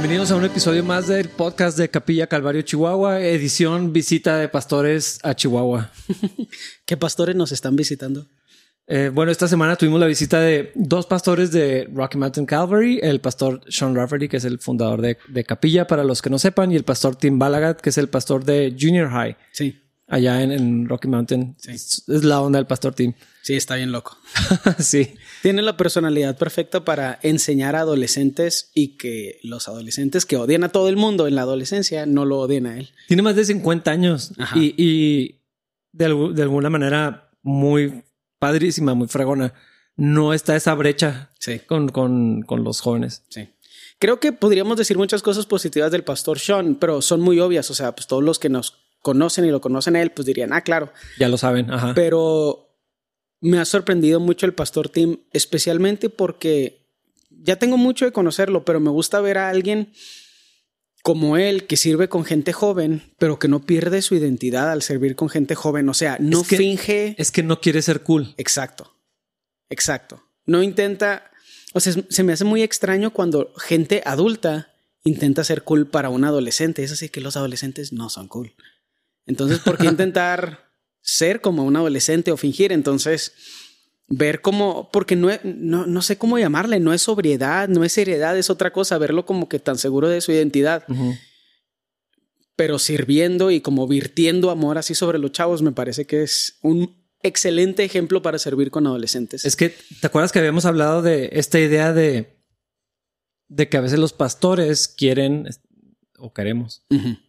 Bienvenidos 0.00 0.30
a 0.30 0.36
un 0.36 0.44
episodio 0.44 0.84
más 0.84 1.08
del 1.08 1.28
podcast 1.28 1.76
de 1.76 1.90
Capilla 1.90 2.28
Calvario 2.28 2.62
Chihuahua, 2.62 3.20
edición 3.20 3.92
visita 3.92 4.38
de 4.38 4.48
pastores 4.48 5.18
a 5.24 5.34
Chihuahua. 5.34 5.90
¿Qué 6.86 6.96
pastores 6.96 7.34
nos 7.34 7.50
están 7.50 7.74
visitando? 7.74 8.28
Eh, 8.86 9.10
bueno, 9.12 9.32
esta 9.32 9.48
semana 9.48 9.74
tuvimos 9.74 9.98
la 9.98 10.06
visita 10.06 10.38
de 10.38 10.70
dos 10.76 11.06
pastores 11.06 11.50
de 11.50 11.90
Rocky 11.92 12.16
Mountain 12.16 12.46
Calvary, 12.46 13.00
el 13.02 13.20
pastor 13.20 13.60
Sean 13.68 13.96
Rafferty, 13.96 14.28
que 14.28 14.36
es 14.36 14.44
el 14.44 14.60
fundador 14.60 15.02
de, 15.02 15.18
de 15.26 15.42
Capilla, 15.42 15.88
para 15.88 16.04
los 16.04 16.22
que 16.22 16.30
no 16.30 16.38
sepan, 16.38 16.70
y 16.70 16.76
el 16.76 16.84
pastor 16.84 17.16
Tim 17.16 17.36
Balagat, 17.36 17.80
que 17.80 17.90
es 17.90 17.98
el 17.98 18.08
pastor 18.08 18.44
de 18.44 18.76
Junior 18.80 19.10
High, 19.10 19.36
Sí, 19.50 19.82
allá 20.06 20.40
en, 20.44 20.52
en 20.52 20.88
Rocky 20.88 21.08
Mountain. 21.08 21.56
Sí. 21.58 21.72
Es, 21.72 22.04
es 22.06 22.22
la 22.22 22.40
onda 22.40 22.60
del 22.60 22.68
pastor 22.68 22.94
Tim. 22.94 23.14
sí, 23.42 23.56
está 23.56 23.74
bien 23.74 23.90
loco. 23.90 24.16
sí. 24.78 25.16
Tiene 25.42 25.62
la 25.62 25.76
personalidad 25.76 26.36
perfecta 26.36 26.84
para 26.84 27.18
enseñar 27.22 27.76
a 27.76 27.80
adolescentes 27.80 28.70
y 28.74 28.96
que 28.96 29.38
los 29.42 29.68
adolescentes 29.68 30.26
que 30.26 30.36
odian 30.36 30.64
a 30.64 30.68
todo 30.70 30.88
el 30.88 30.96
mundo 30.96 31.26
en 31.26 31.34
la 31.34 31.42
adolescencia 31.42 32.06
no 32.06 32.24
lo 32.24 32.38
odien 32.40 32.66
a 32.66 32.78
él. 32.78 32.90
Tiene 33.06 33.22
más 33.22 33.36
de 33.36 33.44
50 33.44 33.90
años 33.90 34.32
y, 34.54 34.74
y 34.76 35.40
de, 35.92 36.32
de 36.34 36.42
alguna 36.42 36.70
manera 36.70 37.30
muy 37.42 38.02
padrísima, 38.38 38.94
muy 38.94 39.08
fregona. 39.08 39.54
No 39.96 40.32
está 40.32 40.54
esa 40.56 40.74
brecha 40.74 41.30
Sí, 41.38 41.60
con, 41.60 41.88
con, 41.88 42.42
con 42.42 42.64
los 42.64 42.80
jóvenes. 42.80 43.22
sí. 43.28 43.48
Creo 44.00 44.20
que 44.20 44.30
podríamos 44.32 44.76
decir 44.76 44.96
muchas 44.96 45.22
cosas 45.22 45.44
positivas 45.46 45.90
del 45.90 46.04
pastor 46.04 46.38
Sean, 46.38 46.76
pero 46.76 47.02
son 47.02 47.20
muy 47.20 47.40
obvias. 47.40 47.68
O 47.72 47.74
sea, 47.74 47.96
pues 47.96 48.06
todos 48.06 48.22
los 48.22 48.38
que 48.38 48.48
nos 48.48 48.74
conocen 49.02 49.44
y 49.44 49.50
lo 49.50 49.60
conocen 49.60 49.96
a 49.96 50.00
él, 50.02 50.12
pues 50.12 50.24
dirían, 50.24 50.52
ah, 50.52 50.60
claro. 50.60 50.92
Ya 51.18 51.28
lo 51.28 51.36
saben. 51.36 51.68
Ajá. 51.68 51.94
Pero 51.96 52.67
me 53.40 53.58
ha 53.58 53.64
sorprendido 53.64 54.20
mucho 54.20 54.46
el 54.46 54.54
pastor 54.54 54.88
Tim, 54.88 55.18
especialmente 55.32 56.10
porque 56.10 56.86
ya 57.30 57.56
tengo 57.56 57.76
mucho 57.76 58.04
de 58.04 58.12
conocerlo, 58.12 58.64
pero 58.64 58.80
me 58.80 58.90
gusta 58.90 59.20
ver 59.20 59.38
a 59.38 59.48
alguien 59.48 59.92
como 61.02 61.36
él 61.36 61.66
que 61.66 61.76
sirve 61.76 62.08
con 62.08 62.24
gente 62.24 62.52
joven, 62.52 63.02
pero 63.18 63.38
que 63.38 63.48
no 63.48 63.60
pierde 63.64 64.02
su 64.02 64.14
identidad 64.14 64.70
al 64.70 64.82
servir 64.82 65.14
con 65.14 65.28
gente 65.28 65.54
joven. 65.54 65.88
O 65.88 65.94
sea, 65.94 66.18
no 66.20 66.42
Es 66.42 66.48
que- 66.48 66.56
finge. 66.56 67.14
Es 67.18 67.30
que 67.30 67.42
no 67.42 67.60
quiere 67.60 67.80
ser 67.82 68.02
cool. 68.02 68.34
Exacto. 68.36 68.94
Exacto. 69.70 70.22
No 70.44 70.62
intenta. 70.62 71.30
O 71.74 71.80
sea, 71.80 71.92
se 72.08 72.22
me 72.24 72.32
hace 72.32 72.44
muy 72.44 72.62
extraño 72.62 73.12
cuando 73.12 73.52
gente 73.56 74.02
adulta 74.04 74.74
intenta 75.04 75.44
ser 75.44 75.62
cool 75.62 75.86
para 75.86 76.10
un 76.10 76.24
adolescente. 76.24 76.82
Es 76.82 76.92
así 76.92 77.08
que 77.08 77.20
los 77.20 77.36
adolescentes 77.36 77.92
no 77.92 78.10
son 78.10 78.26
cool. 78.28 78.54
Entonces, 79.26 79.60
¿por 79.60 79.78
qué 79.78 79.86
intentar 79.86 80.67
ser 81.08 81.40
como 81.40 81.64
un 81.64 81.76
adolescente 81.76 82.30
o 82.30 82.36
fingir? 82.36 82.70
Entonces, 82.70 83.32
ver 84.08 84.40
cómo, 84.40 84.90
porque 84.92 85.16
no, 85.16 85.30
no, 85.44 85.86
no 85.86 86.02
sé 86.02 86.18
cómo 86.18 86.38
llamarle, 86.38 86.80
no 86.80 86.92
es 86.92 87.02
sobriedad, 87.02 87.68
no 87.68 87.84
es 87.84 87.92
seriedad, 87.92 88.36
es 88.36 88.50
otra 88.50 88.72
cosa, 88.72 88.98
verlo 88.98 89.24
como 89.24 89.48
que 89.48 89.58
tan 89.58 89.78
seguro 89.78 90.08
de 90.08 90.20
su 90.20 90.32
identidad, 90.32 90.84
pero 92.56 92.78
sirviendo 92.78 93.50
y 93.50 93.60
como 93.60 93.86
virtiendo 93.86 94.50
amor 94.50 94.78
así 94.78 94.94
sobre 94.94 95.18
los 95.18 95.32
chavos, 95.32 95.62
me 95.62 95.72
parece 95.72 96.06
que 96.06 96.22
es 96.22 96.58
un 96.62 96.96
excelente 97.22 97.84
ejemplo 97.84 98.22
para 98.22 98.38
servir 98.38 98.70
con 98.70 98.86
adolescentes. 98.86 99.44
Es 99.44 99.56
que, 99.56 99.74
¿te 100.00 100.06
acuerdas 100.06 100.32
que 100.32 100.38
habíamos 100.38 100.64
hablado 100.64 101.02
de 101.02 101.30
esta 101.32 101.58
idea 101.58 101.92
de, 101.92 102.38
de 103.48 103.68
que 103.68 103.76
a 103.76 103.82
veces 103.82 103.98
los 103.98 104.12
pastores 104.12 104.88
quieren 104.88 105.48
o 106.18 106.32
queremos, 106.32 106.84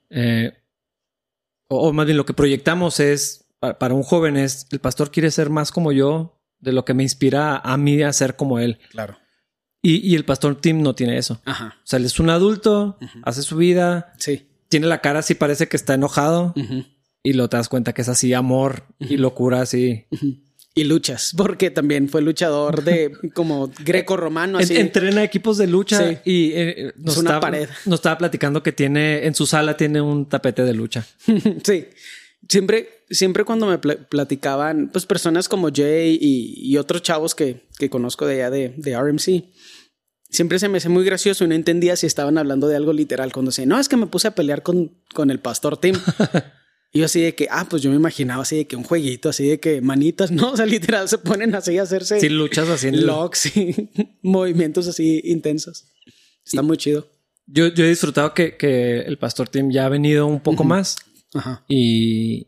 eh, 0.10 0.54
o, 1.68 1.90
o 1.90 1.94
más 1.94 2.06
bien 2.06 2.18
lo 2.18 2.26
que 2.26 2.34
proyectamos 2.34 3.00
es, 3.00 3.49
para 3.60 3.94
un 3.94 4.04
joven 4.04 4.38
es, 4.38 4.68
el 4.72 4.80
pastor 4.80 5.12
quiere 5.12 5.32
ser 5.32 5.50
más 5.50 5.72
como 5.72 5.92
yo, 5.92 6.40
de 6.60 6.72
lo 6.74 6.86
que 6.86 6.94
me 6.94 7.04
inspira 7.04 7.58
a 7.58 7.78
mí 7.78 8.02
a 8.02 8.12
ser 8.14 8.36
como 8.36 8.60
él. 8.60 8.80
Claro. 8.92 9.18
Y, 9.82 9.98
y 10.10 10.16
el 10.16 10.26
pastor 10.26 10.60
Tim 10.60 10.82
no 10.82 10.94
tiene 10.94 11.18
eso. 11.18 11.42
Ajá. 11.46 11.76
O 11.78 11.88
sea, 11.88 11.98
él 12.00 12.06
es 12.06 12.20
un 12.20 12.30
adulto, 12.30 12.98
hace 13.24 13.42
su 13.44 13.56
vida, 13.58 14.14
Sí. 14.18 14.48
tiene 14.68 14.88
la 14.88 15.00
cara 15.02 15.20
así, 15.20 15.36
parece 15.36 15.68
que 15.68 15.78
está 15.78 15.94
enojado 15.94 16.54
Ujú. 16.58 16.86
y 17.24 17.34
lo 17.34 17.48
te 17.50 17.56
das 17.58 17.70
cuenta 17.70 17.94
que 17.94 18.02
es 18.02 18.10
así 18.10 18.34
amor 18.34 18.84
y 19.00 19.16
locura 19.18 19.62
así. 19.62 20.06
Y 20.76 20.84
luchas, 20.84 21.34
porque 21.36 21.72
también 21.72 22.10
fue 22.10 22.22
luchador 22.22 22.84
de 22.84 23.12
como 23.34 23.72
greco-romano. 23.84 24.60
Entrena 24.60 25.24
equipos 25.24 25.58
de 25.58 25.68
lucha 25.68 26.10
Sí. 26.10 26.18
y 26.26 26.52
eh, 26.54 26.94
nos, 26.98 27.14
Es 27.16 27.20
una 27.22 27.30
estaba, 27.32 27.40
pared. 27.42 27.70
nos 27.86 28.00
estaba 28.00 28.18
platicando 28.18 28.62
que 28.64 28.72
tiene 28.74 29.26
en 29.26 29.34
su 29.36 29.46
sala 29.48 29.76
tiene 29.78 30.00
un 30.02 30.28
tapete 30.28 30.64
de 30.64 30.74
lucha. 30.74 31.06
sí. 31.64 31.88
Siempre, 32.48 32.90
siempre 33.10 33.44
cuando 33.44 33.68
me 33.68 33.78
pla- 33.78 33.98
platicaban, 34.10 34.90
pues 34.92 35.06
personas 35.06 35.50
como 35.50 35.70
Jay 35.74 36.18
y, 36.20 36.54
y 36.72 36.78
otros 36.78 37.02
chavos 37.04 37.36
que, 37.36 37.68
que 37.78 37.90
conozco 37.90 38.26
de 38.26 38.36
allá 38.36 38.50
de, 38.50 38.74
de 38.78 38.98
RMC, 39.00 39.44
siempre 40.30 40.58
se 40.60 40.70
me 40.70 40.78
hace 40.78 40.90
muy 40.90 41.04
gracioso 41.04 41.44
y 41.44 41.48
no 41.48 41.56
entendía 41.56 41.96
si 41.96 42.06
estaban 42.08 42.38
hablando 42.38 42.68
de 42.68 42.76
algo 42.76 42.94
literal. 42.94 43.32
Cuando 43.34 43.52
decían, 43.52 43.70
no, 43.70 43.80
es 43.80 43.90
que 43.90 43.98
me 43.98 44.08
puse 44.08 44.28
a 44.30 44.36
pelear 44.36 44.64
con, 44.64 44.98
con 45.14 45.30
el 45.32 45.40
pastor 45.40 45.78
Tim. 45.78 45.96
y 46.94 47.00
yo 47.00 47.06
así 47.06 47.22
de 47.22 47.36
que, 47.36 47.48
ah, 47.52 47.68
pues 47.70 47.82
yo 47.82 47.90
me 47.90 47.98
imaginaba 47.98 48.42
así 48.44 48.58
de 48.58 48.66
que 48.68 48.76
un 48.76 48.84
jueguito, 48.84 49.30
así 49.30 49.48
de 49.48 49.60
que 49.60 49.82
manitas, 49.82 50.32
no, 50.32 50.52
o 50.54 50.58
sea, 50.58 50.66
literal 50.66 51.10
se 51.10 51.18
ponen 51.18 51.54
así 51.56 51.78
a 51.78 51.84
hacerse 51.84 52.20
Si 52.20 52.30
luchas 52.30 52.70
así 52.70 52.88
en 52.88 52.96
el- 52.96 53.06
locks 53.06 53.56
y 53.58 53.90
movimientos 54.24 54.88
así 54.88 55.22
intensos. 55.26 55.86
Está 56.46 56.62
muy 56.62 56.78
chido. 56.78 57.08
Yo, 57.46 57.68
yo 57.68 57.84
he 57.86 57.90
disfrutado 57.90 58.34
que, 58.34 58.56
que 58.58 59.02
el 59.02 59.18
pastor 59.18 59.50
Tim 59.50 59.72
ya 59.72 59.86
ha 59.86 59.90
venido 59.90 60.26
un 60.28 60.40
poco 60.40 60.64
más 60.64 60.96
Ajá. 61.34 61.64
y 61.68 62.48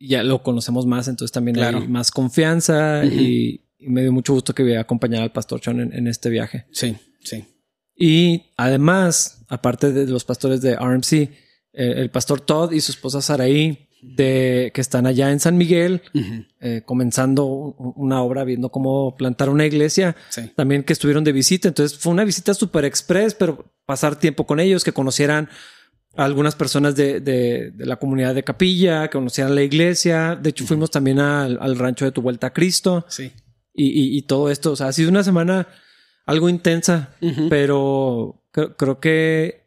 ya 0.00 0.22
lo 0.22 0.42
conocemos 0.42 0.86
más, 0.86 1.08
entonces 1.08 1.32
también 1.32 1.54
Claro. 1.56 1.78
hay 1.78 1.88
más 1.88 2.10
confianza 2.10 3.04
y, 3.04 3.64
y 3.78 3.88
me 3.88 4.02
dio 4.02 4.12
mucho 4.12 4.32
gusto 4.34 4.54
que 4.54 4.62
voy 4.62 4.74
a 4.74 4.80
acompañar 4.80 5.22
al 5.22 5.32
pastor 5.32 5.60
Sean 5.62 5.80
en, 5.80 5.92
en 5.94 6.06
este 6.08 6.28
viaje. 6.30 6.66
Sí, 6.72 6.96
sí. 7.22 7.44
Y 7.96 8.52
además, 8.56 9.44
aparte 9.48 9.92
de 9.92 10.06
los 10.06 10.24
pastores 10.24 10.60
de 10.62 10.74
RMC, 10.76 11.12
eh, 11.12 11.30
el 11.72 12.10
pastor 12.10 12.40
Todd 12.40 12.72
y 12.72 12.80
su 12.80 12.92
esposa 12.92 13.22
Saraí, 13.22 13.88
de, 14.02 14.70
que 14.74 14.82
están 14.82 15.06
allá 15.06 15.30
en 15.30 15.40
San 15.40 15.56
Miguel, 15.56 16.02
eh, 16.60 16.82
comenzando 16.84 17.46
un- 17.46 17.92
una 17.96 18.20
obra, 18.22 18.44
viendo 18.44 18.68
cómo 18.70 19.16
plantar 19.16 19.48
una 19.48 19.64
iglesia, 19.64 20.14
Sí. 20.28 20.42
también 20.56 20.82
que 20.84 20.92
estuvieron 20.92 21.24
de 21.24 21.32
visita. 21.32 21.68
Entonces 21.68 21.96
fue 21.98 22.12
una 22.12 22.24
visita 22.24 22.52
súper 22.52 22.84
express, 22.84 23.32
pero 23.34 23.72
pasar 23.86 24.16
tiempo 24.18 24.44
con 24.46 24.60
ellos, 24.60 24.84
que 24.84 24.92
conocieran 24.92 25.48
algunas 26.16 26.54
personas 26.54 26.94
de, 26.96 27.20
de- 27.20 27.70
de 27.72 27.86
la 27.86 27.96
comunidad 27.96 28.34
de 28.34 28.44
Capilla, 28.44 29.08
que 29.08 29.18
conocieran 29.18 29.54
la 29.54 29.62
iglesia. 29.62 30.36
De 30.40 30.50
hecho, 30.50 30.64
fuimos 30.66 30.90
también 30.90 31.18
al, 31.18 31.58
al 31.60 31.76
rancho 31.78 32.04
de 32.04 32.12
Tu 32.12 32.22
Vuelta 32.22 32.48
a 32.48 32.52
Cristo 32.52 33.04
Sí. 33.08 33.32
y, 33.74 33.86
y- 33.88 34.16
y 34.18 34.22
todo 34.22 34.50
esto. 34.50 34.72
O 34.72 34.76
sea, 34.76 34.88
ha 34.88 34.92
sido 34.92 35.10
una 35.10 35.24
semana 35.24 35.66
algo 36.26 36.48
intensa, 36.48 37.14
pero 37.50 38.42
creo, 38.50 38.76
creo 38.76 39.00
que 39.00 39.64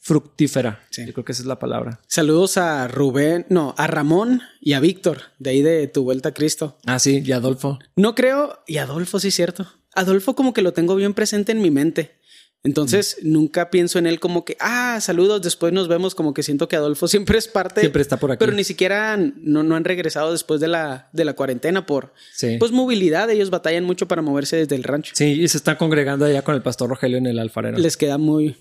fructífera. 0.00 0.80
Sí. 0.90 1.04
Yo 1.06 1.12
creo 1.12 1.24
que 1.24 1.32
esa 1.32 1.42
es 1.42 1.46
la 1.46 1.58
palabra. 1.58 2.00
Saludos 2.06 2.56
a 2.56 2.88
Rubén, 2.88 3.44
no, 3.50 3.74
a 3.76 3.86
Ramón 3.86 4.40
y 4.60 4.72
a 4.72 4.80
Víctor, 4.80 5.18
de 5.38 5.50
ahí 5.50 5.62
de 5.62 5.86
Tu 5.88 6.02
Vuelta 6.04 6.30
a 6.30 6.32
Cristo. 6.34 6.78
Ah, 6.86 6.98
sí, 6.98 7.22
y 7.24 7.32
Adolfo. 7.32 7.78
No 7.96 8.14
creo, 8.14 8.60
y 8.66 8.78
Adolfo 8.78 9.20
sí 9.20 9.28
es 9.28 9.34
cierto. 9.34 9.66
Adolfo 9.94 10.34
como 10.34 10.52
que 10.54 10.62
lo 10.62 10.72
tengo 10.72 10.94
bien 10.96 11.12
presente 11.12 11.52
en 11.52 11.60
mi 11.60 11.70
mente. 11.70 12.17
Entonces 12.64 13.18
nunca 13.22 13.70
pienso 13.70 13.98
en 14.00 14.06
él 14.06 14.18
como 14.18 14.44
que, 14.44 14.56
ah, 14.60 14.98
saludos, 15.00 15.40
después 15.42 15.72
nos 15.72 15.86
vemos, 15.86 16.14
como 16.16 16.34
que 16.34 16.42
siento 16.42 16.68
que 16.68 16.74
Adolfo 16.76 17.06
siempre 17.08 17.38
es 17.38 17.46
parte. 17.48 17.80
Siempre 17.80 18.02
está 18.02 18.16
por 18.18 18.32
aquí. 18.32 18.38
Pero 18.40 18.52
ni 18.52 18.64
siquiera 18.64 19.16
no, 19.16 19.62
no 19.62 19.76
han 19.76 19.84
regresado 19.84 20.32
después 20.32 20.60
de 20.60 20.68
la, 20.68 21.08
de 21.12 21.24
la 21.24 21.34
cuarentena 21.34 21.86
por 21.86 22.12
Sí. 22.34 22.56
pues 22.58 22.72
movilidad. 22.72 23.30
Ellos 23.30 23.50
batallan 23.50 23.84
mucho 23.84 24.08
para 24.08 24.22
moverse 24.22 24.56
desde 24.56 24.74
el 24.74 24.82
rancho. 24.84 25.12
Sí, 25.14 25.40
y 25.40 25.48
se 25.48 25.56
están 25.56 25.76
congregando 25.76 26.24
allá 26.24 26.42
con 26.42 26.54
el 26.56 26.62
pastor 26.62 26.90
Rogelio 26.90 27.18
en 27.18 27.26
el 27.26 27.38
alfarero. 27.38 27.78
Les 27.78 27.96
queda 27.96 28.18
muy, 28.18 28.56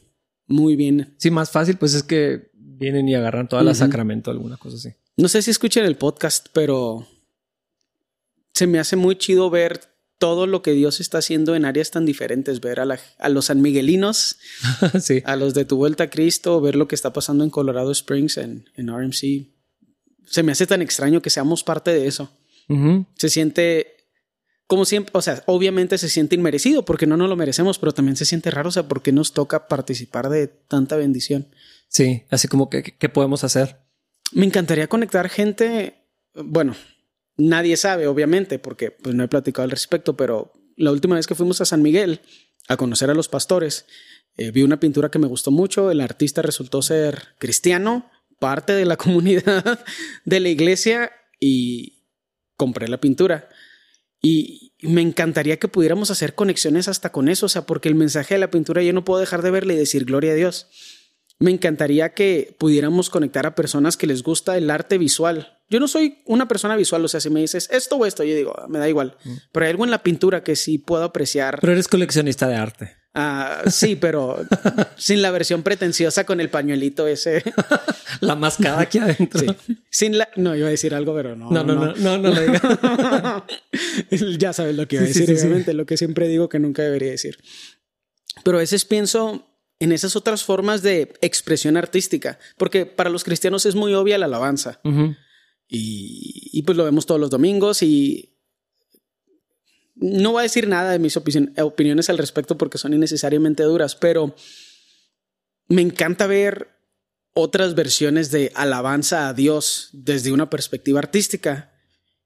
muy 0.46 0.76
bien. 0.76 1.16
Sí, 1.18 1.32
más 1.32 1.50
fácil, 1.50 1.78
pues 1.78 1.94
es 1.96 2.04
que 2.04 2.52
vienen 2.54 3.10
y 3.10 3.16
agarran 3.16 3.50
toda 3.50 3.64
la 3.64 3.72
Ujú. 3.72 3.80
sacramento, 3.80 4.30
alguna 4.30 4.58
cosa 4.58 4.76
así. 4.78 4.90
No 5.18 5.28
sé 5.28 5.42
si 5.42 5.50
escuchan 5.50 5.86
el 5.86 5.96
podcast, 5.98 6.48
pero 6.54 7.08
se 8.54 8.68
me 8.68 8.78
hace 8.80 8.96
muy 8.96 9.16
chido 9.18 9.50
ver 9.50 9.82
todo 10.18 10.48
lo 10.48 10.62
que 10.62 10.72
Dios 10.72 11.00
está 11.00 11.20
haciendo 11.20 11.56
en 11.56 11.66
áreas 11.66 11.92
tan 11.92 12.06
diferentes, 12.06 12.60
ver 12.62 12.80
a, 12.80 12.86
la- 12.86 13.00
a 13.20 13.30
los 13.30 13.46
sanmiguelinos, 13.46 14.38
sí. 15.02 15.22
a 15.26 15.36
los 15.36 15.54
de 15.54 15.66
tu 15.66 15.78
vuelta 15.78 16.06
a 16.06 16.10
Cristo, 16.10 16.60
ver 16.62 16.76
lo 16.76 16.88
que 16.88 16.96
está 16.96 17.14
pasando 17.14 17.44
en 17.44 17.50
Colorado 17.50 17.92
Springs, 17.92 18.38
en, 18.38 18.70
en 18.76 18.88
RMC. 18.90 19.48
Se 20.26 20.44
me 20.44 20.52
hace 20.52 20.66
tan 20.68 20.82
extraño 20.82 21.22
que 21.22 21.30
seamos 21.30 21.64
parte 21.64 21.92
de 21.92 22.08
eso. 22.08 22.32
Se 23.16 23.30
siente 23.30 23.94
como 24.66 24.84
siempre, 24.84 25.12
o 25.14 25.22
sea, 25.22 25.42
obviamente 25.46 25.98
se 25.98 26.10
siente 26.10 26.36
inmerecido 26.36 26.84
porque 26.84 27.08
no 27.08 27.16
nos 27.16 27.30
lo 27.30 27.38
merecemos, 27.38 27.80
pero 27.80 27.94
también 27.94 28.18
se 28.18 28.26
siente 28.26 28.52
raro, 28.52 28.68
o 28.68 28.72
sea, 28.74 28.90
porque 28.90 29.14
nos 29.14 29.32
toca 29.32 29.70
participar 29.70 30.28
de 30.30 30.48
tanta 30.48 30.98
bendición. 30.98 31.48
Sí, 31.88 32.24
así 32.30 32.50
como 32.50 32.70
que, 32.70 32.84
¿qué 32.84 33.08
podemos 33.08 33.46
hacer? 33.46 33.78
Me 34.34 34.46
encantaría 34.46 34.88
conectar 34.90 35.30
gente, 35.30 36.04
bueno, 36.34 36.76
nadie 37.38 37.78
sabe, 37.78 38.08
obviamente, 38.08 38.60
porque 38.60 38.92
pues 38.92 39.16
no 39.16 39.24
he 39.24 39.28
platicado 39.28 39.64
al 39.64 39.72
respecto, 39.72 40.18
pero 40.18 40.54
la 40.76 40.92
última 40.92 41.16
vez 41.16 41.28
que 41.28 41.36
fuimos 41.36 41.62
a 41.62 41.66
San 41.66 41.82
Miguel 41.82 42.22
a 42.68 42.78
conocer 42.78 43.10
a 43.10 43.14
los 43.14 43.30
pastores, 43.30 43.86
eh, 44.38 44.52
vi 44.52 44.64
una 44.64 44.80
pintura 44.80 45.10
que 45.10 45.20
me 45.20 45.28
gustó 45.28 45.52
mucho, 45.52 45.90
el 45.90 46.02
artista 46.02 46.42
resultó 46.42 46.82
ser 46.82 47.36
cristiano, 47.40 48.10
parte 48.40 48.74
de 48.74 48.86
la 48.86 48.98
comunidad 48.98 49.80
de 50.26 50.40
la 50.40 50.50
iglesia 50.50 51.12
y 51.40 52.04
compré 52.56 52.88
la 52.88 53.00
pintura. 53.00 53.50
Y 54.22 54.74
me 54.82 55.02
encantaría 55.02 55.58
que 55.58 55.68
pudiéramos 55.68 56.12
hacer 56.12 56.36
conexiones 56.36 56.88
hasta 56.88 57.12
con 57.12 57.30
eso, 57.30 57.46
o 57.46 57.50
sea, 57.50 57.66
porque 57.66 57.90
el 57.90 57.96
mensaje 57.96 58.36
de 58.36 58.40
la 58.40 58.52
pintura 58.52 58.84
yo 58.84 58.94
no 58.94 59.06
puedo 59.06 59.20
dejar 59.20 59.42
de 59.42 59.52
verle 59.52 59.76
y 59.76 59.78
decir 59.78 60.06
gloria 60.06 60.32
a 60.32 60.36
Dios. 60.36 60.68
Me 61.40 61.52
encantaría 61.52 62.14
que 62.14 62.56
pudiéramos 62.58 63.10
conectar 63.10 63.46
a 63.46 63.54
personas 63.54 63.96
que 63.96 64.08
les 64.08 64.24
gusta 64.24 64.58
el 64.58 64.70
arte 64.72 64.98
visual. 64.98 65.60
Yo 65.70 65.80
no 65.80 65.88
soy 65.88 66.20
una 66.26 66.48
persona 66.48 66.76
visual, 66.76 67.04
o 67.04 67.08
sea, 67.08 67.20
si 67.20 67.30
me 67.30 67.42
dices 67.42 67.70
esto 67.72 67.98
o 67.98 68.06
esto, 68.06 68.24
yo 68.24 68.36
digo, 68.36 68.56
ah, 68.58 68.68
me 68.68 68.80
da 68.80 68.90
igual. 68.90 69.18
Mm. 69.24 69.34
Pero 69.52 69.66
hay 69.66 69.72
algo 69.72 69.86
en 69.86 69.92
la 69.92 70.02
pintura 70.02 70.44
que 70.44 70.56
sí 70.56 70.78
puedo 70.78 71.04
apreciar. 71.04 71.60
Pero 71.60 71.74
eres 71.74 71.88
coleccionista 71.88 72.48
de 72.48 72.56
arte. 72.56 72.98
Ah, 73.20 73.64
sí, 73.66 73.96
pero 73.96 74.38
sin 74.96 75.24
la 75.24 75.32
versión 75.32 75.64
pretenciosa 75.64 76.24
con 76.24 76.40
el 76.40 76.50
pañuelito 76.50 77.08
ese. 77.08 77.44
la 78.22 78.36
mascada 78.36 78.82
aquí 78.82 79.00
adentro. 79.00 79.40
Sí. 79.40 79.78
Sin 79.90 80.20
la. 80.20 80.30
No, 80.36 80.56
iba 80.56 80.68
a 80.68 80.72
decir 80.72 80.94
algo, 80.94 81.16
pero 81.16 81.36
no. 81.36 81.50
No, 81.50 81.64
no, 81.64 81.74
no, 81.74 81.96
no, 81.96 82.18
no, 82.20 82.32
diga. 82.32 83.46
ya 84.38 84.54
sabes 84.54 84.76
lo 84.76 84.88
que 84.88 84.98
iba 84.98 85.06
a 85.06 85.08
decir, 85.08 85.32
obviamente, 85.32 85.74
lo 85.74 85.88
que 85.88 85.98
siempre 85.98 86.28
digo 86.28 86.48
que 86.48 86.60
nunca 86.60 86.84
debería 86.84 87.10
decir. 87.10 87.40
Pero 88.44 88.58
a 88.58 88.62
veces 88.62 88.86
pienso 88.86 89.48
en 89.80 89.92
esas 89.92 90.16
otras 90.16 90.44
formas 90.44 90.82
de 90.82 91.14
expresión 91.22 91.78
artística, 91.78 92.40
porque 92.58 92.86
para 92.86 93.10
los 93.10 93.24
cristianos 93.24 93.66
es 93.66 93.76
muy 93.76 93.94
obvia 93.94 94.18
la 94.18 94.26
alabanza. 94.26 94.80
y, 95.68 96.50
y 96.52 96.62
pues 96.64 96.78
lo 96.78 96.84
vemos 96.84 97.06
todos 97.06 97.20
los 97.20 97.30
domingos 97.30 97.84
y 97.84 98.38
no 99.96 100.32
voy 100.32 100.42
a 100.42 100.44
decir 100.44 100.68
nada 100.68 100.92
de 100.92 101.00
mis 101.00 101.18
opiniones 101.18 102.10
al 102.10 102.18
respecto 102.18 102.58
porque 102.58 102.78
son 102.78 102.94
innecesariamente 102.94 103.64
duras, 103.64 103.96
pero 103.96 104.36
me 105.68 105.82
encanta 105.82 106.28
ver 106.28 106.70
otras 107.34 107.76
versiones 107.76 108.32
de 108.32 108.52
alabanza 108.56 109.28
a 109.28 109.34
Dios 109.34 109.90
desde 109.94 110.32
una 110.32 110.50
perspectiva 110.50 111.00
artística. 111.00 111.72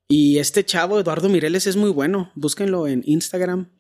Y 0.08 0.40
este 0.40 0.66
chavo, 0.66 1.00
Eduardo 1.00 1.30
Mireles, 1.30 1.68
es 1.68 1.76
muy 1.76 1.90
bueno. 1.90 2.32
Búsquenlo 2.36 2.88
en 2.88 3.04
Instagram. 3.06 3.72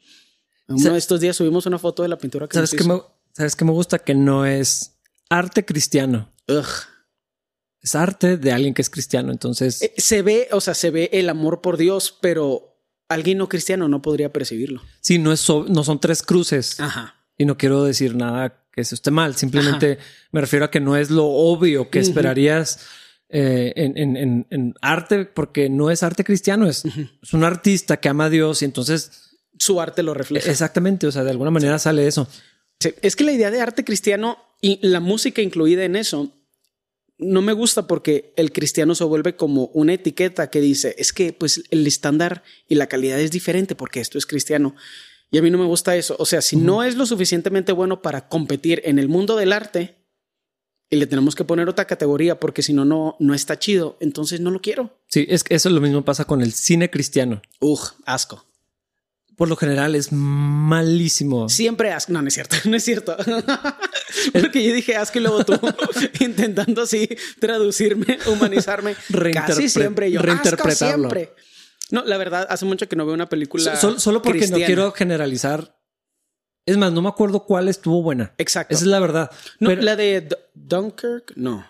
Uno 0.67 0.93
de 0.93 0.97
estos 0.97 1.19
días 1.19 1.35
subimos 1.35 1.65
una 1.65 1.77
foto 1.77 2.03
de 2.03 2.09
la 2.09 2.17
pintura 2.17 2.47
que 2.47 2.55
¿Sabes, 2.55 2.71
que 2.71 2.83
me, 2.83 3.01
¿Sabes 3.33 3.55
que 3.55 3.65
me 3.65 3.71
gusta? 3.71 3.99
Que 3.99 4.13
no 4.13 4.45
es 4.45 4.97
arte 5.29 5.65
cristiano. 5.65 6.31
Es 7.81 7.95
arte 7.95 8.37
de 8.37 8.51
alguien 8.51 8.73
que 8.73 8.81
es 8.81 8.89
cristiano. 8.89 9.31
Entonces 9.31 9.81
eh, 9.81 9.93
se 9.97 10.21
ve, 10.21 10.49
o 10.51 10.61
sea, 10.61 10.73
se 10.73 10.91
ve 10.91 11.09
el 11.13 11.29
amor 11.29 11.61
por 11.61 11.77
Dios, 11.77 12.17
pero 12.21 12.77
alguien 13.09 13.37
no 13.37 13.49
cristiano 13.49 13.87
no 13.87 14.01
podría 14.01 14.31
percibirlo. 14.31 14.81
Sí, 15.01 15.17
no, 15.17 15.31
es 15.31 15.47
no 15.49 15.83
son 15.83 15.99
tres 15.99 16.23
cruces. 16.23 16.79
Ajá. 16.79 17.15
Y 17.37 17.45
no 17.45 17.57
quiero 17.57 17.83
decir 17.83 18.15
nada 18.15 18.65
que 18.71 18.83
se 18.83 18.95
esté 18.95 19.11
mal. 19.11 19.35
Simplemente 19.35 19.97
me 20.31 20.41
refiero 20.41 20.65
a 20.65 20.71
que 20.71 20.79
no 20.79 20.95
es 20.95 21.09
lo 21.09 21.25
obvio 21.25 21.89
que 21.89 21.99
esperarías 21.99 22.79
eh, 23.29 23.73
en, 23.75 24.75
arte, 24.81 25.25
porque 25.25 25.69
no 25.69 25.89
es 25.89 26.03
arte 26.03 26.23
cristiano, 26.23 26.67
es, 26.67 26.83
es, 27.21 27.33
un 27.33 27.43
artista 27.43 27.97
que 27.97 28.09
ama 28.09 28.25
a 28.25 28.29
Dios 28.29 28.61
y 28.61 28.65
entonces... 28.65 29.29
Su 29.57 29.79
arte 29.79 30.01
lo 30.01 30.13
refleja. 30.13 30.49
Exactamente, 30.49 31.05
o 31.05 31.11
sea, 31.11 31.23
de 31.23 31.31
alguna 31.31 31.51
manera 31.51 31.77
sale 31.77 32.07
eso. 32.07 32.27
Sí. 32.81 32.93
Es 33.01 33.15
que 33.15 33.23
la 33.23 33.31
idea 33.31 33.51
de 33.51 33.61
arte 33.61 33.85
cristiano 33.85 34.37
y 34.59 34.79
la 34.85 34.99
música 34.99 35.41
incluida 35.41 35.85
en 35.85 35.95
eso 35.95 36.31
no 37.21 37.43
me 37.43 37.53
gusta 37.53 37.85
porque 37.85 38.33
el 38.35 38.51
cristiano 38.51 38.95
se 38.95 39.03
vuelve 39.03 39.35
como 39.35 39.65
una 39.73 39.93
etiqueta 39.93 40.49
que 40.49 40.59
dice, 40.59 40.95
es 40.97 41.13
que 41.13 41.33
pues 41.33 41.63
el 41.69 41.85
estándar 41.85 42.43
y 42.67 42.75
la 42.75 42.87
calidad 42.87 43.19
es 43.19 43.29
diferente 43.29 43.75
porque 43.75 44.01
esto 44.01 44.17
es 44.17 44.25
cristiano. 44.25 44.75
Y 45.29 45.37
a 45.37 45.41
mí 45.43 45.51
no 45.51 45.59
me 45.59 45.65
gusta 45.65 45.95
eso. 45.95 46.15
O 46.19 46.25
sea, 46.25 46.41
si 46.41 46.57
no 46.57 46.83
es 46.83 46.95
lo 46.95 47.05
suficientemente 47.05 47.71
bueno 47.71 48.01
para 48.01 48.27
competir 48.27 48.81
en 48.83 48.97
el 48.97 49.07
mundo 49.07 49.37
del 49.37 49.53
arte 49.53 49.95
y 50.89 50.97
le 50.97 51.05
tenemos 51.05 51.35
que 51.35 51.45
poner 51.45 51.69
otra 51.69 51.85
categoría 51.85 52.39
porque 52.39 52.63
si 52.63 52.73
no, 52.73 52.85
no, 52.85 53.15
no 53.19 53.33
está 53.35 53.57
chido, 53.59 53.97
entonces 54.01 54.41
no 54.41 54.49
lo 54.49 54.59
quiero. 54.59 54.99
Sí, 55.07 55.25
es 55.29 55.43
que 55.43 55.53
eso 55.53 55.69
es 55.69 55.75
lo 55.75 55.79
mismo 55.79 56.03
pasa 56.03 56.25
con 56.25 56.41
el 56.41 56.51
cine 56.53 56.89
cristiano. 56.89 57.41
Ugh, 57.59 57.93
asco 58.05 58.45
por 59.41 59.49
lo 59.49 59.55
general 59.55 59.95
es 59.95 60.11
malísimo. 60.11 61.49
Siempre 61.49 61.91
asco. 61.91 62.13
No, 62.13 62.21
no 62.21 62.27
es 62.27 62.33
cierto. 62.35 62.55
No 62.65 62.77
es 62.77 62.83
cierto. 62.83 63.17
Porque 64.33 64.63
yo 64.63 64.71
dije 64.71 64.95
asco 64.95 65.17
y 65.17 65.21
luego 65.23 65.43
tú 65.43 65.59
intentando 66.19 66.83
así 66.83 67.09
traducirme, 67.39 68.19
humanizarme. 68.27 68.95
Casi 69.33 69.67
siempre 69.67 70.11
yo 70.11 70.21
reinterpretarlo. 70.21 71.09
siempre. 71.09 71.33
No, 71.89 72.05
la 72.05 72.19
verdad, 72.19 72.45
hace 72.51 72.65
mucho 72.65 72.87
que 72.87 72.95
no 72.95 73.03
veo 73.03 73.15
una 73.15 73.29
película. 73.29 73.75
solo 73.77 74.21
porque 74.21 74.47
no 74.47 74.57
quiero 74.57 74.91
generalizar. 74.91 75.75
Es 76.67 76.77
más, 76.77 76.91
no 76.93 77.01
me 77.01 77.09
acuerdo 77.09 77.43
cuál 77.43 77.67
estuvo 77.67 78.03
buena. 78.03 78.35
Exacto. 78.37 78.75
Esa 78.75 78.83
es 78.83 78.91
la 78.91 78.99
verdad. 78.99 79.31
No, 79.59 79.73
la 79.73 79.95
de 79.95 80.37
Dunkirk, 80.53 81.33
no. 81.35 81.67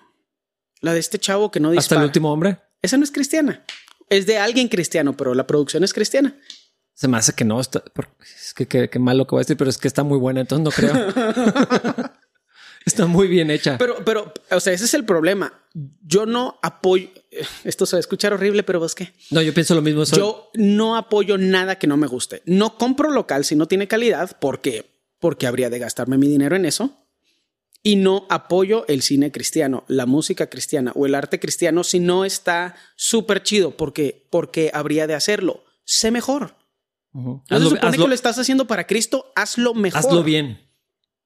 La 0.81 0.91
de 0.91 0.99
este 0.99 1.19
chavo 1.19 1.49
que 1.51 1.61
no 1.61 1.71
dispara. 1.71 1.83
Hasta 1.85 1.95
el 1.95 2.03
último 2.03 2.33
hombre. 2.33 2.59
Esa 2.81 2.97
no 2.97 3.05
es 3.05 3.11
cristiana. 3.11 3.63
Es 4.09 4.25
de 4.25 4.39
alguien 4.39 4.67
cristiano, 4.67 5.15
pero 5.15 5.33
la 5.33 5.47
producción 5.47 5.85
es 5.85 5.93
cristiana. 5.93 6.35
Se 7.01 7.07
me 7.07 7.17
hace 7.17 7.33
que 7.33 7.45
no, 7.45 7.59
está, 7.59 7.83
es 8.21 8.53
que 8.53 8.67
qué 8.67 8.99
malo 8.99 9.25
que 9.25 9.31
voy 9.31 9.39
a 9.39 9.41
decir, 9.41 9.57
pero 9.57 9.71
es 9.71 9.79
que 9.79 9.87
está 9.87 10.03
muy 10.03 10.19
buena, 10.19 10.41
entonces 10.41 10.63
no 10.63 10.69
creo. 10.69 10.93
está 12.85 13.07
muy 13.07 13.27
bien 13.27 13.49
hecha. 13.49 13.79
Pero, 13.79 14.05
pero, 14.05 14.31
o 14.51 14.59
sea, 14.59 14.71
ese 14.71 14.85
es 14.85 14.93
el 14.93 15.03
problema. 15.03 15.51
Yo 16.03 16.27
no 16.27 16.59
apoyo, 16.61 17.09
esto 17.63 17.87
se 17.87 17.95
va 17.95 17.97
a 17.97 18.01
escuchar 18.01 18.33
horrible, 18.33 18.61
pero 18.61 18.85
es 18.85 18.93
que... 18.93 19.13
No, 19.31 19.41
yo 19.41 19.51
pienso 19.51 19.73
lo 19.73 19.81
mismo. 19.81 20.03
Yo 20.03 20.51
no 20.53 20.95
apoyo 20.95 21.39
nada 21.39 21.79
que 21.79 21.87
no 21.87 21.97
me 21.97 22.05
guste. 22.05 22.43
No 22.45 22.77
compro 22.77 23.09
local 23.09 23.45
si 23.45 23.55
no 23.55 23.67
tiene 23.67 23.87
calidad, 23.87 24.37
porque, 24.39 24.85
porque 25.17 25.47
habría 25.47 25.71
de 25.71 25.79
gastarme 25.79 26.19
mi 26.19 26.27
dinero 26.27 26.55
en 26.55 26.65
eso. 26.65 26.99
Y 27.81 27.95
no 27.95 28.27
apoyo 28.29 28.85
el 28.87 29.01
cine 29.01 29.31
cristiano, 29.31 29.85
la 29.87 30.05
música 30.05 30.51
cristiana 30.51 30.91
o 30.93 31.07
el 31.07 31.15
arte 31.15 31.39
cristiano 31.39 31.83
si 31.83 31.99
no 31.99 32.25
está 32.25 32.75
súper 32.95 33.41
chido, 33.41 33.75
porque, 33.75 34.27
porque 34.29 34.69
habría 34.71 35.07
de 35.07 35.15
hacerlo. 35.15 35.63
Sé 35.83 36.11
mejor. 36.11 36.60
No 37.13 37.43
se 37.49 37.69
supone 37.69 37.97
que 37.97 38.07
lo 38.07 38.13
estás 38.13 38.37
haciendo 38.39 38.67
para 38.67 38.87
Cristo, 38.87 39.31
hazlo 39.35 39.73
mejor. 39.73 39.99
Hazlo 39.99 40.23
bien. 40.23 40.59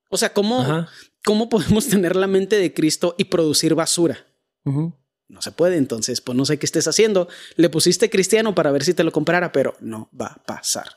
O 0.09 0.17
sea, 0.17 0.33
¿cómo, 0.33 0.87
¿cómo 1.23 1.49
podemos 1.49 1.87
tener 1.87 2.15
la 2.15 2.27
mente 2.27 2.57
de 2.57 2.73
Cristo 2.73 3.15
y 3.17 3.25
producir 3.25 3.75
basura? 3.75 4.25
No 5.27 5.41
se 5.41 5.51
puede, 5.51 5.77
entonces, 5.77 6.21
pues 6.21 6.37
no 6.37 6.45
sé 6.45 6.57
qué 6.57 6.65
estés 6.65 6.87
haciendo. 6.87 7.27
Le 7.55 7.69
pusiste 7.69 8.09
cristiano 8.09 8.55
para 8.55 8.71
ver 8.71 8.83
si 8.83 8.93
te 8.93 9.03
lo 9.03 9.11
comprara, 9.11 9.51
pero 9.51 9.75
no 9.79 10.09
va 10.19 10.27
a 10.27 10.43
pasar. 10.43 10.87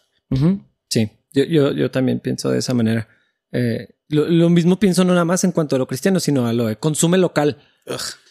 Sí, 0.88 1.10
yo, 1.32 1.44
yo, 1.44 1.72
yo, 1.72 1.90
también 1.90 2.20
pienso 2.20 2.50
de 2.50 2.58
esa 2.58 2.74
manera. 2.74 3.08
Eh, 3.52 3.96
lo, 4.08 4.48
mismo 4.48 4.78
pienso 4.78 5.04
no 5.04 5.12
nada 5.12 5.24
más 5.24 5.44
en 5.44 5.52
cuanto 5.52 5.76
a 5.76 5.78
lo 5.78 5.86
cristiano, 5.86 6.20
sino 6.20 6.46
a 6.46 6.52
lo 6.52 6.66
de 6.66 6.76
consume 6.76 7.18
local. 7.18 7.58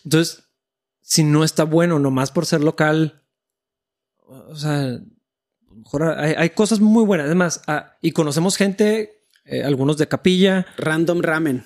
Entonces, 0.03 0.43
si 1.01 1.23
no 1.23 1.43
está 1.43 1.63
bueno 1.63 1.99
nomás 1.99 2.31
por 2.31 2.45
ser 2.45 2.63
local, 2.63 3.23
o 4.17 4.55
sea, 4.55 4.99
hay, 6.17 6.49
cosas 6.51 6.79
muy 6.79 7.05
buenas. 7.05 7.25
Además, 7.25 7.61
ah, 7.67 7.97
y 8.01 8.11
conocemos 8.11 8.57
gente, 8.57 9.23
eh, 9.45 9.63
algunos 9.63 9.97
de 9.97 10.07
capilla. 10.07 10.65
Random 10.77 11.21
Ramen. 11.21 11.65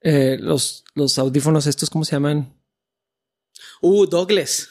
Eh, 0.00 0.38
los, 0.40 0.84
los 0.94 1.18
audífonos 1.18 1.66
estos, 1.66 1.90
¿cómo 1.90 2.04
se 2.04 2.12
llaman? 2.12 2.54
Uh, 3.80 4.06
Douglas. 4.06 4.68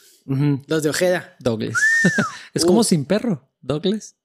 Los 0.67 0.83
de 0.83 0.89
Ojeda. 0.89 1.35
Douglas. 1.39 1.75
es 2.53 2.65
como 2.65 2.81
uh. 2.81 2.83
sin 2.83 3.05
perro. 3.05 3.49
Douglas. 3.61 4.15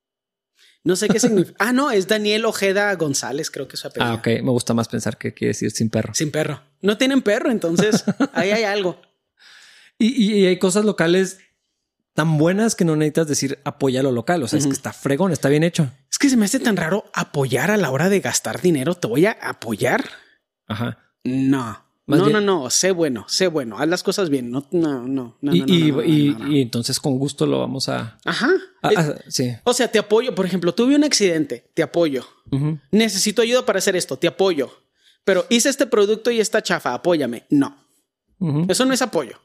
No 0.83 0.97
sé 0.97 1.09
qué 1.09 1.19
significa. 1.19 1.57
ah, 1.59 1.73
no, 1.73 1.91
es 1.91 2.07
Daniel 2.09 2.45
Ojeda 2.45 2.95
González, 2.95 3.51
creo 3.51 3.67
que 3.67 3.77
es 3.77 3.81
su 3.81 3.89
apellido. 3.89 4.13
Ah, 4.13 4.15
ok. 4.17 4.27
Me 4.43 4.51
gusta 4.51 4.75
más 4.75 4.89
pensar 4.89 5.17
que 5.17 5.33
quiere 5.33 5.51
decir 5.51 5.71
sin 5.71 5.89
perro. 5.89 6.13
Sin 6.15 6.31
perro. 6.31 6.63
No 6.83 6.99
tienen 6.99 7.23
perro, 7.23 7.51
entonces 7.51 8.05
ahí 8.35 8.51
hay 8.51 8.65
algo. 8.65 9.01
y, 9.99 10.45
hay 10.45 10.59
cosas 10.59 10.85
locales 10.85 11.39
tan 12.15 12.39
buenas 12.39 12.75
que 12.77 12.85
no 12.85 12.97
necesitas 12.97 13.27
decir 13.27 13.59
apoya 13.65 14.03
lo 14.03 14.13
local. 14.13 14.43
O 14.43 14.49
sea, 14.49 14.59
es 14.59 14.67
que 14.67 14.73
está 14.73 14.93
fregón, 14.93 15.33
está 15.33 15.49
bien 15.49 15.65
hecho. 15.65 15.91
Es 16.11 16.19
que 16.19 16.31
se 16.31 16.37
me 16.37 16.45
hace 16.45 16.61
tan 16.61 16.77
raro 16.77 17.05
apoyar 17.13 17.71
a 17.71 17.77
la 17.77 17.91
hora 17.91 18.09
de 18.09 18.21
gastar 18.21 18.63
dinero. 18.63 18.95
¿Te 18.95 19.09
voy 19.09 19.27
a 19.27 19.33
apoyar? 19.33 20.09
Ajá. 20.69 20.99
No. 21.25 21.85
no, 22.07 22.29
no, 22.29 22.41
no, 22.41 22.71
sé 22.71 22.93
bueno, 22.93 23.25
sé 23.29 23.49
bueno, 23.49 23.79
haz 23.79 23.89
las 23.89 24.03
cosas 24.03 24.31
bien. 24.31 24.51
No, 24.51 24.67
no, 24.71 25.09
no. 25.09 25.37
no 25.41 25.55
y, 25.55 25.93
y, 26.07 26.63
entonces 26.63 27.01
con 27.01 27.19
gusto 27.19 27.47
lo 27.47 27.59
vamos 27.59 27.89
a. 27.89 28.19
Ajá. 28.25 28.51
sí. 29.27 29.53
O 29.65 29.75
sea, 29.75 29.89
te 29.89 29.99
apoyo. 29.99 30.35
Por 30.35 30.47
ejemplo, 30.47 30.73
tuve 30.73 30.95
un 30.95 31.05
accidente, 31.05 31.71
te 31.75 31.83
apoyo. 31.83 32.25
Necesito 32.93 33.43
ayuda 33.43 33.67
para 33.67 33.81
hacer 33.81 33.97
esto, 33.97 34.17
te 34.17 34.29
apoyo. 34.29 34.71
Pero 35.25 35.47
hice 35.49 35.69
este 35.69 35.87
producto 35.87 36.31
y 36.31 36.39
esta 36.39 36.63
chafa, 36.63 36.95
apóyame. 36.95 37.45
No. 37.51 37.77
Eso 38.69 38.85
no 38.85 38.93
es 38.95 39.03
apoyo. 39.03 39.41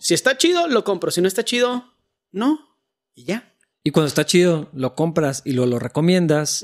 Si 0.00 0.14
está 0.14 0.36
chido, 0.36 0.66
lo 0.66 0.84
compro. 0.84 1.10
Si 1.10 1.20
no 1.20 1.28
está 1.28 1.44
chido, 1.44 1.84
no. 2.32 2.76
Y 3.14 3.24
ya. 3.24 3.54
Y 3.84 3.90
cuando 3.90 4.08
está 4.08 4.26
chido, 4.26 4.68
lo 4.74 4.94
compras 4.94 5.42
y 5.44 5.52
lo, 5.52 5.64
lo 5.64 5.78
recomiendas, 5.78 6.62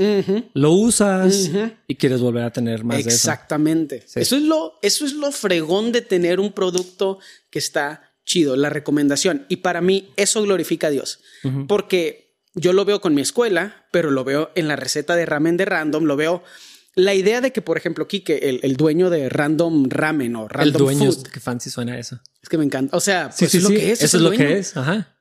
lo 0.52 0.72
usas 0.72 1.50
y 1.86 1.94
quieres 1.94 2.20
volver 2.20 2.42
a 2.44 2.52
tener 2.52 2.84
más 2.84 2.98
Exactamente. 2.98 4.00
de 4.00 4.04
eso. 4.04 4.20
Eso, 4.20 4.36
es 4.36 4.42
lo, 4.42 4.78
eso 4.82 5.06
es 5.06 5.14
lo 5.14 5.32
fregón 5.32 5.90
de 5.92 6.02
tener 6.02 6.38
un 6.38 6.52
producto 6.52 7.18
que 7.50 7.58
está 7.58 8.12
chido, 8.26 8.56
la 8.56 8.68
recomendación. 8.68 9.46
Y 9.48 9.56
para 9.56 9.80
mí 9.80 10.12
eso 10.16 10.42
glorifica 10.42 10.88
a 10.88 10.90
Dios. 10.90 11.20
Porque 11.66 12.36
yo 12.54 12.72
lo 12.72 12.84
veo 12.84 13.00
con 13.00 13.14
mi 13.14 13.22
escuela, 13.22 13.86
pero 13.90 14.10
lo 14.10 14.24
veo 14.24 14.50
en 14.54 14.68
la 14.68 14.76
receta 14.76 15.16
de 15.16 15.24
ramen 15.24 15.56
de 15.56 15.64
random, 15.64 16.04
lo 16.04 16.16
veo 16.16 16.42
la 16.96 17.14
idea 17.14 17.40
de 17.40 17.52
que, 17.52 17.62
por 17.62 17.76
ejemplo, 17.76 18.06
Kike, 18.06 18.48
el, 18.48 18.60
el 18.62 18.76
dueño 18.76 19.10
de 19.10 19.28
Random 19.28 19.88
Ramen 19.88 20.36
o 20.36 20.48
Random 20.48 20.66
El 20.66 20.72
dueño, 20.72 21.12
Food, 21.12 21.28
qué 21.28 21.40
fancy 21.40 21.70
suena 21.70 21.98
eso. 21.98 22.20
Es 22.42 22.48
que 22.48 22.58
me 22.58 22.64
encanta. 22.64 22.96
O 22.96 23.00
sea, 23.00 23.30
pues 23.36 23.54
es 23.54 23.62
lo 23.62 23.70
que 23.70 23.92
es. 23.92 24.02
Eso 24.02 24.18
es, 24.18 24.22
lo 24.22 24.30
que 24.30 24.58
es. 24.58 24.76
Ajá. 24.76 25.16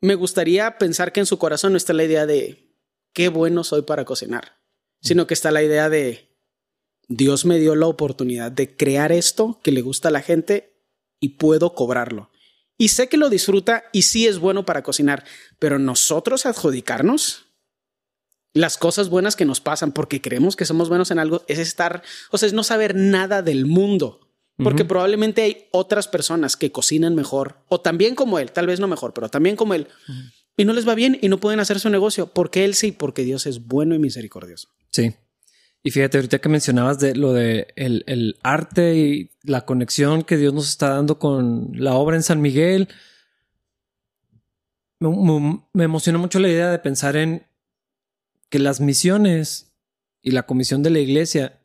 me 0.00 0.14
gustaría 0.14 0.78
pensar 0.78 1.12
que 1.12 1.20
en 1.20 1.26
su 1.26 1.38
corazón 1.38 1.72
no 1.72 1.78
está 1.78 1.92
la 1.92 2.04
idea 2.04 2.26
de 2.26 2.74
qué 3.12 3.28
bueno 3.28 3.64
soy 3.64 3.82
para 3.82 4.04
cocinar, 4.04 4.58
sino 5.00 5.26
que 5.26 5.34
está 5.34 5.50
la 5.50 5.62
idea 5.62 5.88
de 5.88 6.36
Dios 7.08 7.44
me 7.44 7.58
dio 7.58 7.76
la 7.76 7.86
oportunidad 7.86 8.52
de 8.52 8.76
crear 8.76 9.12
esto 9.12 9.60
que 9.62 9.72
le 9.72 9.80
gusta 9.80 10.08
a 10.08 10.12
la 10.12 10.22
gente 10.22 10.82
y 11.20 11.30
puedo 11.30 11.74
cobrarlo. 11.74 12.30
Y 12.78 12.88
sé 12.88 13.08
que 13.08 13.16
lo 13.16 13.30
disfruta 13.30 13.84
y 13.92 14.02
sí 14.02 14.26
es 14.26 14.38
bueno 14.38 14.66
para 14.66 14.82
cocinar, 14.82 15.24
pero 15.58 15.78
nosotros 15.78 16.44
adjudicarnos 16.44 17.45
las 18.56 18.78
cosas 18.78 19.10
buenas 19.10 19.36
que 19.36 19.44
nos 19.44 19.60
pasan 19.60 19.92
porque 19.92 20.22
creemos 20.22 20.56
que 20.56 20.64
somos 20.64 20.88
buenos 20.88 21.10
en 21.10 21.18
algo 21.18 21.44
es 21.46 21.58
estar, 21.58 22.02
o 22.30 22.38
sea, 22.38 22.46
es 22.46 22.54
no 22.54 22.64
saber 22.64 22.94
nada 22.94 23.42
del 23.42 23.66
mundo. 23.66 24.20
Porque 24.58 24.86
probablemente 24.86 25.42
hay 25.42 25.66
otras 25.70 26.08
personas 26.08 26.56
que 26.56 26.72
cocinan 26.72 27.14
mejor 27.14 27.58
o 27.68 27.82
también 27.82 28.14
como 28.14 28.38
él, 28.38 28.52
tal 28.52 28.66
vez 28.66 28.80
no 28.80 28.88
mejor, 28.88 29.12
pero 29.12 29.28
también 29.28 29.54
como 29.54 29.74
él. 29.74 29.86
Y 30.56 30.64
no 30.64 30.72
les 30.72 30.88
va 30.88 30.94
bien 30.94 31.18
y 31.20 31.28
no 31.28 31.38
pueden 31.38 31.60
hacer 31.60 31.78
su 31.78 31.90
negocio. 31.90 32.28
porque 32.28 32.64
él 32.64 32.74
sí? 32.74 32.90
Porque 32.90 33.22
Dios 33.22 33.44
es 33.44 33.66
bueno 33.66 33.94
y 33.94 33.98
misericordioso. 33.98 34.68
Sí. 34.90 35.14
Y 35.82 35.90
fíjate, 35.90 36.16
ahorita 36.16 36.38
que 36.38 36.48
mencionabas 36.48 36.98
de 36.98 37.14
lo 37.14 37.34
de 37.34 37.68
el, 37.76 38.38
arte 38.42 38.96
y 38.96 39.30
la 39.42 39.66
conexión 39.66 40.22
que 40.22 40.38
Dios 40.38 40.54
nos 40.54 40.70
está 40.70 40.88
dando 40.88 41.18
con 41.18 41.72
la 41.74 41.92
obra 41.92 42.16
en 42.16 42.22
San 42.22 42.40
Miguel, 42.40 42.88
me, 45.00 45.60
me 45.74 45.84
emociona 45.84 46.18
mucho 46.18 46.38
la 46.38 46.48
idea 46.48 46.70
de 46.70 46.78
pensar 46.78 47.16
en 47.16 47.46
que 48.50 48.58
las 48.58 48.80
misiones 48.80 49.72
y 50.22 50.32
la 50.32 50.44
comisión 50.44 50.82
de 50.82 50.90
la 50.90 50.98
iglesia 50.98 51.60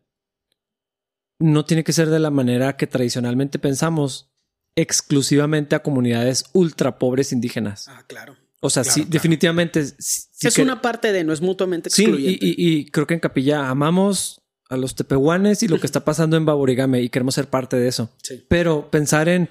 no 1.39 1.65
tiene 1.65 1.83
que 1.83 1.93
ser 1.93 2.09
de 2.09 2.19
la 2.19 2.29
manera 2.29 2.77
que 2.77 2.87
tradicionalmente 2.87 3.59
pensamos, 3.59 4.31
exclusivamente 4.75 5.75
a 5.75 5.83
comunidades 5.83 6.45
ultra 6.53 6.99
pobres 6.99 7.33
indígenas. 7.33 7.87
Ah, 7.87 8.03
claro. 8.07 8.37
O 8.61 8.69
sea, 8.69 8.83
sí, 8.83 9.05
definitivamente. 9.09 9.79
es 9.79 10.57
una 10.59 10.81
parte 10.81 11.11
de, 11.11 11.23
no 11.23 11.33
es 11.33 11.41
mutuamente 11.41 11.89
excluyente. 11.89 12.45
Sí, 12.45 12.55
y, 12.57 12.85
creo 12.91 13.07
que 13.07 13.15
en 13.15 13.19
Capilla 13.19 13.69
amamos 13.69 14.43
a 14.69 14.77
los 14.77 14.93
tepehuanes 14.95 15.63
y 15.63 15.67
lo 15.67 15.79
que 15.79 15.85
está 15.87 16.05
pasando 16.05 16.37
en 16.37 16.45
Baborigame 16.45 17.01
y 17.01 17.09
queremos 17.09 17.33
ser 17.33 17.47
parte 17.47 17.75
de 17.77 17.87
eso. 17.87 18.11
Sí. 18.21 18.45
Pero 18.47 18.89
pensar 18.91 19.27
en. 19.27 19.49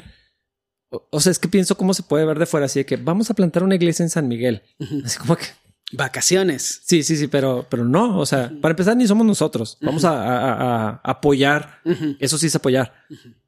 O, 1.11 1.21
sea, 1.21 1.31
es 1.31 1.39
que 1.39 1.49
pienso 1.49 1.77
cómo 1.77 1.93
se 1.95 2.03
puede 2.05 2.25
ver 2.25 2.39
de 2.39 2.47
fuera, 2.47 2.67
así 2.67 2.81
de 2.81 2.87
que 2.87 2.97
vamos 2.97 3.31
a 3.31 3.35
plantar 3.35 3.63
una 3.63 3.75
iglesia 3.77 4.05
en 4.05 4.11
San 4.11 4.29
Miguel. 4.29 4.63
Así 5.05 5.19
como 5.19 5.37
que. 5.37 5.45
Vacaciones. 5.93 6.83
Sí, 6.85 7.03
sí, 7.03 7.17
sí, 7.17 7.27
pero, 7.27 7.67
pero 7.69 7.85
no. 7.85 8.19
O 8.19 8.27
sea, 8.27 8.53
para 8.61 8.73
empezar, 8.73 8.97
ni 8.97 9.07
somos 9.07 9.27
nosotros. 9.27 9.79
Vamos 9.81 10.05
a, 10.05 11.01
apoyar. 11.03 11.81
Eso 12.19 12.39
sí 12.39 12.47
es 12.47 12.57
apoyar. 12.57 12.95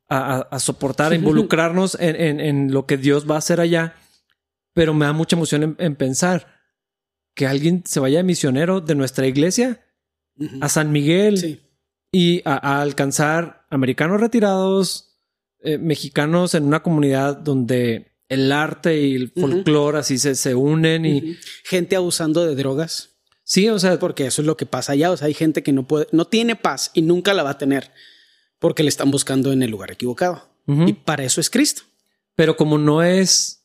A, 0.08 0.58
soportar, 0.58 1.12
a 1.12 1.14
involucrarnos 1.14 1.96
en, 1.98 2.40
en 2.40 2.72
lo 2.72 2.84
que 2.84 2.98
Dios 2.98 3.30
va 3.30 3.36
a 3.36 3.38
hacer 3.38 3.60
allá 3.60 3.94
pero 4.74 4.94
me 4.94 5.06
da 5.06 5.12
mucha 5.12 5.36
emoción 5.36 5.76
en, 5.78 5.96
pensar 5.96 6.46
que 7.34 7.46
alguien 7.46 7.82
se 7.86 8.00
vaya 8.00 8.18
de 8.18 8.24
misionero 8.24 8.80
de 8.80 8.94
nuestra 8.94 9.26
iglesia 9.26 9.84
a 10.60 10.68
San 10.68 10.92
Miguel 10.92 11.62
y 12.10 12.42
a, 12.44 12.80
alcanzar 12.80 13.66
americanos 13.70 14.20
retirados, 14.20 15.18
eh, 15.60 15.78
mexicanos 15.78 16.54
en 16.54 16.64
una 16.64 16.82
comunidad 16.82 17.36
donde 17.36 18.11
el 18.28 18.50
arte 18.52 19.00
y 19.00 19.14
el 19.14 19.30
folclore 19.30 19.98
así 19.98 20.18
se, 20.18 20.34
se 20.34 20.54
unen 20.54 21.04
y 21.04 21.36
gente 21.64 21.96
abusando 21.96 22.46
de 22.46 22.54
drogas. 22.54 23.10
Sí, 23.44 23.68
o 23.68 23.78
sea, 23.78 23.98
porque 23.98 24.26
eso 24.26 24.42
es 24.42 24.46
lo 24.46 24.56
que 24.56 24.66
pasa 24.66 24.92
allá. 24.92 25.10
O 25.10 25.16
sea, 25.16 25.26
hay 25.26 25.34
gente 25.34 25.62
que 25.62 25.72
no 25.72 25.86
puede, 25.86 26.06
no 26.12 26.26
tiene 26.26 26.56
paz 26.56 26.90
y 26.94 27.02
nunca 27.02 27.34
la 27.34 27.42
va 27.42 27.50
a 27.50 27.58
tener 27.58 27.90
porque 28.58 28.82
le 28.82 28.88
están 28.88 29.10
buscando 29.10 29.52
en 29.52 29.62
el 29.62 29.70
lugar 29.70 29.90
equivocado. 29.90 30.50
Y 30.66 30.92
para 30.92 31.24
eso 31.24 31.40
es 31.40 31.50
Cristo. 31.50 31.82
Pero 32.36 32.56
como 32.56 32.78
no 32.78 33.02
es 33.02 33.62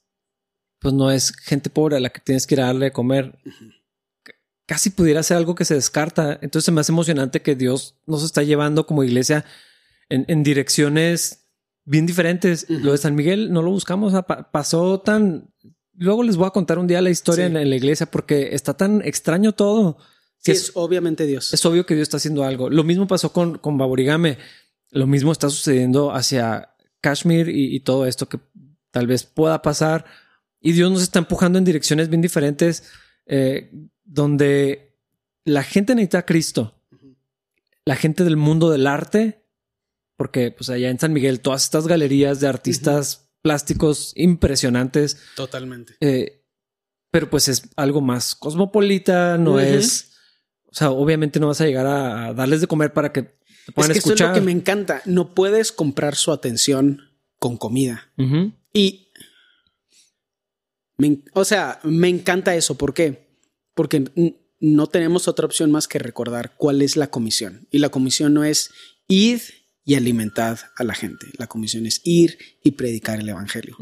pues 0.80 0.94
no 0.94 1.12
es 1.12 1.36
gente 1.36 1.70
pobre 1.70 1.98
a 1.98 2.00
la 2.00 2.10
que 2.10 2.22
tienes 2.22 2.46
que 2.46 2.56
ir 2.56 2.62
a 2.62 2.68
darle 2.68 2.86
de 2.86 2.92
comer. 2.92 3.40
Casi 4.66 4.90
pudiera 4.90 5.24
ser 5.24 5.38
algo 5.38 5.56
que 5.56 5.66
se 5.66 5.76
descarta. 5.76 6.40
Entonces 6.42 6.74
me 6.74 6.82
hace 6.82 6.92
emocionante 6.92 7.42
que 7.42 7.56
Dios 7.56 7.96
nos 8.06 8.24
está 8.24 8.44
llevando 8.44 8.86
como 8.86 9.04
iglesia 9.04 9.46
en, 10.10 10.44
direcciones 10.44 11.47
bien 11.88 12.06
diferentes. 12.06 12.70
Lo 12.70 12.91
de 12.91 12.98
San 12.98 13.15
Miguel 13.15 13.51
no 13.51 13.62
lo 13.62 13.72
buscamos, 13.72 14.13
pasó 14.51 15.00
tan... 15.00 15.51
Luego 15.94 16.22
les 16.22 16.36
voy 16.36 16.46
a 16.46 16.51
contar 16.51 16.77
un 16.77 16.86
día 16.86 17.01
la 17.01 17.10
historia 17.10 17.48
en, 17.48 17.53
la, 17.53 17.75
iglesia 17.75 18.06
porque 18.06 18.50
está 18.53 18.75
tan 18.75 19.01
extraño 19.03 19.53
todo. 19.53 19.98
Sí, 20.38 20.51
es, 20.51 20.72
obviamente 20.75 21.25
Dios. 21.25 21.51
Es 21.53 21.65
obvio 21.65 21.88
que 21.88 21.96
Dios 21.96 22.03
está 22.03 22.17
haciendo 22.17 22.44
algo. 22.44 22.70
Lo 22.70 22.84
mismo 22.84 23.08
pasó 23.08 23.34
con, 23.34 23.58
con 23.58 23.79
Baborigame. 23.79 24.38
Lo 24.91 25.08
mismo 25.08 25.32
está 25.32 25.50
sucediendo 25.50 26.13
hacia 26.13 26.75
Kashmir 27.01 27.50
y 27.50 27.79
todo 27.79 28.06
esto 28.06 28.29
que 28.29 28.39
tal 28.91 29.08
vez 29.08 29.24
pueda 29.24 29.63
pasar 29.63 30.06
y 30.60 30.72
Dios 30.74 30.91
nos 30.91 31.01
está 31.01 31.20
empujando 31.20 31.58
en 31.58 31.65
direcciones 31.65 32.10
bien 32.10 32.22
diferentes, 32.22 32.84
eh, 33.25 33.72
donde 34.03 34.98
la 35.44 35.63
gente 35.63 35.96
necesita 35.96 36.20
a 36.20 36.25
Cristo. 36.25 36.74
La 37.86 37.96
gente 37.96 38.24
del 38.24 38.38
mundo 38.38 38.70
del 38.70 38.88
arte, 38.88 39.46
porque 40.18 40.52
pues 40.52 40.70
allá 40.70 40.90
en 40.90 41.00
San 41.00 41.14
Miguel, 41.14 41.40
todas 41.40 41.64
estas 41.64 41.88
galerías 41.88 42.40
de 42.40 42.48
artistas 42.48 43.30
plásticos 43.42 44.12
impresionantes. 44.16 45.18
Totalmente. 45.36 45.96
Eh, 46.02 46.44
pero 47.12 47.30
pues 47.30 47.48
es 47.48 47.70
algo 47.78 48.02
más 48.02 48.36
cosmopolita, 48.36 49.38
no 49.38 49.60
es. 49.60 50.18
O 50.66 50.76
sea, 50.76 50.92
obviamente 50.92 51.40
no 51.40 51.48
vas 51.48 51.62
a 51.62 51.66
llegar 51.66 51.88
a, 51.88 52.34
darles 52.34 52.60
de 52.62 52.68
comer 52.68 52.92
para 52.92 53.14
que 53.14 53.24
te 53.24 53.72
puedan 53.74 53.92
es 53.92 53.96
que 53.96 54.00
escuchar. 54.00 54.16
Esto 54.16 54.24
es 54.26 54.30
lo 54.30 54.36
que 54.36 54.46
me 54.46 54.52
encanta. 54.52 55.02
No 55.06 55.34
puedes 55.34 55.72
comprar 55.72 56.16
su 56.16 56.32
atención 56.32 57.02
con 57.40 57.58
comida. 57.58 58.12
Y 58.74 59.08
o 61.34 61.46
sea, 61.46 61.80
me 61.84 62.10
encanta 62.10 62.56
eso. 62.56 62.76
¿Por 62.76 62.94
qué? 62.94 63.28
Porque 63.74 64.34
no 64.60 64.88
tenemos 64.88 65.28
otra 65.28 65.46
opción 65.46 65.72
más 65.72 65.88
que 65.88 66.00
recordar 66.00 66.56
cuál 66.58 66.82
es 66.82 66.98
la 66.98 67.12
comisión. 67.12 67.68
Y 67.72 67.78
la 67.78 67.90
comisión 67.90 68.34
no 68.34 68.44
es 68.44 68.72
ir 69.08 69.42
y 69.88 69.96
alimentar 69.96 70.60
a 70.75 70.84
la 70.84 70.94
gente. 70.94 71.27
La 71.38 71.48
comisión 71.48 71.86
es 71.86 72.01
ir 72.03 72.38
y 72.62 72.72
predicar 72.72 73.22
el 73.22 73.29
Evangelio. 73.29 73.77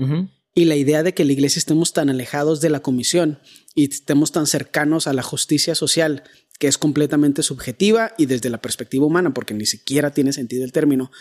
Y 0.54 0.66
la 0.66 0.76
idea 0.76 1.02
de 1.02 1.16
que 1.16 1.26
la 1.26 1.34
iglesia 1.34 1.58
estemos 1.58 1.94
tan 1.94 2.12
alejados 2.12 2.62
de 2.62 2.70
la 2.70 2.82
comisión 2.82 3.40
y 3.74 3.90
estemos 3.90 4.32
tan 4.32 4.46
cercanos 4.46 5.08
a 5.08 5.14
la 5.14 5.24
justicia 5.24 5.74
social, 5.74 6.24
que 6.60 6.68
es 6.68 6.78
completamente 6.78 7.42
subjetiva 7.42 8.14
y 8.20 8.28
desde 8.28 8.52
la 8.52 8.62
perspectiva 8.62 9.04
humana, 9.04 9.34
porque 9.34 9.56
ni 9.56 9.66
siquiera 9.66 10.12
tiene 10.12 10.32
sentido 10.32 10.64
el 10.64 10.72
término, 10.72 11.12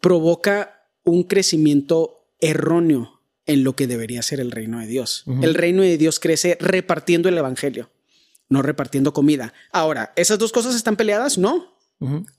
provoca 0.00 0.86
un 1.02 1.24
crecimiento 1.24 2.28
erróneo 2.40 3.20
en 3.46 3.64
lo 3.64 3.74
que 3.74 3.88
debería 3.88 4.22
ser 4.22 4.38
el 4.38 4.52
reino 4.52 4.78
de 4.78 4.86
Dios. 4.86 5.24
El 5.42 5.54
reino 5.54 5.82
de 5.82 5.98
Dios 5.98 6.20
crece 6.20 6.56
repartiendo 6.60 7.28
el 7.28 7.36
evangelio, 7.36 7.90
no 8.48 8.62
repartiendo 8.62 9.12
comida. 9.12 9.52
Ahora, 9.72 10.12
¿esas 10.14 10.38
dos 10.38 10.52
cosas 10.52 10.76
están 10.76 10.94
peleadas? 10.94 11.36
No. 11.36 11.79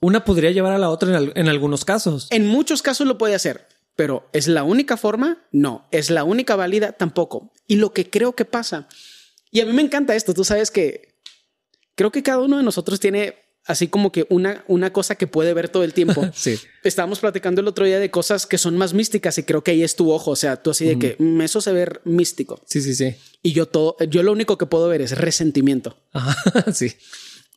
Una 0.00 0.24
podría 0.24 0.50
llevar 0.50 0.72
a 0.72 0.78
la 0.78 0.90
otra 0.90 1.20
en, 1.34 1.48
algunos 1.48 1.84
casos. 1.84 2.26
En 2.30 2.46
muchos 2.46 2.82
casos 2.82 3.06
lo 3.06 3.16
puede 3.16 3.36
hacer, 3.36 3.68
pero 3.94 4.28
¿es 4.32 4.48
la 4.48 4.64
única 4.64 4.96
forma? 4.96 5.46
No. 5.52 5.86
¿Es 5.92 6.10
la 6.10 6.24
única 6.24 6.56
válida? 6.56 6.92
Tampoco. 6.92 7.52
Y 7.68 7.76
lo 7.76 7.92
que 7.92 8.10
creo 8.10 8.34
que 8.34 8.44
pasa, 8.44 8.88
y 9.52 9.60
a 9.60 9.66
mí 9.66 9.72
me 9.72 9.82
encanta 9.82 10.16
esto, 10.16 10.34
tú 10.34 10.42
sabes 10.44 10.70
que 10.70 11.14
creo 11.94 12.10
que 12.10 12.24
cada 12.24 12.40
uno 12.40 12.56
de 12.56 12.64
nosotros 12.64 12.98
tiene 12.98 13.36
así 13.64 13.88
como 13.88 14.10
que 14.10 14.26
una, 14.28 14.64
una 14.66 14.92
cosa 14.92 15.14
que 15.14 15.26
puede 15.26 15.54
ver 15.54 15.68
todo 15.68 15.84
el 15.84 15.94
tiempo. 15.94 16.28
sí. 16.34 16.58
Estábamos 16.82 17.20
platicando 17.20 17.60
el 17.60 17.68
otro 17.68 17.84
día 17.84 18.00
de 18.00 18.10
cosas 18.10 18.46
que 18.46 18.58
son 18.58 18.76
más 18.76 18.94
místicas 18.94 19.38
y 19.38 19.44
creo 19.44 19.62
que 19.62 19.72
ahí 19.72 19.82
es 19.82 19.94
tu 19.94 20.10
ojo. 20.10 20.32
O 20.32 20.36
sea, 20.36 20.60
tú 20.60 20.70
así 20.70 20.86
de 20.86 20.98
que 20.98 21.16
mm, 21.18 21.40
eso 21.42 21.60
se 21.60 21.72
ve 21.72 21.88
místico. 22.04 22.60
Sí, 22.66 22.82
sí, 22.82 22.94
sí. 22.94 23.14
Y 23.42 23.52
yo 23.52 23.66
todo, 23.66 23.96
yo 24.08 24.22
lo 24.22 24.32
único 24.32 24.58
que 24.58 24.66
puedo 24.66 24.88
ver 24.88 25.02
es 25.02 25.16
resentimiento. 25.16 25.96
sí. 26.72 26.92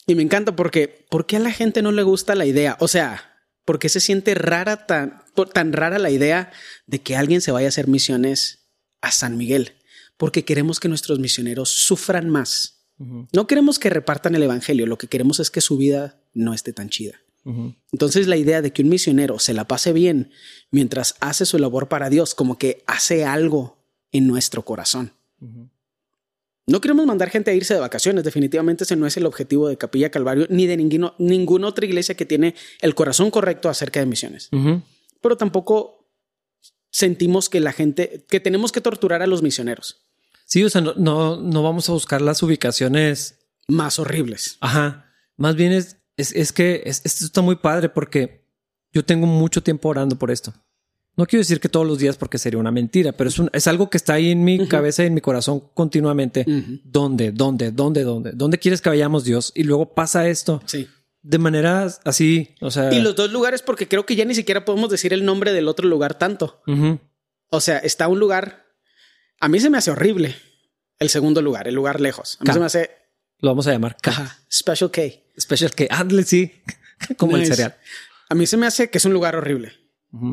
Y 0.07 0.15
me 0.15 0.23
encanta 0.23 0.55
porque, 0.55 1.05
¿por 1.09 1.25
qué 1.25 1.37
a 1.37 1.39
la 1.39 1.51
gente 1.51 1.81
no 1.81 1.91
le 1.91 2.03
gusta 2.03 2.35
la 2.35 2.45
idea? 2.45 2.77
O 2.79 2.87
sea, 2.87 3.39
¿por 3.65 3.79
qué 3.79 3.89
se 3.89 3.99
siente 3.99 4.35
rara, 4.35 4.85
tan, 4.85 5.23
tan 5.53 5.73
rara 5.73 5.99
la 5.99 6.11
idea 6.11 6.51
de 6.85 7.01
que 7.01 7.15
alguien 7.15 7.41
se 7.41 7.51
vaya 7.51 7.67
a 7.67 7.69
hacer 7.69 7.87
misiones 7.87 8.67
a 9.01 9.11
San 9.11 9.37
Miguel? 9.37 9.73
Porque 10.17 10.45
queremos 10.45 10.79
que 10.79 10.87
nuestros 10.87 11.19
misioneros 11.19 11.69
sufran 11.69 12.29
más 12.29 12.75
no 12.97 13.47
queremos 13.47 13.77
que 13.77 13.89
repartan 13.89 14.35
el 14.35 14.43
Evangelio, 14.43 14.85
lo 14.85 14.97
que 14.97 15.07
queremos 15.07 15.39
es 15.39 15.51
que 15.51 15.61
su 15.61 15.77
vida 15.77 16.21
no 16.33 16.53
esté 16.53 16.71
tan 16.73 16.89
chida. 16.89 17.19
Entonces 17.91 18.25
la 18.25 18.37
idea 18.37 18.63
de 18.63 18.73
que 18.73 18.81
un 18.81 18.89
misionero 18.89 19.37
se 19.37 19.53
la 19.53 19.67
pase 19.67 19.93
bien 19.93 20.31
mientras 20.71 21.15
hace 21.19 21.45
su 21.45 21.59
labor 21.59 21.87
para 21.89 22.09
Dios, 22.09 22.33
como 22.33 22.57
que 22.57 22.83
hace 22.87 23.23
algo 23.23 23.77
en 24.11 24.25
nuestro 24.25 24.65
corazón. 24.65 25.11
No 26.67 26.81
queremos 26.81 27.05
mandar 27.05 27.29
gente 27.29 27.51
a 27.51 27.53
irse 27.53 27.75
de 27.75 27.79
vacaciones, 27.79 28.23
definitivamente 28.23 28.85
ese 28.85 28.95
no 28.95 29.05
es 29.05 29.15
el 29.17 29.25
objetivo 29.25 29.67
de 29.67 29.77
Capilla 29.77 30.09
Calvario 30.09 30.47
ni 30.49 30.65
de 30.65 30.77
ninguna 30.77 31.67
otra 31.67 31.85
iglesia 31.85 32.15
que 32.15 32.25
tiene 32.25 32.55
el 32.81 32.95
corazón 32.95 33.29
correcto 33.29 33.69
acerca 33.69 33.99
de 33.99 34.07
misiones. 34.07 34.49
Pero 35.21 35.37
tampoco 35.37 36.09
sentimos 36.89 37.49
que 37.49 37.59
la 37.59 37.71
gente, 37.71 38.25
que 38.29 38.39
tenemos 38.39 38.71
que 38.71 38.81
torturar 38.81 39.21
a 39.21 39.27
los 39.27 39.43
misioneros. 39.43 40.07
Sí, 40.45 40.63
o 40.63 40.69
sea, 40.69 40.81
no, 40.81 40.93
no, 40.95 41.63
vamos 41.63 41.89
a 41.89 41.91
buscar 41.91 42.21
las 42.21 42.41
ubicaciones 42.41 43.39
más 43.67 43.99
horribles. 43.99 44.57
Ajá. 44.61 45.11
Más 45.37 45.55
bien 45.55 45.71
es, 45.71 45.97
es, 46.17 46.51
que 46.51 46.83
esto 46.85 47.25
está 47.25 47.41
muy 47.41 47.57
padre 47.57 47.89
porque 47.89 48.45
yo 48.93 49.03
tengo 49.03 49.27
mucho 49.27 49.61
tiempo 49.61 49.89
orando 49.89 50.17
por 50.17 50.31
esto. 50.31 50.53
No 51.17 51.25
quiero 51.25 51.41
decir 51.41 51.61
que 51.61 51.69
todos 51.69 51.87
los 51.87 51.97
días 51.97 52.17
porque 52.17 52.37
sería 52.37 52.59
una 52.59 52.71
mentira, 52.71 53.13
pero 53.13 53.29
es, 53.29 53.39
un, 53.39 53.49
es 53.53 53.67
algo 53.67 53.89
que 53.89 53.97
está 53.97 54.15
ahí 54.15 54.31
en 54.31 54.43
mi 54.43 54.67
cabeza 54.67 55.03
y 55.03 55.07
en 55.07 55.13
mi 55.13 55.21
corazón 55.21 55.63
continuamente. 55.73 56.45
¿Dónde, 56.83 57.31
dónde, 57.31 57.71
dónde, 57.71 58.03
dónde? 58.03 58.31
¿Dónde 58.33 58.59
quieres 58.59 58.81
que 58.81 58.89
vayamos, 58.89 59.23
Dios? 59.23 59.53
Y 59.55 59.63
luego 59.63 59.93
pasa 59.93 60.27
esto. 60.27 60.61
Sí. 60.65 60.87
De 61.21 61.37
manera 61.37 61.87
así, 62.03 62.55
o 62.61 62.69
sea... 62.69 62.93
Y 62.93 63.01
los 63.01 63.15
dos 63.15 63.31
lugares, 63.31 63.61
porque 63.61 63.87
creo 63.87 64.05
que 64.05 64.15
ya 64.15 64.25
ni 64.25 64.35
siquiera 64.35 64.65
podemos 64.65 64.89
decir 64.89 65.13
el 65.13 65.25
nombre 65.25 65.53
del 65.53 65.67
otro 65.67 65.87
lugar 65.87 66.17
tanto. 66.17 66.61
O 67.49 67.61
sea, 67.61 67.77
está 67.79 68.07
un 68.07 68.19
lugar... 68.19 68.65
A 69.39 69.47
mí 69.47 69.59
se 69.59 69.69
me 69.69 69.77
hace 69.77 69.91
horrible 69.91 70.35
el 70.99 71.09
segundo 71.09 71.41
lugar, 71.41 71.67
el 71.67 71.75
lugar 71.75 72.01
lejos. 72.01 72.37
A 72.41 72.43
mí 72.43 72.53
se 72.53 72.59
me 72.59 72.65
hace... 72.65 72.91
Lo 73.39 73.49
vamos 73.49 73.67
a 73.67 73.71
llamar 73.71 73.97
K. 74.01 74.37
Special 74.51 74.91
K. 74.91 75.01
Special 75.39 75.71
K. 75.71 75.85
Hazle, 75.89 76.23
sí. 76.23 76.61
Como 77.17 77.37
el 77.37 77.45
cereal. 77.45 77.75
A 78.29 78.35
mí 78.35 78.45
se 78.47 78.57
me 78.57 78.65
hace 78.65 78.89
que 78.89 78.97
es 78.97 79.05
un 79.05 79.13
lugar 79.13 79.35
horrible. 79.35 79.84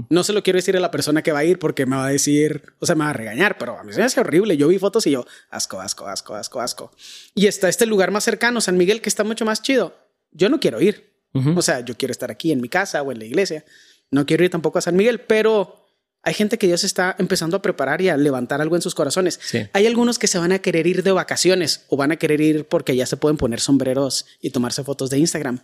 No 0.08 0.22
se 0.24 0.32
lo 0.32 0.42
quiero 0.42 0.58
decir 0.58 0.76
a 0.76 0.80
la 0.80 0.90
persona 0.90 1.22
que 1.22 1.32
va 1.32 1.40
a 1.40 1.44
ir 1.44 1.58
porque 1.58 1.86
me 1.86 1.96
va 1.96 2.06
a 2.06 2.10
decir, 2.10 2.62
o 2.78 2.86
sea, 2.86 2.94
me 2.94 3.04
va 3.04 3.10
a 3.10 3.14
regañar, 3.14 3.58
pero 3.58 3.78
a 3.78 3.84
mí 3.84 3.92
se 3.92 3.98
me 3.98 4.04
hace 4.04 4.20
horrible. 4.20 4.56
Yo 4.56 4.68
vi 4.68 4.78
fotos 4.78 5.06
y 5.06 5.10
yo, 5.10 5.24
asco, 5.50 5.80
asco, 5.80 6.06
asco, 6.06 6.34
asco, 6.34 6.60
asco. 6.60 6.92
Y 7.34 7.46
está 7.46 7.68
este 7.68 7.86
lugar 7.86 8.10
más 8.10 8.24
cercano, 8.24 8.60
San 8.60 8.76
Miguel, 8.76 9.00
que 9.00 9.08
está 9.08 9.24
mucho 9.24 9.44
más 9.44 9.62
chido. 9.62 9.94
Yo 10.30 10.48
no 10.48 10.60
quiero 10.60 10.80
ir. 10.80 11.12
O 11.56 11.62
sea, 11.62 11.80
yo 11.80 11.96
quiero 11.96 12.12
estar 12.12 12.30
aquí 12.30 12.52
en 12.52 12.60
mi 12.60 12.68
casa 12.68 13.02
o 13.02 13.10
en 13.10 13.18
la 13.18 13.24
iglesia. 13.24 13.64
No 14.10 14.26
quiero 14.26 14.44
ir 14.44 14.50
tampoco 14.50 14.78
a 14.78 14.82
San 14.82 14.96
Miguel, 14.96 15.20
pero 15.20 15.82
hay 16.22 16.34
gente 16.34 16.58
que 16.58 16.66
Dios 16.66 16.84
está 16.84 17.16
empezando 17.18 17.56
a 17.56 17.62
preparar 17.62 18.00
y 18.02 18.08
a 18.08 18.16
levantar 18.16 18.60
algo 18.60 18.76
en 18.76 18.82
sus 18.82 18.94
corazones. 18.94 19.40
Hay 19.72 19.86
algunos 19.86 20.18
que 20.18 20.26
se 20.28 20.38
van 20.38 20.52
a 20.52 20.60
querer 20.60 20.86
ir 20.86 21.02
de 21.02 21.10
vacaciones 21.10 21.86
o 21.88 21.96
van 21.96 22.12
a 22.12 22.16
querer 22.16 22.40
ir 22.40 22.68
porque 22.68 22.94
ya 22.94 23.06
se 23.06 23.16
pueden 23.16 23.36
poner 23.36 23.60
sombreros 23.60 24.26
y 24.40 24.50
tomarse 24.50 24.84
fotos 24.84 25.10
de 25.10 25.18
Instagram. 25.18 25.60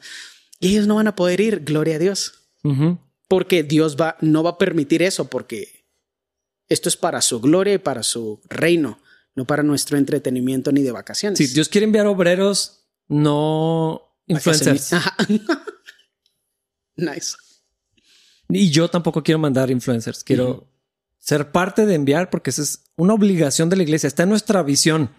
Y 0.58 0.70
ellos 0.70 0.86
no 0.86 0.96
van 0.96 1.06
a 1.06 1.14
poder 1.14 1.40
ir, 1.40 1.62
gloria 1.64 1.96
a 1.96 1.98
Dios. 1.98 2.34
Porque 3.28 3.62
Dios 3.62 3.96
va, 3.96 4.16
no 4.20 4.42
va 4.42 4.50
a 4.50 4.58
permitir 4.58 5.02
eso, 5.02 5.28
porque 5.28 5.86
esto 6.68 6.88
es 6.88 6.96
para 6.96 7.22
su 7.22 7.40
gloria 7.40 7.74
y 7.74 7.78
para 7.78 8.02
su 8.02 8.40
reino, 8.48 9.00
no 9.34 9.46
para 9.46 9.62
nuestro 9.62 9.96
entretenimiento 9.96 10.72
ni 10.72 10.82
de 10.82 10.92
vacaciones. 10.92 11.38
Sí, 11.38 11.46
Dios 11.48 11.68
quiere 11.68 11.84
enviar 11.84 12.06
obreros, 12.06 12.86
no 13.06 14.16
influencers. 14.26 14.92
nice. 16.96 17.36
Y 18.48 18.70
yo 18.70 18.88
tampoco 18.88 19.22
quiero 19.22 19.38
mandar 19.38 19.70
influencers, 19.70 20.24
quiero 20.24 20.66
ser 21.18 21.52
parte 21.52 21.84
de 21.84 21.94
enviar 21.94 22.30
porque 22.30 22.50
esa 22.50 22.62
es 22.62 22.84
una 22.96 23.14
obligación 23.14 23.68
de 23.68 23.76
la 23.76 23.82
iglesia, 23.82 24.06
está 24.06 24.22
en 24.22 24.30
nuestra 24.30 24.62
visión. 24.62 25.10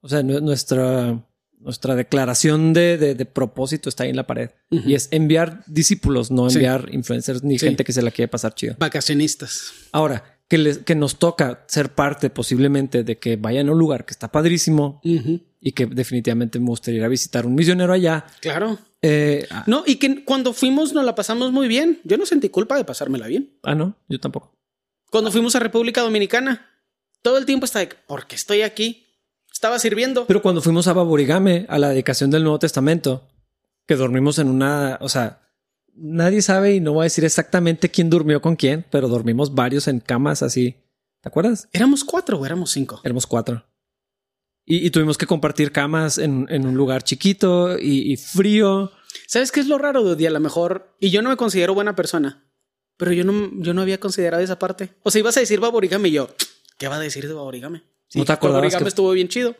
O 0.00 0.08
sea, 0.08 0.22
nuestra 0.22 1.24
nuestra 1.62 1.94
declaración 1.94 2.72
de, 2.72 2.96
de, 2.98 3.24
propósito 3.24 3.88
está 3.88 4.04
ahí 4.04 4.10
en 4.10 4.16
la 4.16 4.26
pared. 4.26 4.50
Y 4.70 4.94
es 4.94 5.08
enviar 5.10 5.62
discípulos, 5.66 6.30
no 6.30 6.48
enviar 6.48 6.88
influencers 6.92 7.42
ni 7.42 7.58
gente 7.58 7.84
que 7.84 7.92
se 7.92 8.02
la 8.02 8.10
quiere 8.10 8.28
pasar 8.28 8.54
chido. 8.54 8.76
Vacacionistas. 8.78 9.72
Ahora, 9.92 10.38
que, 10.48 10.58
les, 10.58 10.78
que 10.78 10.94
nos 10.94 11.18
toca 11.18 11.64
ser 11.66 11.94
parte 11.94 12.30
posiblemente 12.30 13.04
de 13.04 13.18
que 13.18 13.36
vayan 13.36 13.68
a 13.68 13.72
un 13.72 13.78
lugar 13.78 14.04
que 14.04 14.12
está 14.12 14.30
padrísimo 14.30 15.00
y 15.02 15.72
que 15.72 15.86
definitivamente 15.86 16.58
me 16.58 16.66
gustaría 16.66 16.98
ir 16.98 17.04
a 17.04 17.08
visitar 17.08 17.46
un 17.46 17.54
misionero 17.54 17.92
allá. 17.92 18.26
Claro. 18.40 18.78
Eh, 19.00 19.46
ah. 19.50 19.64
no, 19.66 19.82
y 19.86 19.96
que 19.96 20.24
cuando 20.24 20.52
fuimos 20.52 20.92
nos 20.92 21.04
la 21.04 21.14
pasamos 21.14 21.52
muy 21.52 21.68
bien. 21.68 22.00
Yo 22.04 22.16
no 22.16 22.26
sentí 22.26 22.48
culpa 22.48 22.76
de 22.76 22.84
pasármela 22.84 23.26
bien. 23.26 23.58
Ah, 23.62 23.74
no, 23.74 23.96
yo 24.08 24.20
tampoco. 24.20 24.54
Cuando 25.10 25.30
fuimos 25.30 25.56
a 25.56 25.58
República 25.58 26.02
Dominicana, 26.02 26.68
todo 27.22 27.38
el 27.38 27.46
tiempo 27.46 27.64
estaba 27.64 27.84
de, 27.86 27.94
¿por 28.06 28.26
qué 28.26 28.36
estoy 28.36 28.62
aquí? 28.62 29.01
Estaba 29.62 29.78
sirviendo. 29.78 30.26
Pero 30.26 30.42
cuando 30.42 30.60
fuimos 30.60 30.88
a 30.88 30.92
Baborigame, 30.92 31.66
a 31.68 31.78
la 31.78 31.90
dedicación 31.90 32.32
del 32.32 32.42
Nuevo 32.42 32.58
Testamento, 32.58 33.28
que 33.86 33.94
dormimos 33.94 34.40
en 34.40 34.48
una, 34.48 34.98
o 35.00 35.08
sea, 35.08 35.40
nadie 35.94 36.42
sabe 36.42 36.74
y 36.74 36.80
no 36.80 36.94
voy 36.94 37.02
a 37.02 37.04
decir 37.04 37.24
exactamente 37.24 37.88
quién 37.88 38.10
durmió 38.10 38.42
con 38.42 38.56
quién, 38.56 38.84
pero 38.90 39.06
dormimos 39.06 39.54
varios 39.54 39.86
en 39.86 40.00
camas 40.00 40.42
así. 40.42 40.74
¿Te 41.20 41.28
acuerdas? 41.28 41.68
¿Éramos 41.72 42.02
cuatro 42.02 42.40
o 42.40 42.44
éramos 42.44 42.72
cinco? 42.72 43.00
Éramos 43.04 43.24
cuatro. 43.24 43.64
Y, 44.64 44.90
tuvimos 44.90 45.16
que 45.16 45.26
compartir 45.26 45.70
camas 45.70 46.18
en, 46.18 46.48
un 46.50 46.74
lugar 46.74 47.04
chiquito 47.04 47.78
y, 47.78 48.16
frío. 48.16 48.90
¿Sabes 49.28 49.52
qué 49.52 49.60
es 49.60 49.68
lo 49.68 49.78
raro, 49.78 50.16
de 50.16 50.26
A 50.26 50.30
lo 50.30 50.40
mejor, 50.40 50.96
y 50.98 51.10
yo 51.10 51.22
no 51.22 51.30
me 51.30 51.36
considero 51.36 51.72
buena 51.72 51.94
persona, 51.94 52.44
pero 52.96 53.12
yo 53.12 53.22
no, 53.22 53.50
yo 53.62 53.74
no 53.74 53.82
había 53.82 54.00
considerado 54.00 54.42
esa 54.42 54.58
parte. 54.58 54.94
O 55.04 55.12
sea, 55.12 55.20
ibas 55.20 55.36
a 55.36 55.40
decir 55.40 55.60
Baborigame 55.60 56.08
y 56.08 56.12
yo, 56.12 56.30
¿qué 56.78 56.88
va 56.88 56.96
a 56.96 57.00
decir 57.00 57.28
de 57.28 57.34
¿No 58.14 58.24
te 58.24 58.32
acordabas 58.32 58.76
que 58.76 58.84
estuvo 58.84 59.10
bien 59.12 59.28
chido? 59.28 59.56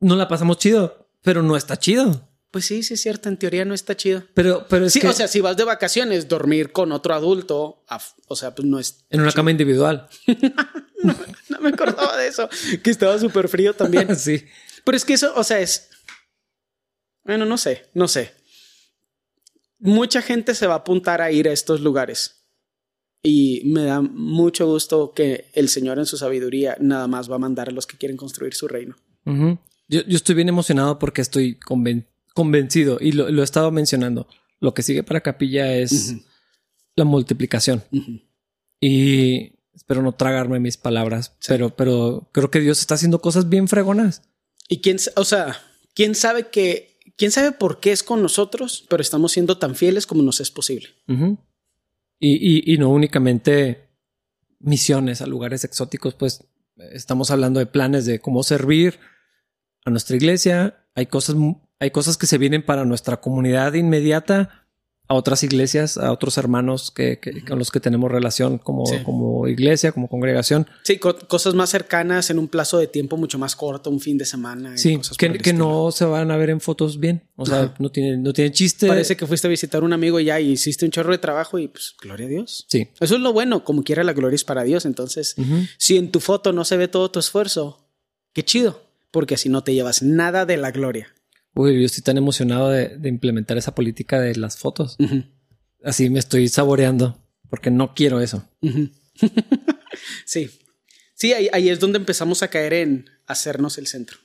No 0.00 0.16
la 0.16 0.28
pasamos 0.28 0.58
chido, 0.58 1.08
pero 1.22 1.42
no 1.42 1.56
está 1.56 1.78
chido. 1.78 2.28
Pues 2.52 2.66
sí, 2.66 2.82
sí 2.82 2.94
es 2.94 3.00
cierto, 3.00 3.30
en 3.30 3.38
teoría 3.38 3.64
no 3.64 3.72
está 3.72 3.96
chido. 3.96 4.24
Pero, 4.34 4.66
pero 4.68 4.84
es 4.84 4.92
sí, 4.92 5.00
que... 5.00 5.08
o 5.08 5.12
sea, 5.14 5.26
si 5.26 5.40
vas 5.40 5.56
de 5.56 5.64
vacaciones, 5.64 6.28
dormir 6.28 6.70
con 6.70 6.92
otro 6.92 7.14
adulto, 7.14 7.82
o 8.26 8.36
sea, 8.36 8.54
pues 8.54 8.68
no 8.68 8.78
es... 8.78 9.06
En 9.08 9.22
una 9.22 9.32
cama 9.32 9.50
individual. 9.50 10.06
no, 11.02 11.14
me 11.60 11.70
acordaba 11.70 12.14
de 12.18 12.28
eso, 12.28 12.50
que 12.82 12.90
estaba 12.90 13.18
súper 13.18 13.48
frío 13.48 13.74
también. 13.74 14.14
sí. 14.18 14.44
Pero 14.84 14.96
es 14.96 15.04
que 15.06 15.14
eso, 15.14 15.32
o 15.34 15.42
sea, 15.44 15.60
es... 15.60 15.88
Bueno, 17.24 17.46
no 17.46 17.56
sé, 17.56 17.88
no 17.94 18.06
sé. 18.06 18.34
Mucha 19.78 20.20
gente 20.20 20.54
se 20.54 20.66
va 20.66 20.74
a 20.74 20.78
apuntar 20.78 21.22
a 21.22 21.32
ir 21.32 21.48
a 21.48 21.52
estos 21.52 21.80
lugares. 21.80 22.41
Y 23.22 23.62
me 23.66 23.84
da 23.84 24.00
mucho 24.00 24.66
gusto 24.66 25.12
que 25.14 25.46
el 25.52 25.68
Señor 25.68 25.98
en 25.98 26.06
su 26.06 26.16
sabiduría 26.16 26.76
nada 26.80 27.06
más 27.06 27.30
va 27.30 27.36
a 27.36 27.38
mandar 27.38 27.68
a 27.68 27.72
los 27.72 27.86
que 27.86 27.96
quieren 27.96 28.16
construir 28.16 28.54
su 28.54 28.66
reino. 28.66 28.96
yo, 29.24 30.02
estoy 30.08 30.34
bien 30.34 30.48
emocionado 30.48 30.98
porque 30.98 31.20
estoy 31.22 31.58
convencido 32.34 32.98
y 33.00 33.12
lo, 33.12 33.28
he 33.28 33.44
estado 33.44 33.70
mencionando. 33.70 34.26
Lo 34.58 34.74
que 34.74 34.82
sigue 34.82 35.04
para 35.04 35.20
Capilla 35.20 35.74
es 35.74 36.16
la 36.96 37.04
multiplicación. 37.04 37.82
Y 38.80 39.52
espero 39.74 40.02
no 40.02 40.12
tragarme 40.12 40.58
mis 40.58 40.76
palabras, 40.76 41.36
pero, 41.46 41.70
pero 41.76 42.28
creo 42.32 42.50
que 42.50 42.60
Dios 42.60 42.80
está 42.80 42.94
haciendo 42.94 43.20
cosas 43.20 43.48
bien 43.48 43.68
fregonas. 43.68 44.22
Y 44.68 44.80
quién, 44.80 44.98
o 45.16 45.24
sea, 45.24 45.60
quién 45.94 46.14
sabe 46.14 46.48
que, 46.48 46.98
quién 47.16 47.30
sabe 47.30 47.52
por 47.52 47.78
qué 47.80 47.92
es 47.92 48.02
con 48.02 48.22
nosotros, 48.22 48.84
pero 48.88 49.00
estamos 49.02 49.32
siendo 49.32 49.58
tan 49.58 49.74
fieles 49.74 50.06
como 50.06 50.22
nos 50.22 50.40
es 50.40 50.50
posible. 50.50 50.88
Y, 52.24 52.72
y, 52.72 52.78
no 52.78 52.88
únicamente 52.90 53.88
misiones 54.60 55.20
a 55.22 55.26
lugares 55.26 55.64
exóticos, 55.64 56.14
pues 56.14 56.46
estamos 56.92 57.32
hablando 57.32 57.58
de 57.58 57.66
planes 57.66 58.06
de 58.06 58.20
cómo 58.20 58.44
servir 58.44 59.00
a 59.84 59.90
nuestra 59.90 60.14
iglesia. 60.14 60.86
Hay 60.94 61.06
cosas, 61.06 61.34
hay 61.80 61.90
cosas 61.90 62.16
que 62.16 62.28
se 62.28 62.38
vienen 62.38 62.64
para 62.64 62.84
nuestra 62.84 63.16
comunidad 63.16 63.74
inmediata 63.74 64.61
a 65.08 65.14
otras 65.14 65.42
iglesias, 65.42 65.98
a 65.98 66.12
otros 66.12 66.38
hermanos 66.38 66.90
que, 66.90 67.18
con 67.46 67.58
los 67.58 67.70
que 67.70 67.80
tenemos 67.80 68.10
relación 68.10 68.58
como, 68.58 68.84
como 69.04 69.46
iglesia, 69.48 69.92
como 69.92 70.08
congregación. 70.08 70.66
Sí, 70.84 70.98
cosas 70.98 71.54
más 71.54 71.70
cercanas 71.70 72.30
en 72.30 72.38
un 72.38 72.48
plazo 72.48 72.78
de 72.78 72.86
tiempo 72.86 73.16
mucho 73.16 73.38
más 73.38 73.56
corto, 73.56 73.90
un 73.90 74.00
fin 74.00 74.16
de 74.16 74.24
semana. 74.24 74.76
Sí, 74.78 74.98
que, 75.18 75.52
no 75.52 75.90
se 75.90 76.04
van 76.04 76.30
a 76.30 76.36
ver 76.36 76.50
en 76.50 76.60
fotos 76.60 76.98
bien. 76.98 77.28
O 77.36 77.44
sea, 77.44 77.74
no 77.78 77.90
tiene, 77.90 78.16
no 78.16 78.32
tiene 78.32 78.52
chiste. 78.52 78.86
Parece 78.86 79.16
que 79.16 79.26
fuiste 79.26 79.48
a 79.48 79.50
visitar 79.50 79.82
a 79.82 79.84
un 79.84 79.92
amigo 79.92 80.18
y 80.20 80.26
ya 80.26 80.40
y 80.40 80.52
hiciste 80.52 80.84
un 80.84 80.90
chorro 80.90 81.12
de 81.12 81.18
trabajo 81.18 81.58
y 81.58 81.68
pues, 81.68 81.94
gloria 82.00 82.26
a 82.26 82.30
Dios. 82.30 82.66
Sí. 82.68 82.88
Eso 83.00 83.16
es 83.16 83.20
lo 83.20 83.32
bueno, 83.32 83.64
como 83.64 83.82
quiera 83.82 84.04
la 84.04 84.12
gloria 84.12 84.36
es 84.36 84.44
para 84.44 84.62
Dios. 84.62 84.86
Entonces, 84.86 85.34
si 85.78 85.98
en 85.98 86.10
tu 86.10 86.20
foto 86.20 86.52
no 86.52 86.64
se 86.64 86.76
ve 86.76 86.88
todo 86.88 87.10
tu 87.10 87.18
esfuerzo, 87.18 87.86
qué 88.32 88.44
chido, 88.44 88.82
porque 89.10 89.34
así 89.34 89.48
no 89.48 89.62
te 89.62 89.74
llevas 89.74 90.02
nada 90.02 90.46
de 90.46 90.56
la 90.56 90.70
gloria. 90.70 91.12
Uy, 91.54 91.80
yo 91.80 91.86
estoy 91.86 92.02
tan 92.02 92.16
emocionado 92.16 92.70
de, 92.70 92.98
implementar 93.04 93.58
esa 93.58 93.74
política 93.74 94.20
de 94.20 94.36
las 94.36 94.56
fotos. 94.56 94.96
Así 95.84 96.08
me 96.10 96.18
estoy 96.18 96.48
saboreando 96.48 97.18
porque 97.50 97.70
no 97.70 97.94
quiero 97.94 98.20
eso. 98.20 98.48
sí. 100.24 100.50
Sí, 101.14 101.32
ahí, 101.34 101.68
es 101.68 101.78
donde 101.78 101.98
empezamos 101.98 102.42
a 102.42 102.48
caer 102.48 102.72
en 102.74 103.10
hacernos 103.26 103.78
el 103.78 103.86
centro. 103.86 104.18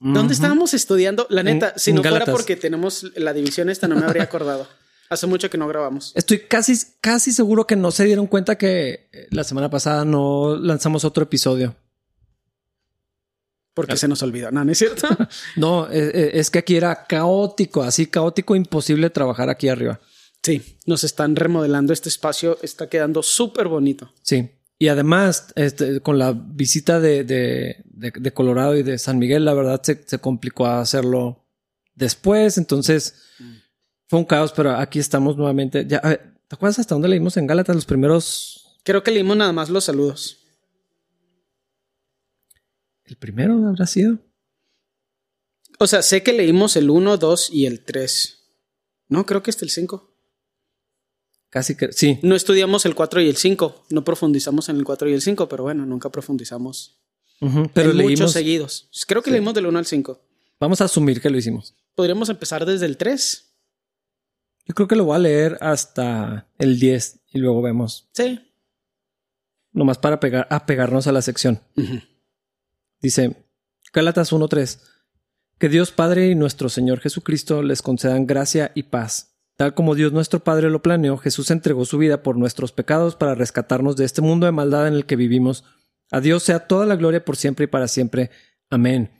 ¿Dónde 0.00 0.34
estábamos 0.34 0.74
estudiando? 0.74 1.26
La 1.30 1.42
neta, 1.42 1.74
si 1.76 1.92
no 1.92 2.02
fuera 2.02 2.26
porque 2.26 2.56
tenemos 2.56 3.04
la 3.14 3.32
división 3.32 3.68
esta, 3.68 3.86
no 3.86 3.96
me 3.96 4.06
habría 4.06 4.24
acordado. 4.24 4.66
Hace 5.10 5.26
mucho 5.26 5.48
que 5.48 5.56
no 5.56 5.66
grabamos. 5.66 6.12
Estoy 6.14 6.40
casi, 6.40 6.74
casi 7.00 7.32
seguro 7.32 7.66
que 7.66 7.76
no 7.76 7.90
se 7.90 8.04
dieron 8.04 8.26
cuenta 8.26 8.58
que 8.58 9.08
la 9.30 9.42
semana 9.42 9.70
pasada 9.70 10.04
no 10.04 10.56
lanzamos 10.56 11.04
otro 11.04 11.24
episodio. 11.24 11.76
Porque 13.78 13.96
se 13.96 14.08
nos 14.08 14.20
olvidó. 14.24 14.50
No, 14.50 14.64
no 14.64 14.72
es 14.72 14.78
cierto. 14.78 15.06
no, 15.56 15.86
eh, 15.86 16.10
eh, 16.12 16.30
es, 16.34 16.50
que 16.50 16.58
aquí 16.58 16.76
era 16.76 17.06
caótico, 17.06 17.84
así 17.84 18.06
caótico, 18.06 18.56
imposible 18.56 19.08
trabajar 19.08 19.48
aquí 19.50 19.68
arriba. 19.68 20.00
Sí, 20.42 20.78
nos 20.84 21.04
están 21.04 21.36
remodelando 21.36 21.92
este 21.92 22.08
espacio, 22.08 22.58
está 22.60 22.88
quedando 22.88 23.22
súper 23.22 23.68
bonito. 23.68 24.12
Sí. 24.22 24.50
Y 24.80 24.88
además, 24.88 25.52
este, 25.54 26.00
con 26.00 26.18
la 26.18 26.32
visita 26.32 26.98
de, 26.98 27.22
de, 27.22 28.32
Colorado 28.32 28.76
y 28.76 28.82
de 28.82 28.98
San 28.98 29.20
Miguel, 29.20 29.44
la 29.44 29.54
verdad 29.54 29.80
se, 29.80 30.02
se 30.04 30.18
complicó 30.18 30.66
hacerlo 30.66 31.44
después. 31.94 32.58
Entonces 32.58 33.14
fue 34.08 34.18
un 34.18 34.24
caos, 34.24 34.52
pero 34.56 34.74
aquí 34.74 34.98
estamos 34.98 35.36
nuevamente. 35.36 35.86
Ya, 35.86 36.00
¿Te 36.00 36.54
acuerdas 36.56 36.80
hasta 36.80 36.96
dónde 36.96 37.06
leímos 37.06 37.36
en 37.36 37.46
Gálatas 37.46 37.76
los 37.76 37.86
primeros? 37.86 38.76
Creo 38.82 39.04
que 39.04 39.12
leímos 39.12 39.36
nada 39.36 39.52
más 39.52 39.68
los 39.68 39.84
saludos. 39.84 40.38
¿El 43.08 43.16
primero 43.16 43.66
habrá 43.66 43.86
sido? 43.86 44.18
O 45.78 45.86
sea, 45.86 46.02
sé 46.02 46.22
que 46.22 46.32
leímos 46.32 46.76
el 46.76 46.90
1, 46.90 47.16
2 47.16 47.50
y 47.52 47.66
el 47.66 47.84
3. 47.84 48.38
No, 49.08 49.24
creo 49.26 49.42
que 49.42 49.50
es 49.50 49.62
el 49.62 49.70
5. 49.70 50.14
Casi 51.50 51.76
que 51.76 51.92
sí. 51.92 52.18
No 52.22 52.34
estudiamos 52.34 52.84
el 52.84 52.94
4 52.94 53.22
y 53.22 53.28
el 53.28 53.36
5, 53.36 53.86
no 53.90 54.04
profundizamos 54.04 54.68
en 54.68 54.76
el 54.76 54.84
4 54.84 55.08
y 55.08 55.14
el 55.14 55.22
5, 55.22 55.48
pero 55.48 55.62
bueno, 55.62 55.86
nunca 55.86 56.10
profundizamos 56.10 57.00
Pero 57.40 57.92
en 57.92 57.96
leímos. 57.96 58.20
muchos 58.20 58.32
seguidos. 58.32 58.90
Creo 59.06 59.22
que 59.22 59.30
Sí. 59.30 59.34
leímos 59.34 59.54
del 59.54 59.66
1 59.66 59.78
al 59.78 59.86
5. 59.86 60.20
Vamos 60.60 60.80
a 60.80 60.84
asumir 60.84 61.20
que 61.22 61.30
lo 61.30 61.38
hicimos. 61.38 61.74
Podríamos 61.94 62.28
empezar 62.28 62.66
desde 62.66 62.84
el 62.86 62.96
3. 62.98 63.54
Yo 64.66 64.74
creo 64.74 64.88
que 64.88 64.96
lo 64.96 65.04
voy 65.04 65.16
a 65.16 65.20
leer 65.20 65.56
hasta 65.62 66.50
el 66.58 66.78
10 66.78 67.20
y 67.32 67.38
luego 67.38 67.62
vemos. 67.62 68.08
Sí. 68.12 68.40
Nomás 69.72 69.96
para 69.98 70.20
pegar, 70.20 70.46
apegarnos 70.50 71.06
a 71.06 71.12
la 71.12 71.22
sección. 71.22 71.62
Dice 73.00 73.36
Gálatas 73.92 74.32
1.3. 74.32 74.80
Que 75.58 75.68
Dios 75.68 75.90
Padre 75.90 76.28
y 76.28 76.34
nuestro 76.34 76.68
Señor 76.68 77.00
Jesucristo 77.00 77.62
les 77.62 77.82
concedan 77.82 78.26
gracia 78.26 78.70
y 78.74 78.84
paz. 78.84 79.34
Tal 79.56 79.74
como 79.74 79.96
Dios 79.96 80.12
nuestro 80.12 80.44
Padre 80.44 80.70
lo 80.70 80.82
planeó, 80.82 81.16
Jesús 81.18 81.50
entregó 81.50 81.84
su 81.84 81.98
vida 81.98 82.22
por 82.22 82.36
nuestros 82.36 82.70
pecados 82.70 83.16
para 83.16 83.34
rescatarnos 83.34 83.96
de 83.96 84.04
este 84.04 84.22
mundo 84.22 84.46
de 84.46 84.52
maldad 84.52 84.86
en 84.86 84.94
el 84.94 85.04
que 85.04 85.16
vivimos. 85.16 85.64
A 86.12 86.20
Dios 86.20 86.44
sea 86.44 86.60
toda 86.68 86.86
la 86.86 86.94
gloria 86.94 87.24
por 87.24 87.36
siempre 87.36 87.64
y 87.64 87.66
para 87.66 87.88
siempre. 87.88 88.30
Amén. 88.70 89.10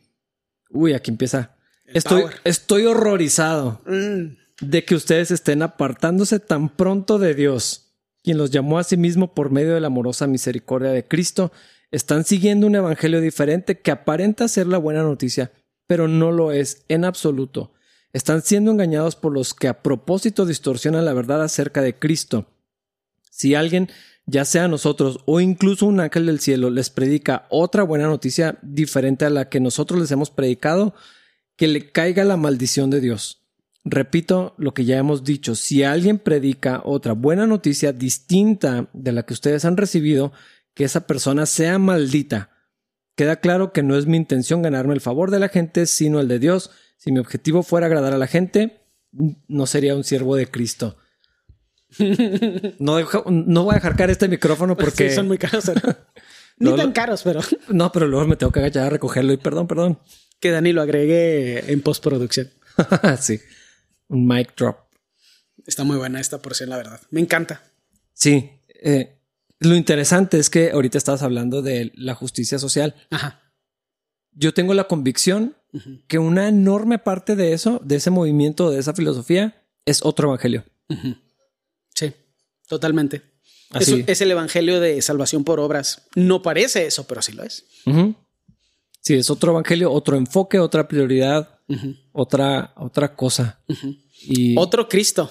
Uy, 0.71 0.93
aquí 0.93 1.11
empieza. 1.11 1.57
El 1.85 1.97
Estoy, 1.97 2.21
power. 2.23 2.35
estoy 2.45 2.87
horrorizado 2.87 3.83
Mm. 3.87 4.37
de 4.61 4.85
que 4.85 4.95
ustedes 4.95 5.33
estén 5.33 5.63
apartándose 5.63 6.39
tan 6.39 6.69
pronto 6.69 7.19
de 7.19 7.35
Dios, 7.35 7.97
quien 8.23 8.39
los 8.39 8.51
llamó 8.51 8.79
a 8.79 8.85
sí 8.85 8.97
mismo 8.97 9.35
por 9.35 9.51
medio 9.51 9.75
de 9.75 9.81
la 9.81 9.87
amorosa 9.89 10.27
misericordia 10.29 10.91
de 10.91 11.07
Cristo, 11.09 11.51
están 11.91 12.25
siguiendo 12.25 12.67
un 12.67 12.75
evangelio 12.75 13.21
diferente 13.21 13.81
que 13.81 13.91
aparenta 13.91 14.49
ser 14.49 14.67
la 14.67 14.79
buena 14.79 15.03
noticia, 15.03 15.53
pero 15.87 16.09
no 16.09 16.33
lo 16.33 16.53
es 16.53 16.85
en 16.89 17.05
absoluto. 17.05 17.73
Están 18.13 18.43
siendo 18.43 18.71
engañados 18.71 19.17
por 19.17 19.33
los 19.33 19.55
que 19.55 19.69
a 19.69 19.83
propósito 19.83 20.47
distorsionan 20.47 21.05
la 21.05 21.13
verdad 21.13 21.43
acerca 21.43 21.83
de 21.83 21.99
Cristo. 21.99 22.47
Si 23.31 23.55
alguien, 23.55 23.89
ya 24.27 24.45
sea 24.45 24.69
nosotros 24.69 25.21
o 25.27 25.41
incluso 25.41 25.87
un 25.87 26.01
ángel 26.01 26.27
del 26.27 26.41
cielo, 26.41 26.71
les 26.71 26.91
predica 26.91 27.47
otra 27.51 27.83
buena 27.83 28.07
noticia 28.07 28.59
diferente 28.63 29.25
a 29.25 29.31
la 29.31 29.49
que 29.49 29.61
nosotros 29.61 30.01
les 30.01 30.11
hemos 30.11 30.31
predicado, 30.31 30.95
que 31.57 31.69
le 31.69 31.91
caiga 31.91 32.25
la 32.25 32.37
maldición 32.37 32.91
de 32.91 33.01
Dios. 33.01 33.43
Repito 33.85 34.55
lo 34.59 34.75
que 34.75 34.85
ya 34.85 34.99
hemos 34.99 35.25
dicho, 35.25 35.55
si 35.55 35.83
alguien 35.83 36.19
predica 36.19 36.83
otra 36.85 37.13
buena 37.13 37.47
noticia 37.47 37.93
distinta 37.93 38.89
de 38.93 39.13
la 39.13 39.25
que 39.25 39.33
ustedes 39.33 39.65
han 39.65 39.77
recibido, 39.77 40.33
que 40.79 40.85
esa 40.85 41.09
persona 41.09 41.45
sea 41.45 41.77
maldita. 41.81 42.51
Queda 43.17 43.41
claro 43.41 43.73
que 43.73 43.83
no 43.83 43.97
es 43.99 44.07
mi 44.07 44.17
intención 44.17 44.63
ganarme 44.63 44.95
el 44.95 45.01
favor 45.01 45.33
de 45.33 45.41
la 45.41 45.49
gente, 45.49 45.87
sino 45.87 46.21
el 46.21 46.29
de 46.29 46.39
Dios. 46.39 46.71
Si 46.97 47.11
mi 47.11 47.19
objetivo 47.19 47.65
fuera 47.65 47.87
agradar 47.87 48.13
a 48.13 48.17
la 48.19 48.29
gente, 48.29 48.81
no 49.49 49.67
sería 49.67 49.97
un 49.97 50.05
siervo 50.05 50.37
de 50.37 50.49
Cristo. 50.49 50.97
No, 52.79 53.01
dejo- 53.01 53.25
no 53.29 53.65
voy 53.65 53.73
a 53.73 53.75
dejar 53.79 53.97
caer 53.97 54.11
este 54.11 54.29
micrófono 54.29 54.77
porque... 54.79 55.09
Sí, 55.09 55.15
son 55.17 55.27
muy 55.27 55.37
caros. 55.39 55.67
¿verdad? 55.67 55.99
Ni 56.59 56.71
No, 56.71 56.77
tan 56.77 56.93
caros, 56.93 57.23
pero 57.25 57.41
No, 57.69 57.91
pero 57.91 58.07
luego 58.07 58.27
me 58.29 58.37
tengo 58.37 58.53
que 58.53 58.61
agachar 58.61 58.87
a 58.87 58.91
recogerlo 58.91 59.33
y 59.33 59.37
perdón, 59.37 59.67
perdón. 59.67 59.99
que 60.39 60.53
Dani 60.53 60.73
lo 60.73 60.83
agregue 60.83 61.73
en 61.73 61.83
postproducción. 61.83 62.51
sí. 63.21 63.41
Un 64.07 64.29
mic 64.29 64.55
drop. 64.57 64.77
Está 65.67 65.83
muy 65.83 65.97
buena 65.97 66.21
esta 66.21 66.39
porción, 66.41 66.71
la 66.71 66.77
verdad. 66.77 67.01
Me 67.11 67.21
encanta. 67.21 67.63
Sí. 68.15 68.49
eh, 68.83 69.18
lo 69.61 69.75
interesante 69.75 70.39
es 70.39 70.51
que 70.51 70.71
ahorita 70.71 70.99
estabas 70.99 71.23
hablando 71.23 71.63
de 71.63 71.93
la 71.95 72.15
justicia 72.15 72.59
social. 72.59 72.95
Ajá. 73.11 73.43
Yo 74.33 74.55
tengo 74.55 74.75
la 74.75 74.85
convicción 74.85 75.57
que 76.07 76.19
una 76.19 76.49
enorme 76.49 76.99
parte 76.99 77.35
de 77.37 77.53
eso, 77.53 77.81
de 77.85 77.97
ese 77.97 78.11
movimiento, 78.11 78.71
de 78.71 78.79
esa 78.79 78.95
filosofía, 78.95 79.67
es 79.85 80.05
otro 80.05 80.29
evangelio. 80.29 80.65
Sí, 81.95 82.13
totalmente. 82.69 83.23
Así. 83.71 83.95
Eso 83.95 84.05
es 84.07 84.21
el 84.21 84.31
evangelio 84.31 84.81
de 84.81 85.03
salvación 85.03 85.45
por 85.45 85.61
obras. 85.61 86.09
No 86.15 86.41
parece 86.41 86.87
eso, 86.87 87.07
pero 87.07 87.21
sí 87.21 87.33
lo 87.33 87.43
es. 87.43 87.67
Sí, 89.01 89.15
es 89.15 89.29
otro 89.29 89.53
evangelio, 89.53 89.91
otro 89.91 90.17
enfoque, 90.17 90.59
otra 90.59 90.87
prioridad, 90.87 91.59
otra, 92.13 92.73
otra 92.77 93.17
cosa. 93.17 93.61
Y 94.23 94.57
Otro 94.57 94.89
Cristo. 94.89 95.31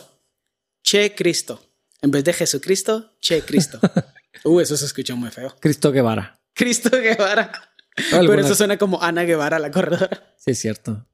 Che 0.83 1.15
Cristo. 1.15 1.61
En 2.01 2.11
vez 2.11 2.23
de 2.23 2.33
Jesucristo, 2.33 3.13
Che 3.21 3.41
Cristo. 3.43 3.79
uh, 4.43 4.59
eso 4.59 4.75
se 4.77 4.85
escuchó 4.85 5.15
muy 5.15 5.29
feo. 5.31 5.55
Cristo 5.59 5.91
Guevara. 5.91 6.39
Cristo 6.53 6.89
Guevara. 6.91 7.51
Pero 8.11 8.39
eso 8.39 8.55
suena 8.55 8.77
como 8.77 9.01
Ana 9.01 9.23
Guevara, 9.23 9.57
la 9.59 9.71
corredora. 9.71 10.33
Sí, 10.37 10.51
es 10.51 10.59
cierto. 10.59 11.07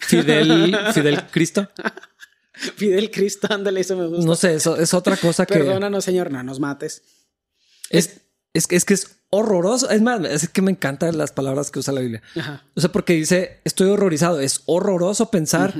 Fidel, 0.00 0.76
Fidel 0.92 1.26
Cristo. 1.30 1.68
Fidel 2.76 3.10
Cristo, 3.10 3.48
ándale, 3.50 3.80
eso 3.80 3.96
me 3.96 4.06
gusta. 4.06 4.24
No 4.26 4.34
sé, 4.34 4.54
eso 4.54 4.76
es 4.76 4.94
otra 4.94 5.16
cosa 5.16 5.44
que 5.46 5.54
Perdónanos, 5.54 6.04
señor, 6.04 6.30
no 6.30 6.42
nos 6.42 6.58
mates. 6.60 7.02
es, 7.90 8.22
es, 8.54 8.66
que- 8.66 8.76
es 8.76 8.84
que 8.84 8.94
es 8.94 9.20
horroroso. 9.30 9.90
Es 9.90 10.00
más, 10.00 10.24
es 10.24 10.48
que 10.48 10.62
me 10.62 10.70
encantan 10.70 11.18
las 11.18 11.32
palabras 11.32 11.70
que 11.70 11.78
usa 11.80 11.92
la 11.92 12.00
Biblia. 12.00 12.22
Ajá. 12.34 12.64
O 12.74 12.80
sea, 12.80 12.90
porque 12.90 13.12
dice, 13.12 13.60
estoy 13.64 13.88
horrorizado. 13.90 14.40
Es 14.40 14.62
horroroso 14.66 15.30
pensar. 15.30 15.74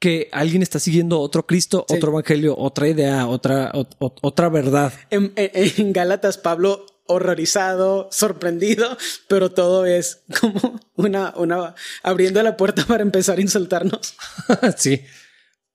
Que 0.00 0.28
alguien 0.32 0.62
está 0.62 0.78
siguiendo 0.78 1.18
otro 1.20 1.46
Cristo, 1.46 1.84
Sí. 1.88 1.96
otro 1.96 2.10
evangelio, 2.12 2.56
otra 2.56 2.88
idea, 2.88 3.26
otra, 3.26 3.72
ot- 3.72 3.96
ot- 3.98 4.18
otra 4.22 4.48
verdad. 4.48 4.92
En, 5.10 5.32
en- 5.36 5.50
en 5.76 5.92
Gálatas, 5.92 6.38
Pablo 6.38 6.86
horrorizado, 7.06 8.08
sorprendido, 8.12 8.96
pero 9.28 9.50
todo 9.50 9.86
es 9.86 10.22
como 10.40 10.78
una, 10.94 11.32
una 11.36 11.74
abriendo 12.02 12.42
la 12.42 12.56
puerta 12.56 12.84
para 12.86 13.02
empezar 13.02 13.38
a 13.38 13.40
insultarnos. 13.40 14.14
sí. 14.76 15.00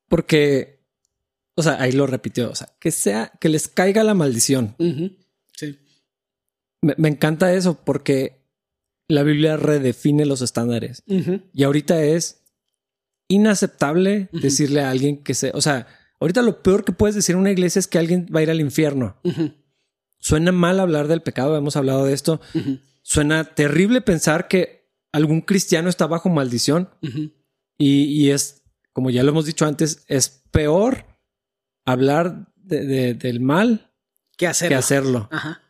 Porque, 0.07 0.85
o 1.55 1.63
sea, 1.63 1.81
ahí 1.81 1.91
lo 1.91 2.05
repitió. 2.07 2.51
O 2.51 2.55
sea, 2.55 2.69
que 2.79 2.91
sea, 2.91 3.31
que 3.41 3.49
les 3.49 3.67
caiga 3.67 4.03
la 4.03 4.13
maldición. 4.13 4.75
Sí. 5.57 5.79
Me, 6.81 6.93
me 6.97 7.09
encanta 7.09 7.51
eso 7.53 7.79
porque 7.83 8.45
la 9.09 9.23
Biblia 9.23 9.57
redefine 9.57 10.25
los 10.25 10.41
estándares. 10.41 11.03
Y 11.07 11.63
ahorita 11.63 12.03
es 12.03 12.42
inaceptable 13.33 14.29
decirle 14.31 14.81
a 14.81 14.89
alguien 14.89 15.23
que 15.23 15.33
se, 15.33 15.51
o 15.53 15.61
sea, 15.61 15.87
ahorita 16.19 16.41
lo 16.41 16.61
peor 16.63 16.85
que 16.85 16.91
puedes 16.93 17.15
decir 17.15 17.35
en 17.35 17.41
una 17.41 17.51
iglesia 17.51 17.79
es 17.79 17.87
que 17.87 17.99
alguien 17.99 18.27
va 18.33 18.39
a 18.39 18.43
ir 18.43 18.49
al 18.51 18.61
infierno. 18.61 19.17
Suena 20.19 20.51
mal 20.51 20.79
hablar 20.79 21.07
del 21.07 21.21
pecado, 21.21 21.57
hemos 21.57 21.75
hablado 21.75 22.05
de 22.05 22.13
esto. 22.13 22.39
Suena 23.01 23.43
terrible 23.43 24.01
pensar 24.01 24.47
que 24.47 24.89
algún 25.11 25.41
cristiano 25.41 25.89
está 25.89 26.07
bajo 26.07 26.29
maldición 26.29 26.89
y, 27.77 28.03
y 28.05 28.31
es, 28.31 28.63
como 28.93 29.09
ya 29.09 29.23
lo 29.23 29.29
hemos 29.31 29.45
dicho 29.45 29.65
antes, 29.65 30.05
es 30.07 30.29
peor 30.51 31.05
hablar 31.85 32.47
de- 32.55 32.85
de- 32.85 33.13
del 33.13 33.41
mal 33.41 33.91
que 34.37 34.47
hacerlo. 34.47 34.71
Ajá. 35.31 35.61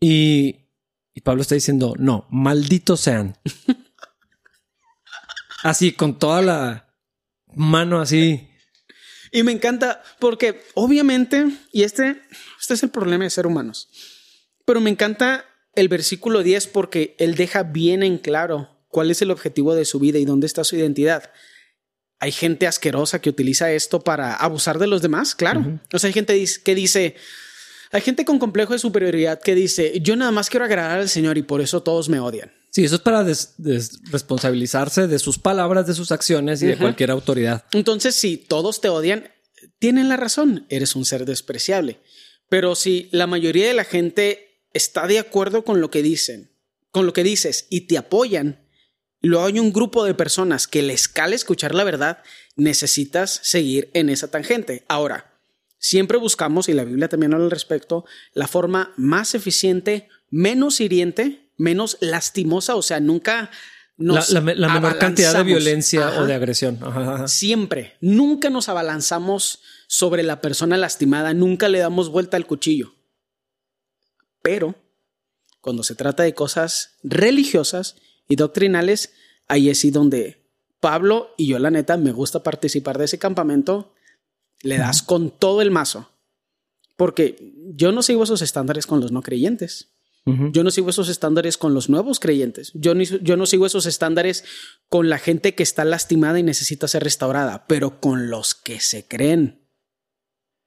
Y, 0.00 0.66
y 1.14 1.20
Pablo 1.20 1.42
está 1.42 1.54
diciendo, 1.54 1.94
no, 1.98 2.26
malditos 2.30 3.00
sean. 3.00 3.36
así, 5.62 5.92
con 5.92 6.18
toda 6.18 6.42
la 6.42 6.88
mano 7.54 8.00
así. 8.00 8.48
Y 9.30 9.42
me 9.42 9.52
encanta 9.52 10.02
porque 10.18 10.62
obviamente, 10.74 11.46
y 11.72 11.84
este, 11.84 12.20
este 12.60 12.74
es 12.74 12.82
el 12.82 12.90
problema 12.90 13.24
de 13.24 13.30
ser 13.30 13.46
humanos, 13.46 13.88
pero 14.66 14.80
me 14.80 14.90
encanta 14.90 15.46
el 15.74 15.88
versículo 15.88 16.42
10 16.42 16.66
porque 16.68 17.16
él 17.18 17.34
deja 17.34 17.62
bien 17.62 18.02
en 18.02 18.18
claro 18.18 18.68
cuál 18.88 19.10
es 19.10 19.22
el 19.22 19.30
objetivo 19.30 19.74
de 19.74 19.86
su 19.86 19.98
vida 19.98 20.18
y 20.18 20.24
dónde 20.24 20.46
está 20.46 20.64
su 20.64 20.76
identidad. 20.76 21.32
Hay 22.20 22.30
gente 22.30 22.66
asquerosa 22.66 23.20
que 23.20 23.30
utiliza 23.30 23.72
esto 23.72 24.04
para 24.04 24.34
abusar 24.34 24.78
de 24.78 24.86
los 24.86 25.02
demás, 25.02 25.34
claro. 25.34 25.80
O 25.92 25.98
sea, 25.98 26.08
hay 26.08 26.12
gente 26.12 26.44
que 26.62 26.74
dice, 26.74 27.16
hay 27.90 28.00
gente 28.02 28.24
con 28.24 28.38
complejo 28.38 28.74
de 28.74 28.78
superioridad 28.78 29.40
que 29.40 29.54
dice, 29.54 29.98
yo 30.00 30.14
nada 30.14 30.30
más 30.30 30.50
quiero 30.50 30.66
agradar 30.66 31.00
al 31.00 31.08
Señor 31.08 31.38
y 31.38 31.42
por 31.42 31.60
eso 31.62 31.82
todos 31.82 32.08
me 32.08 32.20
odian. 32.20 32.52
Sí, 32.72 32.84
eso 32.84 32.94
es 32.94 33.02
para 33.02 33.22
responsabilizarse 33.22 35.06
de 35.06 35.18
sus 35.18 35.38
palabras, 35.38 35.86
de 35.86 35.92
sus 35.92 36.10
acciones 36.10 36.62
y 36.62 36.66
de 36.68 36.78
cualquier 36.78 37.10
autoridad. 37.10 37.66
Entonces, 37.72 38.14
si 38.14 38.38
todos 38.38 38.80
te 38.80 38.88
odian, 38.88 39.30
tienen 39.78 40.08
la 40.08 40.16
razón, 40.16 40.64
eres 40.70 40.96
un 40.96 41.04
ser 41.04 41.26
despreciable. 41.26 42.00
Pero 42.48 42.74
si 42.74 43.10
la 43.12 43.26
mayoría 43.26 43.68
de 43.68 43.74
la 43.74 43.84
gente 43.84 44.62
está 44.72 45.06
de 45.06 45.18
acuerdo 45.18 45.66
con 45.66 45.82
lo 45.82 45.90
que 45.90 46.02
dicen, 46.02 46.50
con 46.90 47.04
lo 47.04 47.12
que 47.12 47.22
dices 47.22 47.66
y 47.68 47.82
te 47.82 47.98
apoyan, 47.98 48.66
y 49.20 49.28
luego 49.28 49.44
hay 49.44 49.58
un 49.58 49.74
grupo 49.74 50.06
de 50.06 50.14
personas 50.14 50.66
que 50.66 50.80
les 50.80 51.08
cale 51.08 51.36
escuchar 51.36 51.74
la 51.74 51.84
verdad, 51.84 52.22
necesitas 52.56 53.38
seguir 53.42 53.90
en 53.92 54.08
esa 54.08 54.30
tangente. 54.30 54.86
Ahora, 54.88 55.38
siempre 55.78 56.16
buscamos, 56.16 56.70
y 56.70 56.72
la 56.72 56.84
Biblia 56.84 57.08
también 57.08 57.34
habla 57.34 57.44
al 57.44 57.50
respecto, 57.50 58.06
la 58.32 58.48
forma 58.48 58.94
más 58.96 59.34
eficiente, 59.34 60.08
menos 60.30 60.80
hiriente, 60.80 61.41
menos 61.56 61.98
lastimosa, 62.00 62.74
o 62.76 62.82
sea, 62.82 63.00
nunca 63.00 63.50
nos 63.96 64.30
la 64.30 64.40
me- 64.40 64.54
la 64.54 64.68
menor 64.68 64.98
cantidad 64.98 65.34
de 65.34 65.42
violencia 65.44 66.08
Ajá. 66.08 66.22
o 66.22 66.26
de 66.26 66.34
agresión. 66.34 66.78
Ajá, 66.82 67.14
ajá. 67.14 67.28
Siempre, 67.28 67.96
nunca 68.00 68.50
nos 68.50 68.68
abalanzamos 68.68 69.60
sobre 69.86 70.22
la 70.22 70.40
persona 70.40 70.76
lastimada, 70.76 71.34
nunca 71.34 71.68
le 71.68 71.78
damos 71.78 72.08
vuelta 72.08 72.36
al 72.36 72.46
cuchillo. 72.46 72.94
Pero 74.42 74.74
cuando 75.60 75.82
se 75.82 75.94
trata 75.94 76.22
de 76.22 76.34
cosas 76.34 76.96
religiosas 77.04 77.96
y 78.28 78.36
doctrinales, 78.36 79.12
ahí 79.46 79.68
es 79.70 79.78
sí 79.80 79.90
donde 79.90 80.42
Pablo 80.80 81.32
y 81.36 81.46
yo 81.46 81.58
la 81.60 81.70
neta 81.70 81.96
me 81.96 82.10
gusta 82.12 82.42
participar 82.42 82.98
de 82.98 83.04
ese 83.04 83.18
campamento 83.18 83.94
Le 84.62 84.78
das 84.78 85.02
con 85.02 85.30
todo 85.30 85.60
el 85.62 85.70
mazo. 85.70 86.08
Porque 86.96 87.52
yo 87.74 87.92
no 87.92 88.02
sigo 88.02 88.24
esos 88.24 88.42
estándares 88.42 88.86
con 88.86 89.00
los 89.00 89.12
no 89.12 89.22
creyentes. 89.22 89.91
Yo 90.24 90.62
no 90.62 90.70
sigo 90.70 90.88
esos 90.88 91.08
estándares 91.08 91.58
con 91.58 91.74
los 91.74 91.88
nuevos 91.88 92.20
creyentes. 92.20 92.70
Yo, 92.74 92.94
yo 92.94 93.36
no 93.36 93.44
sigo 93.44 93.66
esos 93.66 93.86
estándares 93.86 94.44
con 94.88 95.08
la 95.08 95.18
gente 95.18 95.56
que 95.56 95.64
está 95.64 95.84
lastimada 95.84 96.38
y 96.38 96.44
necesita 96.44 96.86
ser 96.86 97.02
restaurada, 97.02 97.66
pero 97.66 98.00
con 98.00 98.30
los 98.30 98.54
que 98.54 98.78
se 98.78 99.08
creen 99.08 99.68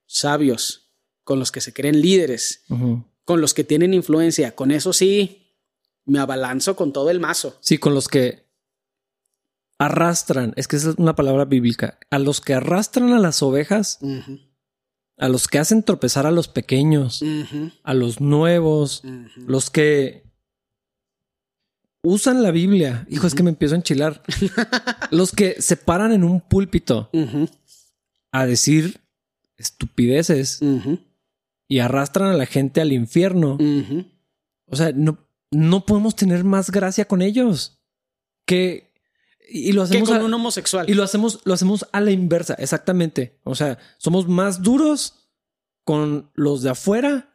sabios, 0.07 0.91
con 1.23 1.39
los 1.39 1.53
que 1.53 1.61
se 1.61 1.73
creen 1.73 2.01
líderes, 2.01 2.65
con 3.23 3.39
los 3.39 3.53
que 3.53 3.63
tienen 3.63 3.93
influencia. 3.93 4.55
Con 4.55 4.71
eso 4.71 4.91
sí, 4.91 5.53
me 6.03 6.19
abalanzo 6.19 6.75
con 6.75 6.91
todo 6.91 7.09
el 7.09 7.21
mazo. 7.21 7.57
Sí, 7.61 7.77
con 7.77 7.93
los 7.93 8.09
que 8.09 8.45
arrastran, 9.77 10.53
es 10.55 10.67
que 10.67 10.75
esa 10.75 10.89
es 10.89 10.95
una 10.97 11.15
palabra 11.15 11.45
bíblica, 11.45 11.97
a 12.09 12.19
los 12.19 12.41
que 12.41 12.53
arrastran 12.53 13.13
a 13.13 13.19
las 13.19 13.41
ovejas 13.41 13.99
a 15.17 15.29
los 15.29 15.47
que 15.47 15.59
hacen 15.59 15.83
tropezar 15.83 16.25
a 16.25 16.31
los 16.31 16.47
pequeños, 16.47 17.23
a 17.83 17.93
los 17.93 18.21
nuevos, 18.21 19.03
los 19.35 19.69
que 19.69 20.23
usan 22.01 22.43
la 22.43 22.51
Biblia. 22.51 23.07
Hijo, 23.09 23.27
es 23.27 23.35
que 23.35 23.43
me 23.43 23.49
empiezo 23.49 23.75
a 23.75 23.77
enchilar. 23.77 24.21
los 25.11 25.31
que 25.31 25.61
se 25.61 25.77
paran 25.77 26.11
en 26.11 26.23
un 26.23 26.41
púlpito 26.41 27.09
a 28.31 28.45
decir 28.45 29.01
estupideces 29.57 30.59
y 31.67 31.79
arrastran 31.79 32.29
a 32.29 32.37
la 32.37 32.45
gente 32.45 32.81
al 32.81 32.91
infierno. 32.93 33.57
O 34.67 34.75
sea, 34.75 34.91
no, 34.93 35.17
no 35.51 35.85
podemos 35.85 36.15
tener 36.15 36.43
más 36.43 36.71
gracia 36.71 37.05
con 37.05 37.21
ellos 37.21 37.79
que 38.45 38.93
y 39.49 39.71
lo 39.71 39.83
hacemos 39.83 40.09
con 40.09 40.23
un 40.23 40.33
homosexual. 40.33 40.89
Y 40.89 40.93
lo 40.93 41.03
hacemos, 41.03 41.39
lo 41.43 41.53
hacemos 41.53 41.87
a 41.91 42.01
la 42.01 42.11
inversa, 42.11 42.55
exactamente. 42.55 43.39
O 43.43 43.55
sea, 43.55 43.77
somos 43.97 44.27
más 44.27 44.61
duros 44.61 45.25
con 45.83 46.31
los 46.33 46.63
de 46.63 46.71
afuera 46.71 47.31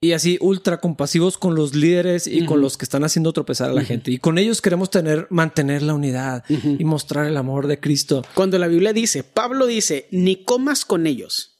y 0.00 0.12
así 0.12 0.36
ultra 0.42 0.80
compasivos 0.80 1.38
con 1.38 1.54
los 1.54 1.74
líderes 1.74 2.26
y 2.26 2.44
con 2.44 2.60
los 2.60 2.76
que 2.76 2.84
están 2.84 3.04
haciendo 3.04 3.32
tropezar 3.32 3.70
a 3.70 3.72
la 3.72 3.84
gente. 3.84 4.10
Y 4.10 4.18
con 4.18 4.36
ellos 4.36 4.60
queremos 4.60 4.90
tener, 4.90 5.26
mantener 5.30 5.80
la 5.82 5.94
unidad 5.94 6.44
y 6.48 6.84
mostrar 6.84 7.26
el 7.26 7.36
amor 7.38 7.66
de 7.66 7.80
Cristo. 7.80 8.22
Cuando 8.34 8.58
la 8.58 8.68
Biblia 8.68 8.92
dice, 8.92 9.24
Pablo 9.24 9.66
dice, 9.66 10.06
ni 10.10 10.44
comas 10.44 10.84
con 10.84 11.06
ellos. 11.06 11.56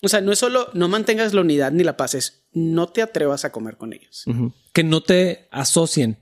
O 0.00 0.08
sea, 0.08 0.20
no 0.20 0.30
es 0.30 0.38
solo 0.38 0.68
no 0.74 0.88
mantengas 0.88 1.34
la 1.34 1.40
unidad 1.40 1.72
ni 1.72 1.82
la 1.82 1.96
paz, 1.96 2.14
es 2.14 2.44
no 2.52 2.88
te 2.88 3.02
atrevas 3.02 3.44
a 3.44 3.50
comer 3.50 3.78
con 3.78 3.94
ellos. 3.94 4.24
Que 4.72 4.84
no 4.84 5.02
te 5.02 5.48
asocien. 5.50 6.18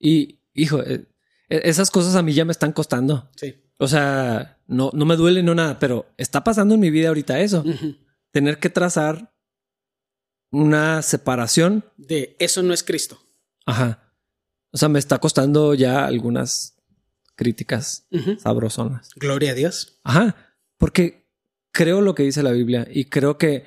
Y, 0.00 0.40
hijo, 0.54 0.82
eh, 0.82 1.04
esas 1.50 1.90
cosas 1.90 2.14
a 2.14 2.22
mí 2.22 2.32
ya 2.32 2.44
me 2.44 2.52
están 2.52 2.72
costando. 2.72 3.28
Sí. 3.36 3.54
O 3.78 3.88
sea, 3.88 4.58
no, 4.66 4.90
no 4.94 5.04
me 5.04 5.16
duele 5.16 5.42
no 5.42 5.54
nada, 5.54 5.78
pero 5.78 6.06
está 6.16 6.44
pasando 6.44 6.74
en 6.74 6.80
mi 6.80 6.90
vida 6.90 7.08
ahorita 7.08 7.40
eso. 7.40 7.64
Tener 8.30 8.58
que 8.58 8.70
trazar 8.70 9.34
una 10.52 11.02
separación. 11.02 11.84
De 11.96 12.36
eso 12.38 12.62
no 12.62 12.72
es 12.72 12.82
Cristo. 12.82 13.20
Ajá. 13.66 14.14
O 14.72 14.78
sea, 14.78 14.88
me 14.88 14.98
está 14.98 15.18
costando 15.18 15.74
ya 15.74 16.06
algunas 16.06 16.76
críticas 17.34 18.06
sabrosonas. 18.38 19.10
Gloria 19.16 19.52
a 19.52 19.54
Dios. 19.54 19.98
Ajá. 20.04 20.36
Porque 20.78 21.28
creo 21.72 22.00
lo 22.00 22.14
que 22.14 22.22
dice 22.22 22.42
la 22.42 22.52
Biblia 22.52 22.86
y 22.90 23.06
creo 23.06 23.38
que, 23.38 23.64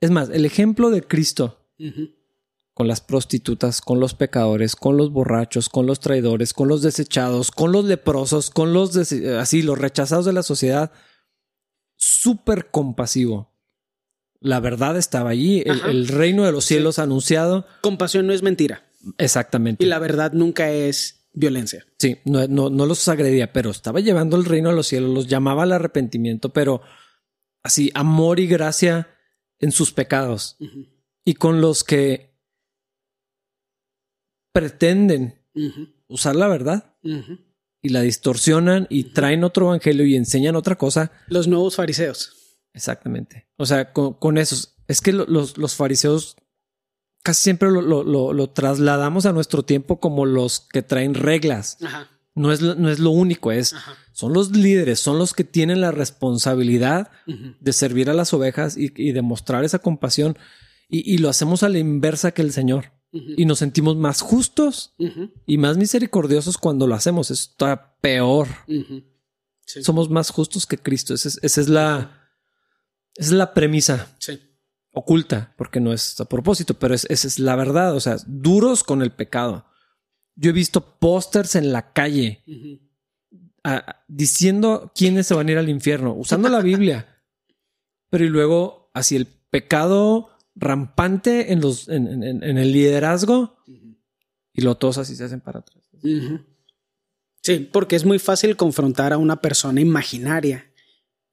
es 0.00 0.10
más, 0.10 0.30
el 0.30 0.44
ejemplo 0.44 0.90
de 0.90 1.02
Cristo 1.02 1.66
con 2.74 2.88
las 2.88 3.00
prostitutas, 3.00 3.80
con 3.80 4.00
los 4.00 4.14
pecadores, 4.14 4.76
con 4.76 4.96
los 4.96 5.12
borrachos, 5.12 5.68
con 5.68 5.86
los 5.86 6.00
traidores, 6.00 6.54
con 6.54 6.68
los 6.68 6.82
desechados, 6.82 7.50
con 7.50 7.72
los 7.72 7.84
leprosos, 7.84 8.50
con 8.50 8.72
los 8.72 8.96
así, 8.96 9.62
los 9.62 9.78
rechazados 9.78 10.24
de 10.24 10.32
la 10.32 10.42
sociedad. 10.42 10.92
Súper 11.96 12.70
compasivo. 12.70 13.50
La 14.40 14.60
verdad 14.60 14.96
estaba 14.96 15.30
allí, 15.30 15.62
el, 15.66 16.08
reino 16.08 16.44
de 16.44 16.52
los 16.52 16.64
cielos 16.64 16.98
anunciado. 16.98 17.66
Compasión 17.82 18.26
no 18.26 18.32
es 18.32 18.42
mentira. 18.42 18.90
Exactamente. 19.18 19.84
Y 19.84 19.86
la 19.86 19.98
verdad 19.98 20.32
nunca 20.32 20.70
es 20.70 21.28
violencia. 21.34 21.84
Sí, 21.98 22.18
no, 22.24 22.46
no, 22.48 22.86
los 22.86 23.06
agredía, 23.08 23.52
pero 23.52 23.70
estaba 23.70 24.00
llevando 24.00 24.36
el 24.36 24.46
reino 24.46 24.70
de 24.70 24.76
los 24.76 24.86
cielos, 24.86 25.10
los 25.10 25.26
llamaba 25.26 25.64
al 25.64 25.72
arrepentimiento, 25.72 26.50
pero 26.50 26.80
así, 27.62 27.90
amor 27.94 28.40
y 28.40 28.46
gracia 28.46 29.08
en 29.58 29.72
sus 29.72 29.92
pecados. 29.92 30.56
Y 31.24 31.34
con 31.34 31.60
los 31.60 31.84
que 31.84 32.29
pretenden 34.52 35.40
usar 36.08 36.36
la 36.36 36.48
verdad 36.48 36.96
y 37.82 37.88
la 37.88 38.02
distorsionan 38.02 38.86
y 38.90 39.04
traen 39.04 39.44
otro 39.44 39.66
evangelio 39.66 40.04
y 40.04 40.16
enseñan 40.16 40.56
otra 40.56 40.76
cosa. 40.76 41.12
Los 41.28 41.48
nuevos 41.48 41.76
fariseos. 41.76 42.58
Exactamente. 42.72 43.48
O 43.56 43.66
sea, 43.66 43.92
con, 43.92 44.38
esos. 44.38 44.76
Es 44.86 45.00
que 45.00 45.12
los, 45.12 45.56
los, 45.56 45.74
fariseos 45.74 46.36
casi 47.22 47.42
siempre 47.42 47.70
lo, 47.70 47.82
lo, 47.82 48.50
trasladamos 48.50 49.26
a 49.26 49.32
nuestro 49.32 49.64
tiempo 49.64 50.00
como 50.00 50.26
los 50.26 50.60
que 50.60 50.82
traen 50.82 51.14
reglas. 51.14 51.78
No 52.34 52.52
es, 52.52 52.60
no 52.60 52.88
es 52.88 52.98
lo 53.00 53.10
único, 53.10 53.50
es 53.50 53.74
son 54.12 54.32
los 54.32 54.50
líderes, 54.50 55.00
son 55.00 55.18
los 55.18 55.34
que 55.34 55.44
tienen 55.44 55.80
la 55.80 55.90
responsabilidad 55.90 57.10
de 57.26 57.72
servir 57.72 58.08
a 58.10 58.14
las 58.14 58.32
ovejas 58.32 58.76
y, 58.76 58.92
y 58.96 59.12
de 59.12 59.22
mostrar 59.22 59.64
esa 59.64 59.78
compasión. 59.80 60.38
Y, 60.88 61.14
y, 61.14 61.18
lo 61.18 61.28
hacemos 61.28 61.62
a 61.62 61.68
la 61.68 61.78
inversa 61.78 62.32
que 62.32 62.42
el 62.42 62.52
Señor 62.52 62.92
y 63.12 63.44
nos 63.44 63.58
sentimos 63.58 63.96
más 63.96 64.20
justos 64.20 64.94
y 65.46 65.58
más 65.58 65.76
misericordiosos 65.76 66.58
cuando 66.58 66.86
lo 66.86 66.94
hacemos. 66.94 67.30
Está 67.30 67.96
peor. 68.00 68.48
Somos 69.64 70.10
más 70.10 70.30
justos 70.30 70.66
que 70.66 70.78
Cristo. 70.78 71.14
Esa 71.14 71.40
es, 71.42 71.68
la, 71.68 72.30
es 73.16 73.32
la 73.32 73.52
premisa 73.52 74.16
oculta, 74.92 75.54
porque 75.56 75.80
no 75.80 75.92
es 75.92 76.20
a 76.20 76.24
propósito, 76.24 76.74
pero 76.74 76.94
esa 76.94 77.08
es 77.08 77.38
la 77.38 77.56
verdad. 77.56 77.94
O 77.94 78.00
sea, 78.00 78.16
duros 78.26 78.84
con 78.84 79.02
el 79.02 79.12
pecado. 79.12 79.66
Yo 80.36 80.50
he 80.50 80.54
visto 80.54 80.98
pósters 80.98 81.56
en 81.56 81.72
la 81.72 81.92
calle 81.92 82.44
diciendo 84.08 84.92
quiénes 84.94 85.26
se 85.26 85.34
van 85.34 85.48
a 85.48 85.52
ir 85.52 85.58
al 85.58 85.68
infierno, 85.68 86.14
usando 86.14 86.48
la 86.48 86.60
Biblia. 86.62 87.24
Pero 88.08 88.24
y 88.24 88.28
luego, 88.28 88.90
así 88.94 89.16
el 89.16 89.26
pecado 89.26 90.30
rampante 90.60 91.52
en, 91.52 91.60
los, 91.60 91.88
en, 91.88 92.42
el 92.42 92.72
liderazgo 92.72 93.56
y 94.52 94.60
lo 94.60 94.76
todos 94.76 94.98
así 94.98 95.16
se 95.16 95.24
hacen 95.24 95.40
para 95.40 95.60
atrás. 95.60 95.84
Sí, 97.42 97.68
porque 97.72 97.96
es 97.96 98.04
muy 98.04 98.18
fácil 98.18 98.56
confrontar 98.56 99.12
a 99.12 99.18
una 99.18 99.40
persona 99.40 99.80
imaginaria 99.80 100.70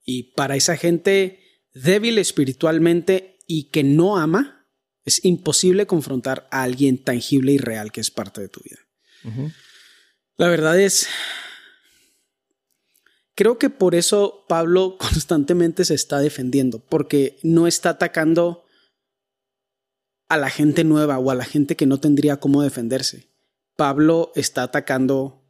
y 0.06 0.34
para 0.34 0.56
esa 0.56 0.78
gente 0.78 1.44
débil 1.74 2.18
espiritualmente 2.18 3.38
y 3.46 3.66
que 3.66 3.84
no 3.84 4.18
ama, 4.18 4.66
es 5.04 5.24
imposible 5.26 5.86
confrontar 5.86 6.48
a 6.52 6.63
alguien 6.63 6.98
tangible 6.98 7.52
y 7.52 7.58
real 7.58 7.92
que 7.92 8.02
es 8.02 8.10
parte 8.10 8.42
de 8.42 8.50
tu 8.50 8.62
vida. 8.62 8.80
La 10.38 10.48
verdad 10.48 10.80
es, 10.80 11.08
creo 13.36 13.58
que 13.58 13.70
por 13.70 13.94
eso 13.94 14.46
Pablo 14.48 14.98
constantemente 15.00 15.84
se 15.84 15.96
está 15.96 16.20
defendiendo, 16.20 16.80
porque 16.80 17.38
no 17.44 17.68
está 17.68 17.90
atacando 17.92 18.66
a 20.30 20.38
la 20.38 20.50
gente 20.50 20.84
nueva 20.84 21.18
o 21.20 21.32
a 21.32 21.36
la 21.36 21.46
gente 21.46 21.76
que 21.76 21.86
no 21.86 22.00
tendría 22.00 22.40
cómo 22.40 22.62
defenderse. 22.62 23.30
Pablo 23.76 24.32
está 24.36 24.63
atacando 24.63 25.44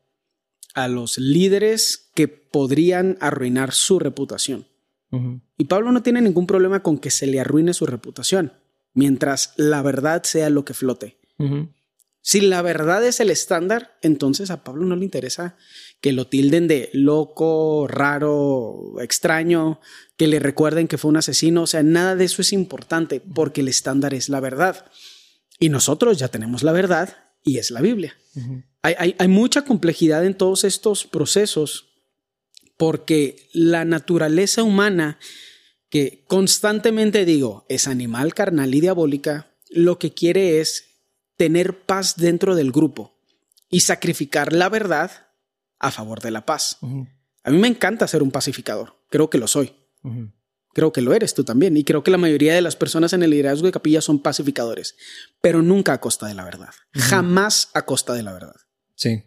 a 0.73 0.87
los 0.87 1.17
líderes 1.17 2.11
que 2.13 2.27
podrían 2.27 3.17
arruinar 3.19 3.73
su 3.73 3.99
reputación. 3.99 4.67
Y 5.57 5.65
Pablo 5.65 5.91
no 5.91 6.03
tiene 6.03 6.21
ningún 6.21 6.47
problema 6.47 6.83
con 6.83 6.97
que 6.97 7.11
se 7.11 7.27
le 7.27 7.39
arruine 7.39 7.73
su 7.73 7.85
reputación, 7.85 8.53
mientras 8.93 9.53
la 9.55 9.81
verdad 9.81 10.23
sea 10.23 10.49
lo 10.49 10.65
que 10.65 10.73
flote. 10.73 11.17
Si 12.21 12.41
la 12.41 12.61
verdad 12.61 13.05
es 13.05 13.21
el 13.21 13.29
estándar, 13.29 13.97
entonces 14.01 14.51
a 14.51 14.63
Pablo 14.63 14.85
no 14.85 14.97
le 14.97 15.05
interesa 15.05 15.55
que 16.01 16.11
lo 16.11 16.27
tilden 16.27 16.67
de 16.67 16.89
loco, 16.93 17.87
raro, 17.87 18.95
extraño, 19.01 19.79
que 20.15 20.27
le 20.27 20.39
recuerden 20.39 20.87
que 20.87 20.97
fue 20.97 21.09
un 21.09 21.17
asesino. 21.17 21.63
O 21.63 21.67
sea, 21.67 21.83
nada 21.83 22.15
de 22.15 22.25
eso 22.25 22.41
es 22.41 22.53
importante 22.53 23.19
porque 23.19 23.61
el 23.61 23.67
estándar 23.67 24.13
es 24.13 24.29
la 24.29 24.39
verdad. 24.39 24.85
Y 25.59 25.69
nosotros 25.69 26.19
ya 26.19 26.27
tenemos 26.27 26.63
la 26.63 26.71
verdad 26.71 27.17
y 27.43 27.57
es 27.57 27.71
la 27.71 27.81
Biblia. 27.81 28.15
hay, 28.83 29.15
hay 29.17 29.27
mucha 29.27 29.63
complejidad 29.63 30.25
en 30.25 30.35
todos 30.35 30.63
estos 30.63 31.05
procesos 31.05 31.85
porque 32.77 33.49
la 33.53 33.85
naturaleza 33.85 34.61
humana, 34.61 35.17
que 35.89 36.23
constantemente 36.27 37.25
digo, 37.25 37.65
es 37.69 37.87
animal, 37.87 38.35
carnal 38.35 38.75
y 38.75 38.81
diabólica, 38.81 39.51
lo 39.69 39.97
que 39.97 40.13
quiere 40.13 40.61
es 40.61 40.85
tener 41.37 41.85
paz 41.85 42.15
dentro 42.17 42.55
del 42.55 42.71
grupo 42.71 43.19
y 43.69 43.81
sacrificar 43.81 44.53
la 44.53 44.69
verdad 44.69 45.26
a 45.79 45.91
favor 45.91 46.21
de 46.21 46.31
la 46.31 46.45
paz. 46.45 46.77
A 47.43 47.51
mí 47.51 47.57
me 47.57 47.67
encanta 47.67 48.07
ser 48.07 48.23
un 48.23 48.31
pacificador, 48.31 48.97
creo 49.09 49.29
que 49.29 49.37
lo 49.37 49.47
soy. 49.47 49.73
Creo 50.73 50.93
que 50.93 51.01
lo 51.01 51.13
eres 51.13 51.33
tú 51.33 51.43
también. 51.43 51.75
Y 51.75 51.83
creo 51.83 52.03
que 52.03 52.11
la 52.11 52.19
mayoría 52.19 52.53
de 52.53 52.61
las 52.61 52.75
personas 52.75 53.11
en 53.13 53.23
el 53.23 53.31
liderazgo 53.31 53.65
de 53.65 53.71
capilla 53.71 53.99
son 53.99 54.21
pacificadores, 54.21 54.95
pero 55.41 55.63
nunca 55.63 55.93
a 55.93 55.99
costa 55.99 56.27
de 56.27 56.35
la 56.35 56.43
verdad. 56.43 56.69
Jamás 56.93 57.71
a 57.73 57.83
costa 57.83 58.13
de 58.13 58.21
la 58.21 58.31
verdad. 58.31 58.55
Sí. 58.93 59.23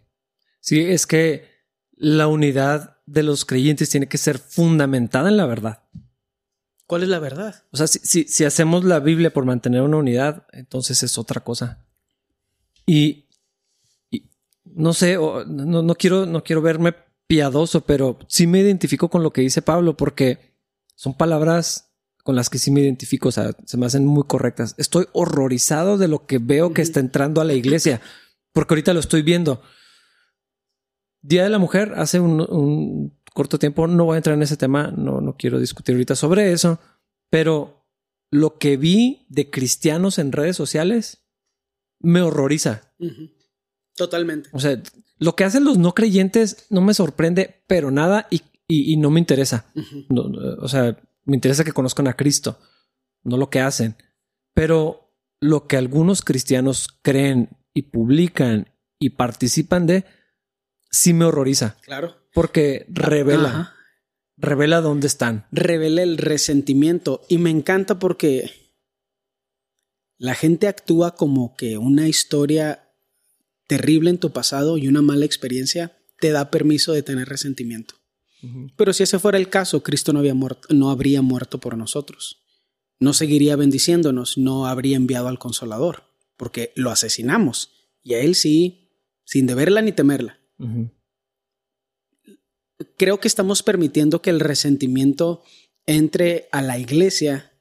Sí, 0.61 0.79
es 0.79 1.05
que 1.05 1.49
la 1.91 2.27
unidad 2.27 2.99
de 3.05 3.23
los 3.23 3.43
creyentes 3.43 3.89
tiene 3.89 4.07
que 4.07 4.17
ser 4.17 4.37
fundamentada 4.39 5.27
en 5.27 5.35
la 5.35 5.45
verdad. 5.45 5.83
¿Cuál 6.87 7.03
es 7.03 7.09
la 7.09 7.19
verdad? 7.19 7.63
O 7.71 7.77
sea, 7.77 7.87
si, 7.87 7.99
si, 7.99 8.23
si 8.23 8.45
hacemos 8.45 8.85
la 8.85 8.99
Biblia 8.99 9.33
por 9.33 9.45
mantener 9.45 9.81
una 9.81 9.97
unidad, 9.97 10.45
entonces 10.53 11.03
es 11.03 11.17
otra 11.17 11.41
cosa. 11.41 11.85
Y 12.85 13.27
no 14.75 14.93
sé, 14.93 15.17
o- 15.17 15.45
no, 15.45 15.81
no 15.81 15.95
quiero, 15.95 16.25
no 16.25 16.43
quiero 16.43 16.61
verme 16.61 16.95
piadoso, 17.27 17.81
pero 17.81 18.17
sí 18.27 18.47
me 18.47 18.59
identifico 18.59 19.09
con 19.09 19.23
lo 19.23 19.31
que 19.31 19.41
dice 19.41 19.61
Pablo, 19.61 19.95
porque 19.95 20.55
son 20.95 21.15
palabras 21.15 21.93
con 22.23 22.35
las 22.35 22.49
que 22.49 22.59
sí 22.59 22.69
me 22.71 22.81
identifico, 22.81 23.29
o 23.29 23.31
sea, 23.31 23.51
se 23.65 23.77
me 23.77 23.85
hacen 23.85 24.05
muy 24.05 24.23
correctas. 24.27 24.75
Estoy 24.77 25.07
horrorizado 25.13 25.97
de 25.97 26.07
lo 26.07 26.25
que 26.25 26.37
veo 26.37 26.73
que 26.73 26.81
está 26.83 26.99
entrando 26.99 27.41
a 27.41 27.45
la 27.45 27.53
iglesia, 27.53 28.01
porque 28.53 28.73
ahorita 28.73 28.93
lo 28.93 28.99
estoy 28.99 29.21
viendo. 29.23 29.61
Día 31.23 31.43
de 31.43 31.49
la 31.49 31.59
Mujer, 31.59 31.93
hace 31.95 32.19
un, 32.19 32.41
un 32.41 33.17
corto 33.33 33.57
tiempo, 33.59 33.87
no 33.87 34.05
voy 34.05 34.15
a 34.15 34.17
entrar 34.17 34.35
en 34.35 34.41
ese 34.43 34.57
tema, 34.57 34.91
no, 34.95 35.21
no 35.21 35.35
quiero 35.37 35.59
discutir 35.59 35.95
ahorita 35.95 36.15
sobre 36.15 36.51
eso, 36.51 36.79
pero 37.29 37.87
lo 38.29 38.57
que 38.57 38.77
vi 38.77 39.25
de 39.29 39.49
cristianos 39.49 40.19
en 40.19 40.31
redes 40.31 40.55
sociales 40.55 41.23
me 41.99 42.21
horroriza. 42.21 42.93
Totalmente. 43.95 44.49
O 44.53 44.59
sea, 44.59 44.81
lo 45.17 45.35
que 45.35 45.43
hacen 45.43 45.63
los 45.65 45.77
no 45.77 45.93
creyentes 45.93 46.65
no 46.69 46.81
me 46.81 46.93
sorprende, 46.93 47.63
pero 47.67 47.91
nada 47.91 48.27
y, 48.31 48.41
y- 48.67 48.93
y 48.93 48.97
no 48.97 49.09
me 49.11 49.19
interesa. 49.19 49.65
Ujú. 49.75 50.05
No, 50.09 50.23
no, 50.29 50.55
o 50.63 50.67
sea, 50.67 50.97
me 51.25 51.35
interesa 51.35 51.63
que 51.63 51.73
conozcan 51.73 52.07
a 52.07 52.15
Cristo, 52.15 52.57
no 53.23 53.37
lo 53.37 53.49
que 53.49 53.59
hacen. 53.59 53.95
Pero 54.53 55.13
lo 55.39 55.67
que 55.67 55.77
algunos 55.77 56.21
cristianos 56.21 56.87
creen 57.01 57.49
y 57.73 57.83
publican 57.83 58.67
y 58.99 59.11
participan 59.11 59.87
de, 59.87 60.05
sí 60.89 61.13
me 61.13 61.25
horroriza, 61.25 61.77
Claro. 61.81 62.15
porque 62.33 62.85
revela, 62.89 63.49
Ajá. 63.49 63.73
revela 64.37 64.81
dónde 64.81 65.07
están. 65.07 65.47
Revela 65.51 66.01
el 66.03 66.17
resentimiento 66.17 67.21
y 67.29 67.37
me 67.37 67.49
encanta 67.49 67.97
porque 67.99 68.51
la 70.17 70.35
gente 70.35 70.67
actúa 70.67 71.15
como 71.15 71.55
que 71.55 71.77
una 71.77 72.07
historia 72.07 72.80
terrible 73.71 74.09
en 74.09 74.17
tu 74.17 74.33
pasado 74.33 74.77
y 74.77 74.89
una 74.89 75.01
mala 75.01 75.23
experiencia 75.23 75.97
te 76.19 76.31
da 76.31 76.51
permiso 76.51 76.91
de 76.91 77.03
tener 77.03 77.29
resentimiento. 77.29 77.95
Pero 78.75 78.91
si 78.91 79.03
ese 79.03 79.17
fuera 79.17 79.37
el 79.37 79.47
caso, 79.47 79.81
Cristo 79.81 80.11
no, 80.11 80.19
había 80.19 80.33
muerto, 80.33 80.67
no 80.73 80.91
habría 80.91 81.21
muerto 81.21 81.61
por 81.61 81.77
nosotros. 81.77 82.43
No 82.99 83.13
seguiría 83.13 83.55
bendiciéndonos, 83.55 84.37
no 84.37 84.67
habría 84.67 84.97
enviado 84.97 85.29
al 85.29 85.39
Consolador, 85.39 86.03
porque 86.35 86.73
lo 86.75 86.91
asesinamos. 86.91 87.71
Y 88.03 88.15
a 88.15 88.19
él 88.19 88.35
sí, 88.35 88.89
sin 89.23 89.47
deberla 89.47 89.81
ni 89.81 89.93
temerla. 89.93 90.37
Creo 92.97 93.21
que 93.21 93.29
estamos 93.29 93.63
permitiendo 93.63 94.21
que 94.21 94.31
el 94.31 94.41
resentimiento 94.41 95.43
entre 95.85 96.49
a 96.51 96.61
la 96.61 96.77
iglesia 96.77 97.53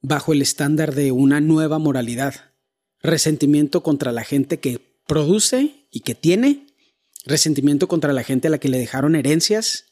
bajo 0.00 0.32
el 0.32 0.40
estándar 0.40 0.94
de 0.94 1.12
una 1.12 1.42
nueva 1.42 1.78
moralidad. 1.78 2.54
Resentimiento 3.02 3.82
contra 3.82 4.12
la 4.12 4.24
gente 4.24 4.60
que 4.60 4.95
produce 5.06 5.86
y 5.90 6.00
que 6.00 6.14
tiene. 6.14 6.66
Resentimiento 7.24 7.88
contra 7.88 8.12
la 8.12 8.22
gente 8.22 8.48
a 8.48 8.50
la 8.50 8.58
que 8.58 8.68
le 8.68 8.78
dejaron 8.78 9.16
herencias 9.16 9.86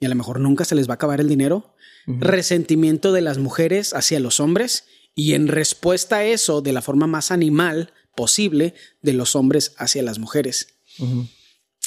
y 0.00 0.06
a 0.06 0.08
lo 0.08 0.14
mejor 0.14 0.40
nunca 0.40 0.64
se 0.64 0.74
les 0.74 0.88
va 0.88 0.92
a 0.92 0.94
acabar 0.94 1.20
el 1.20 1.28
dinero. 1.28 1.74
Resentimiento 2.06 3.12
de 3.12 3.20
las 3.20 3.38
mujeres 3.38 3.94
hacia 3.94 4.18
los 4.18 4.40
hombres 4.40 4.84
y 5.14 5.34
en 5.34 5.46
respuesta 5.46 6.16
a 6.16 6.24
eso, 6.24 6.62
de 6.62 6.72
la 6.72 6.82
forma 6.82 7.06
más 7.06 7.30
animal 7.30 7.92
posible, 8.16 8.74
de 9.00 9.12
los 9.12 9.36
hombres 9.36 9.74
hacia 9.78 10.02
las 10.02 10.18
mujeres. 10.18 10.74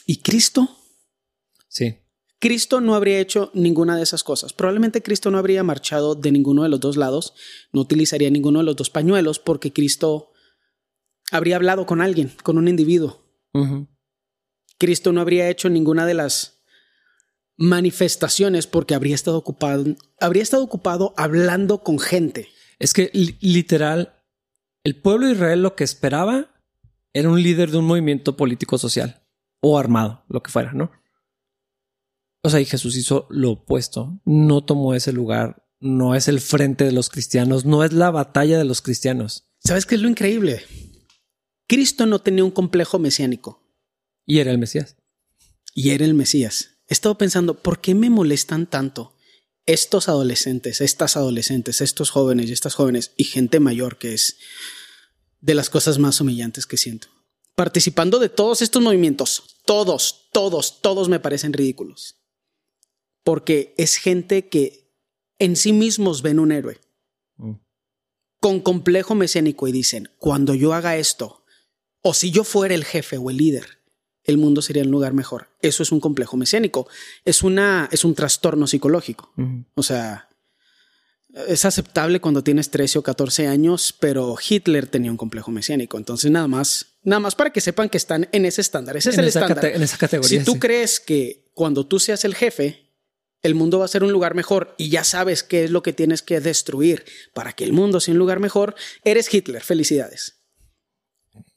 ¿Y 0.06 0.18
Cristo? 0.18 0.78
Sí. 1.68 1.98
Cristo 2.40 2.80
no 2.80 2.96
habría 2.96 3.20
hecho 3.20 3.52
ninguna 3.54 3.98
de 3.98 4.04
esas 4.04 4.24
cosas. 4.24 4.54
Probablemente 4.54 5.02
Cristo 5.02 5.32
no 5.32 5.38
habría 5.38 5.64
marchado 5.64 6.16
de 6.16 6.32
ninguno 6.32 6.64
de 6.64 6.70
los 6.70 6.80
dos 6.80 6.96
lados, 6.96 7.34
no 7.74 7.82
utilizaría 7.82 8.30
ninguno 8.30 8.60
de 8.60 8.66
los 8.66 8.76
dos 8.76 8.90
pañuelos 8.90 9.40
porque 9.40 9.74
Cristo 9.74 10.32
habría 11.32 11.56
hablado 11.56 11.86
con 11.86 12.02
alguien, 12.02 12.32
con 12.44 12.58
un 12.58 12.68
individuo. 12.68 13.24
Cristo 14.78 15.14
no 15.14 15.22
habría 15.22 15.50
hecho 15.50 15.70
ninguna 15.70 16.06
de 16.06 16.14
las 16.14 16.62
manifestaciones 17.58 18.68
porque 18.68 18.96
habría 18.96 19.16
estado 19.16 19.38
ocupado, 19.38 19.86
habría 20.20 20.44
estado 20.44 20.64
ocupado 20.64 21.14
hablando 21.18 21.84
con 21.84 22.00
gente. 22.00 22.50
Es 22.80 22.94
que 22.94 23.10
li- 23.14 23.38
literal, 23.40 24.22
el 24.84 24.96
pueblo 25.02 25.28
de 25.28 25.34
Israel 25.34 25.62
lo 25.62 25.76
que 25.76 25.84
esperaba 25.86 26.50
era 27.14 27.30
un 27.30 27.42
líder 27.42 27.72
de 27.72 27.78
un 27.78 27.86
movimiento 27.86 28.36
político 28.36 28.78
social 28.78 29.24
o 29.62 29.80
armado, 29.80 30.26
lo 30.28 30.44
que 30.44 30.52
fuera, 30.52 30.74
¿no? 30.74 30.92
O 32.44 32.50
sea, 32.50 32.60
y 32.60 32.66
Jesús 32.66 32.96
hizo 32.98 33.26
lo 33.30 33.52
opuesto. 33.52 34.20
No 34.26 34.64
tomó 34.64 34.94
ese 34.94 35.12
lugar. 35.14 35.66
No 35.80 36.14
es 36.14 36.28
el 36.28 36.40
frente 36.42 36.84
de 36.84 36.92
los 36.92 37.10
cristianos. 37.10 37.66
No 37.66 37.84
es 37.84 37.92
la 37.92 38.12
batalla 38.12 38.58
de 38.60 38.66
los 38.66 38.82
cristianos. 38.82 39.50
¿Sabes 39.64 39.88
qué 39.88 39.96
es 39.96 40.02
lo 40.02 40.10
increíble? 40.10 40.62
Cristo 41.68 42.06
no 42.06 42.20
tenía 42.20 42.44
un 42.44 42.52
complejo 42.52 43.00
mesiánico 43.00 43.62
Y 44.26 44.40
era 44.40 44.52
el 44.52 44.58
Mesías. 44.58 44.96
y 45.74 45.90
era 45.92 46.06
el 46.06 46.14
Mesías. 46.14 46.72
He 46.88 46.94
estado 46.94 47.18
pensando, 47.18 47.56
¿por 47.62 47.82
qué 47.82 47.96
me 47.96 48.10
molestan 48.10 48.68
tanto 48.68 49.16
estos 49.66 50.08
adolescentes, 50.10 50.80
estas 50.82 51.18
adolescentes, 51.18 51.82
estos 51.82 52.12
jóvenes 52.12 52.50
y 52.50 52.54
estas 52.54 52.76
jóvenes 52.76 53.12
y 53.18 53.24
gente 53.24 53.60
mayor 53.60 53.98
que 53.98 54.14
es 54.14 54.38
de 55.42 55.56
las 55.56 55.70
cosas 55.70 55.98
más 56.00 56.22
humillantes 56.22 56.66
que 56.66 56.78
siento? 56.78 57.08
Participando 57.56 58.20
de 58.20 58.30
todos 58.30 58.62
estos 58.62 58.82
movimientos, 58.82 59.62
todos, 59.66 60.30
todos, 60.34 60.82
todos 60.82 61.10
me 61.10 61.20
parecen 61.20 61.54
ridículos. 61.54 62.18
Porque 63.24 63.74
es 63.78 63.96
gente 63.96 64.50
que 64.50 64.94
en 65.40 65.56
sí 65.56 65.74
mismos 65.74 66.22
ven 66.22 66.40
un 66.40 66.52
héroe 66.52 66.80
Mm. 67.38 67.56
con 68.40 68.60
complejo 68.62 69.14
mesiánico 69.16 69.68
y 69.68 69.72
dicen, 69.74 70.10
cuando 70.20 70.54
yo 70.54 70.74
haga 70.74 70.96
esto, 70.98 71.44
o 72.08 72.14
si 72.14 72.30
yo 72.30 72.44
fuera 72.44 72.76
el 72.76 72.86
jefe 72.86 73.18
o 73.18 73.32
el 73.32 73.38
líder, 73.38 73.80
el 74.24 74.38
mundo 74.38 74.62
sería 74.62 74.84
un 74.84 74.92
lugar 74.92 75.14
mejor. 75.14 75.48
Eso 75.60 75.82
es 75.82 75.92
un 75.92 76.00
complejo 76.00 76.38
mesiánico. 76.38 76.88
Es, 77.26 77.42
una, 77.42 77.90
es 77.92 78.06
un 78.06 78.14
trastorno 78.14 78.68
psicológico. 78.68 79.34
O 79.74 79.82
sea, 79.82 80.30
es 81.48 81.66
aceptable 81.66 82.20
cuando 82.22 82.44
tienes 82.44 82.70
13 82.70 83.00
o 83.00 83.02
14 83.02 83.48
años, 83.48 83.92
pero 84.00 84.36
Hitler 84.48 84.86
tenía 84.86 85.10
un 85.10 85.18
complejo 85.18 85.50
mesiánico. 85.52 85.98
Entonces, 85.98 86.30
nada 86.30 86.48
más, 86.48 86.98
nada 87.04 87.20
más 87.20 87.34
para 87.34 87.50
que 87.52 87.60
sepan 87.60 87.90
que 87.90 87.98
están 87.98 88.30
en 88.32 88.46
ese 88.46 88.62
estándar. 88.62 88.96
Ese 88.98 89.10
es 89.10 89.16
En 89.16 89.22
el 89.24 89.30
esa 89.30 89.42
estándar. 89.42 89.66
en 89.66 89.82
esa 89.82 89.98
categoría, 89.98 90.40
Si 90.40 90.46
tú 90.46 90.54
sí. 90.54 90.60
crees 90.60 91.00
que 91.00 91.50
cuando 91.56 91.88
tú 91.88 92.00
seas 92.00 92.24
el 92.24 92.36
jefe, 92.36 92.92
el 93.42 93.56
mundo 93.56 93.80
va 93.80 93.86
a 93.86 93.90
ser 93.90 94.04
un 94.04 94.12
lugar 94.12 94.36
mejor 94.36 94.76
y 94.78 94.90
ya 94.90 95.04
sabes 95.04 95.42
qué 95.42 95.64
es 95.66 95.72
lo 95.72 95.82
que 95.84 95.92
tienes 95.94 96.22
que 96.22 96.40
destruir 96.40 97.04
para 97.34 97.54
que 97.54 97.64
el 97.64 97.74
mundo 97.74 98.00
sea 98.00 98.14
un 98.14 98.20
lugar 98.20 98.40
mejor, 98.40 98.76
eres 99.04 99.32
Hitler. 99.34 99.62
Felicidades. 99.64 100.36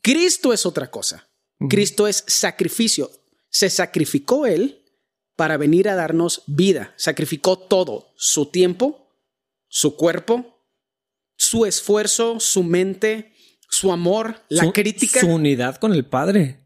Cristo 0.03 0.53
es 0.53 0.67
otra 0.67 0.91
cosa. 0.91 1.29
Cristo 1.69 2.07
es 2.07 2.25
sacrificio. 2.27 3.11
Se 3.51 3.69
sacrificó 3.71 4.47
Él 4.47 4.85
para 5.37 5.57
venir 5.57 5.89
a 5.89 5.95
darnos 5.97 6.43
vida. 6.47 6.95
Sacrificó 6.97 7.59
todo, 7.59 8.13
su 8.17 8.47
tiempo, 8.47 9.11
su 9.69 9.97
cuerpo, 9.97 10.65
su 11.37 11.67
esfuerzo, 11.67 12.39
su 12.41 12.63
mente, 12.63 13.33
su 13.71 13.93
amor, 13.93 14.45
la 14.49 14.65
Su- 14.65 14.73
crítica. 14.73 15.21
Su 15.21 15.29
unidad 15.29 15.77
con 15.77 15.93
el 15.93 16.07
Padre. 16.07 16.65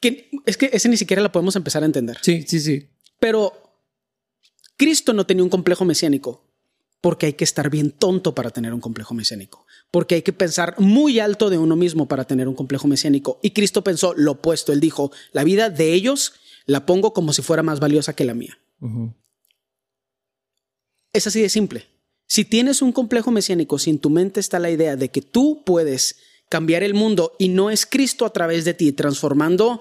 que 0.00 0.30
es 0.44 0.56
que 0.56 0.70
ese 0.72 0.88
ni 0.88 0.96
siquiera 0.96 1.22
la 1.22 1.32
podemos 1.32 1.56
empezar 1.56 1.82
a 1.82 1.86
entender. 1.86 2.18
Sí, 2.22 2.42
sí, 2.46 2.60
sí. 2.60 2.90
Pero 3.18 3.52
Cristo 4.76 5.12
no 5.12 5.26
tenía 5.26 5.42
un 5.44 5.50
complejo 5.50 5.84
mesiánico 5.84 6.44
porque 7.00 7.26
hay 7.26 7.32
que 7.34 7.44
estar 7.44 7.70
bien 7.70 7.90
tonto 7.92 8.34
para 8.34 8.50
tener 8.50 8.74
un 8.74 8.80
complejo 8.80 9.14
mesiánico, 9.14 9.65
porque 9.96 10.16
hay 10.16 10.20
que 10.20 10.34
pensar 10.34 10.74
muy 10.76 11.20
alto 11.20 11.48
de 11.48 11.56
uno 11.56 11.74
mismo 11.74 12.06
para 12.06 12.26
tener 12.26 12.48
un 12.48 12.54
complejo 12.54 12.86
mesiánico. 12.86 13.40
Y 13.42 13.52
Cristo 13.52 13.82
pensó 13.82 14.12
lo 14.14 14.32
opuesto, 14.32 14.74
él 14.74 14.78
dijo, 14.78 15.10
la 15.32 15.42
vida 15.42 15.70
de 15.70 15.94
ellos 15.94 16.34
la 16.66 16.84
pongo 16.84 17.14
como 17.14 17.32
si 17.32 17.40
fuera 17.40 17.62
más 17.62 17.80
valiosa 17.80 18.12
que 18.12 18.26
la 18.26 18.34
mía. 18.34 18.58
Es 21.14 21.26
así 21.26 21.40
de 21.40 21.48
simple. 21.48 21.86
Si 22.26 22.44
tienes 22.44 22.82
un 22.82 22.92
complejo 22.92 23.30
mesiánico, 23.30 23.78
si 23.78 23.88
en 23.88 23.98
tu 23.98 24.10
mente 24.10 24.38
está 24.38 24.58
la 24.58 24.68
idea 24.68 24.96
de 24.96 25.08
que 25.08 25.22
tú 25.22 25.62
puedes 25.64 26.18
cambiar 26.50 26.82
el 26.82 26.92
mundo 26.92 27.34
y 27.38 27.48
no 27.48 27.70
es 27.70 27.86
Cristo 27.86 28.26
a 28.26 28.34
través 28.34 28.66
de 28.66 28.74
ti 28.74 28.92
transformando 28.92 29.80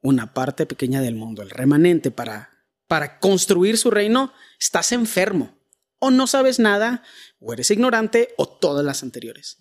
una 0.00 0.32
parte 0.32 0.64
pequeña 0.64 1.00
del 1.00 1.16
mundo, 1.16 1.42
el 1.42 1.50
remanente 1.50 2.12
para, 2.12 2.50
para 2.86 3.18
construir 3.18 3.78
su 3.78 3.90
reino, 3.90 4.32
estás 4.60 4.92
enfermo 4.92 5.59
o 6.00 6.10
no 6.10 6.26
sabes 6.26 6.58
nada 6.58 7.04
o 7.38 7.52
eres 7.52 7.70
ignorante 7.70 8.34
o 8.36 8.46
todas 8.46 8.84
las 8.84 9.04
anteriores. 9.04 9.56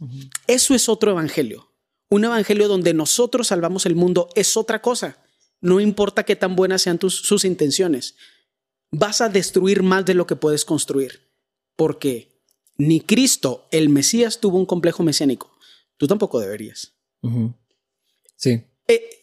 Eso 0.47 0.73
es 0.73 0.89
otro 0.89 1.11
evangelio. 1.11 1.71
Un 2.09 2.25
evangelio 2.25 2.67
donde 2.67 2.95
nosotros 2.95 3.47
salvamos 3.47 3.85
el 3.85 3.95
mundo 3.95 4.29
es 4.35 4.57
otra 4.57 4.81
cosa. 4.81 5.19
No 5.61 5.79
importa 5.79 6.23
qué 6.23 6.35
tan 6.35 6.55
buenas 6.55 6.81
sean 6.81 6.97
tus, 6.97 7.15
sus 7.15 7.45
intenciones 7.45 8.15
vas 8.91 9.21
a 9.21 9.29
destruir 9.29 9.83
más 9.83 10.05
de 10.05 10.15
lo 10.15 10.25
que 10.25 10.35
puedes 10.35 10.65
construir. 10.65 11.29
Porque 11.75 12.41
ni 12.77 13.01
Cristo, 13.01 13.67
el 13.71 13.89
Mesías, 13.89 14.39
tuvo 14.39 14.57
un 14.57 14.65
complejo 14.65 15.03
mesiánico. 15.03 15.55
Tú 15.97 16.07
tampoco 16.07 16.39
deberías. 16.39 16.93
Sí. 18.35 18.63
Eh, 18.87 19.19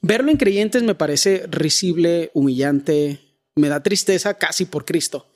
Verlo 0.00 0.30
en 0.30 0.36
creyentes 0.36 0.82
me 0.82 0.94
parece 0.94 1.46
risible, 1.48 2.30
humillante, 2.34 3.20
me 3.56 3.68
da 3.68 3.82
tristeza 3.82 4.34
casi 4.34 4.64
por 4.64 4.84
Cristo. 4.84 5.26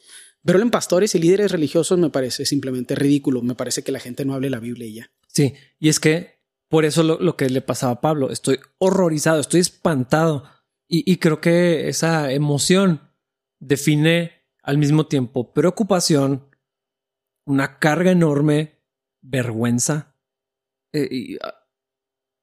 Verlo 0.43 0.63
en 0.63 0.71
pastores 0.71 1.15
y 1.15 1.19
líderes 1.19 1.53
religiosos 1.53 1.99
me 1.99 2.11
parece 2.11 2.45
simplemente 2.45 2.95
ridículo. 2.95 3.43
Me 3.43 3.55
parece 3.55 3.83
que 3.83 3.93
la 3.93 4.01
gente 4.01 4.25
no 4.25 4.35
hable 4.35 4.51
la 4.51 4.59
Biblia 4.59 4.87
y 4.87 4.95
ya. 4.95 5.11
Sí, 5.29 5.55
y 5.79 5.89
es 5.89 6.01
que 6.01 6.41
por 6.69 6.85
eso 6.85 7.03
lo, 7.03 7.37
que 7.37 7.51
le 7.51 7.61
pasaba 7.61 7.93
a 7.93 8.01
Pablo, 8.01 8.31
estoy 8.31 8.59
horrorizado, 8.79 9.41
estoy 9.41 9.61
espantado. 9.61 10.45
Y, 10.89 11.11
y 11.11 11.19
creo 11.19 11.41
que 11.41 11.89
esa 11.89 12.33
emoción 12.33 13.01
define 13.61 14.33
al 14.63 14.79
mismo 14.79 15.07
tiempo 15.07 15.53
preocupación, 15.53 16.49
una 17.45 17.79
carga 17.79 18.11
enorme, 18.11 18.81
vergüenza, 19.21 20.17
eh, 20.93 21.39
ah, 21.43 21.55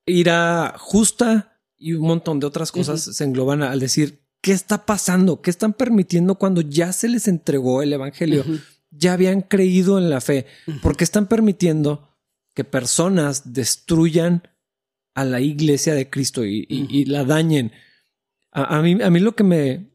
ira 0.06 0.76
justa 0.78 1.62
y 1.78 1.94
un 1.94 2.08
montón 2.08 2.40
de 2.40 2.48
otras 2.48 2.72
cosas 2.72 3.02
se 3.02 3.24
engloban 3.24 3.64
al 3.64 3.80
decir, 3.80 4.28
¿qué 4.42 4.52
está 4.52 4.86
pasando? 4.86 5.42
¿Qué 5.42 5.50
están 5.50 5.74
permitiendo 5.74 6.36
cuando 6.36 6.62
ya 6.62 6.94
se 6.94 7.08
les 7.08 7.28
entregó 7.28 7.82
el 7.82 7.94
Evangelio? 7.94 8.46
Ya 8.92 9.14
habían 9.14 9.42
creído 9.42 9.98
en 9.98 10.10
la 10.10 10.22
fe. 10.22 10.46
¿Por 10.82 10.96
qué 10.96 11.04
están 11.04 11.28
permitiendo 11.28 12.10
que 12.54 12.64
personas 12.64 13.54
destruyan 13.54 14.48
a 15.14 15.26
la 15.26 15.42
iglesia 15.42 15.94
de 15.94 16.10
Cristo 16.10 16.46
y, 16.46 17.06
la 17.06 17.26
dañen? 17.26 17.72
A, 18.52 18.82
mí, 18.82 19.02
a 19.02 19.10
mí 19.10 19.20
lo 19.20 19.36
que 19.36 19.44
me 19.44 19.92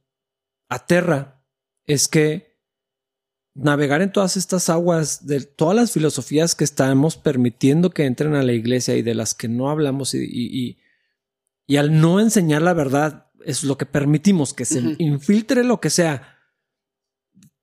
aterra 0.69 1.45
es 1.87 2.09
que 2.09 2.55
navegar 3.55 4.03
en 4.03 4.13
todas 4.13 4.37
estas 4.37 4.69
aguas 4.69 5.27
de 5.27 5.41
todas 5.41 5.77
las 5.77 5.93
filosofías 5.93 6.55
que 6.55 6.65
estamos 6.65 7.17
permitiendo 7.17 7.91
que 7.91 8.05
entren 8.05 8.35
a 8.35 8.43
la 8.43 8.53
iglesia 8.53 8.97
y 8.97 9.03
de 9.03 9.15
las 9.15 9.35
que 9.35 9.49
no 9.49 9.71
hablamos 9.71 10.15
y, 10.15 10.77
y 11.67 11.77
al 11.77 12.01
no 12.01 12.19
enseñar 12.19 12.63
la 12.63 12.73
verdad 12.75 13.24
es 13.45 13.65
lo 13.65 13.77
que 13.77 13.87
permitimos 13.87 14.55
que 14.55 14.65
se 14.65 14.97
infiltre 14.99 15.65
lo 15.65 15.81
que 15.81 15.91
sea. 15.91 16.39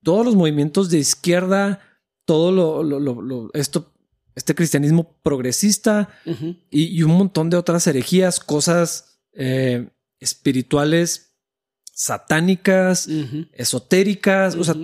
Todos 0.03 0.25
los 0.25 0.35
movimientos 0.35 0.89
de 0.89 0.99
izquierda, 0.99 1.79
todo 2.25 2.51
lo, 2.83 3.49
esto, 3.53 3.93
este 4.35 4.55
cristianismo 4.55 5.19
progresista 5.21 6.09
y, 6.69 7.03
un 7.03 7.11
montón 7.11 7.49
de 7.49 7.57
otras 7.57 7.85
herejías, 7.87 8.39
cosas 8.39 9.19
eh, 9.33 9.89
espirituales 10.19 11.35
satánicas, 11.93 13.07
esotéricas, 13.53 14.55
o 14.55 14.63
sea, 14.63 14.75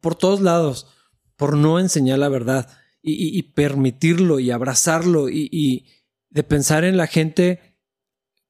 por 0.00 0.16
todos 0.16 0.40
lados, 0.40 0.88
por 1.36 1.56
no 1.56 1.78
enseñar 1.78 2.18
la 2.18 2.28
verdad 2.28 2.68
y, 3.00 3.42
permitirlo 3.42 4.40
y 4.40 4.50
abrazarlo 4.50 5.28
y, 5.28 5.86
de 6.30 6.42
pensar 6.42 6.84
en 6.84 6.96
la 6.96 7.06
gente, 7.06 7.67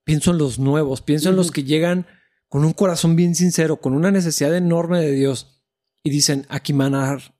pienso 0.08 0.30
en 0.30 0.38
los 0.38 0.58
nuevos, 0.58 1.02
pienso 1.02 1.28
en 1.28 1.36
los 1.36 1.50
que 1.50 1.64
llegan 1.64 2.06
con 2.48 2.64
un 2.64 2.72
corazón 2.72 3.14
bien 3.14 3.34
sincero, 3.34 3.76
con 3.76 3.92
una 3.92 4.10
necesidad 4.10 4.56
enorme 4.56 5.00
de 5.00 5.12
Dios 5.12 5.60
y 6.02 6.08
dicen, 6.08 6.46
aquí 6.48 6.72
van 6.72 6.94
a 6.94 7.06
dar 7.06 7.34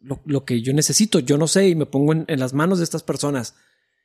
lo, 0.00 0.44
que 0.46 0.62
yo 0.62 0.72
necesito, 0.72 1.18
yo 1.18 1.36
no 1.36 1.46
sé, 1.46 1.68
y 1.68 1.74
me 1.74 1.84
pongo 1.84 2.14
en, 2.14 2.40
las 2.40 2.54
manos 2.54 2.78
de 2.78 2.84
estas 2.84 3.02
personas. 3.02 3.56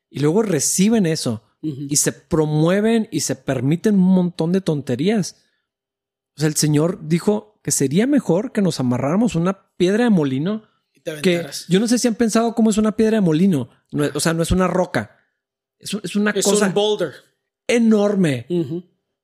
Y 0.10 0.20
luego 0.20 0.42
reciben 0.42 1.06
eso 1.06 1.44
y 1.62 1.96
se 1.96 2.12
promueven 2.12 3.08
y 3.10 3.22
se 3.22 3.36
permiten 3.36 3.96
un 3.96 4.14
montón 4.14 4.52
de 4.52 4.62
tonterías 4.62 5.38
o 6.40 6.42
sea, 6.42 6.48
el 6.48 6.56
Señor 6.56 7.00
dijo 7.02 7.60
que 7.62 7.72
sería 7.72 8.08
mejor 8.08 8.54
que 8.54 8.62
nos 8.62 8.80
amarráramos 8.80 9.36
una 9.36 9.74
piedra 9.76 10.06
de 10.06 10.10
molino. 10.10 10.64
que 11.22 11.46
yo 11.68 11.82
no 11.82 11.88
sé 11.90 12.00
si 12.00 12.08
han 12.08 12.16
pensado 12.16 12.56
cómo 12.56 12.70
es 12.70 12.78
una 12.78 12.96
piedra 12.96 13.18
de 13.18 13.22
molino. 13.22 13.70
o 14.14 14.20
sea, 14.22 14.34
no 14.34 14.42
es 14.42 14.52
una 14.52 14.66
roca. 14.66 15.18
Es, 15.78 15.94
es 16.02 16.16
una 16.16 16.32
es 16.32 16.46
cosa. 16.46 16.68
Un 16.68 16.74
boulder. 16.74 17.12
Enorme. 17.70 18.46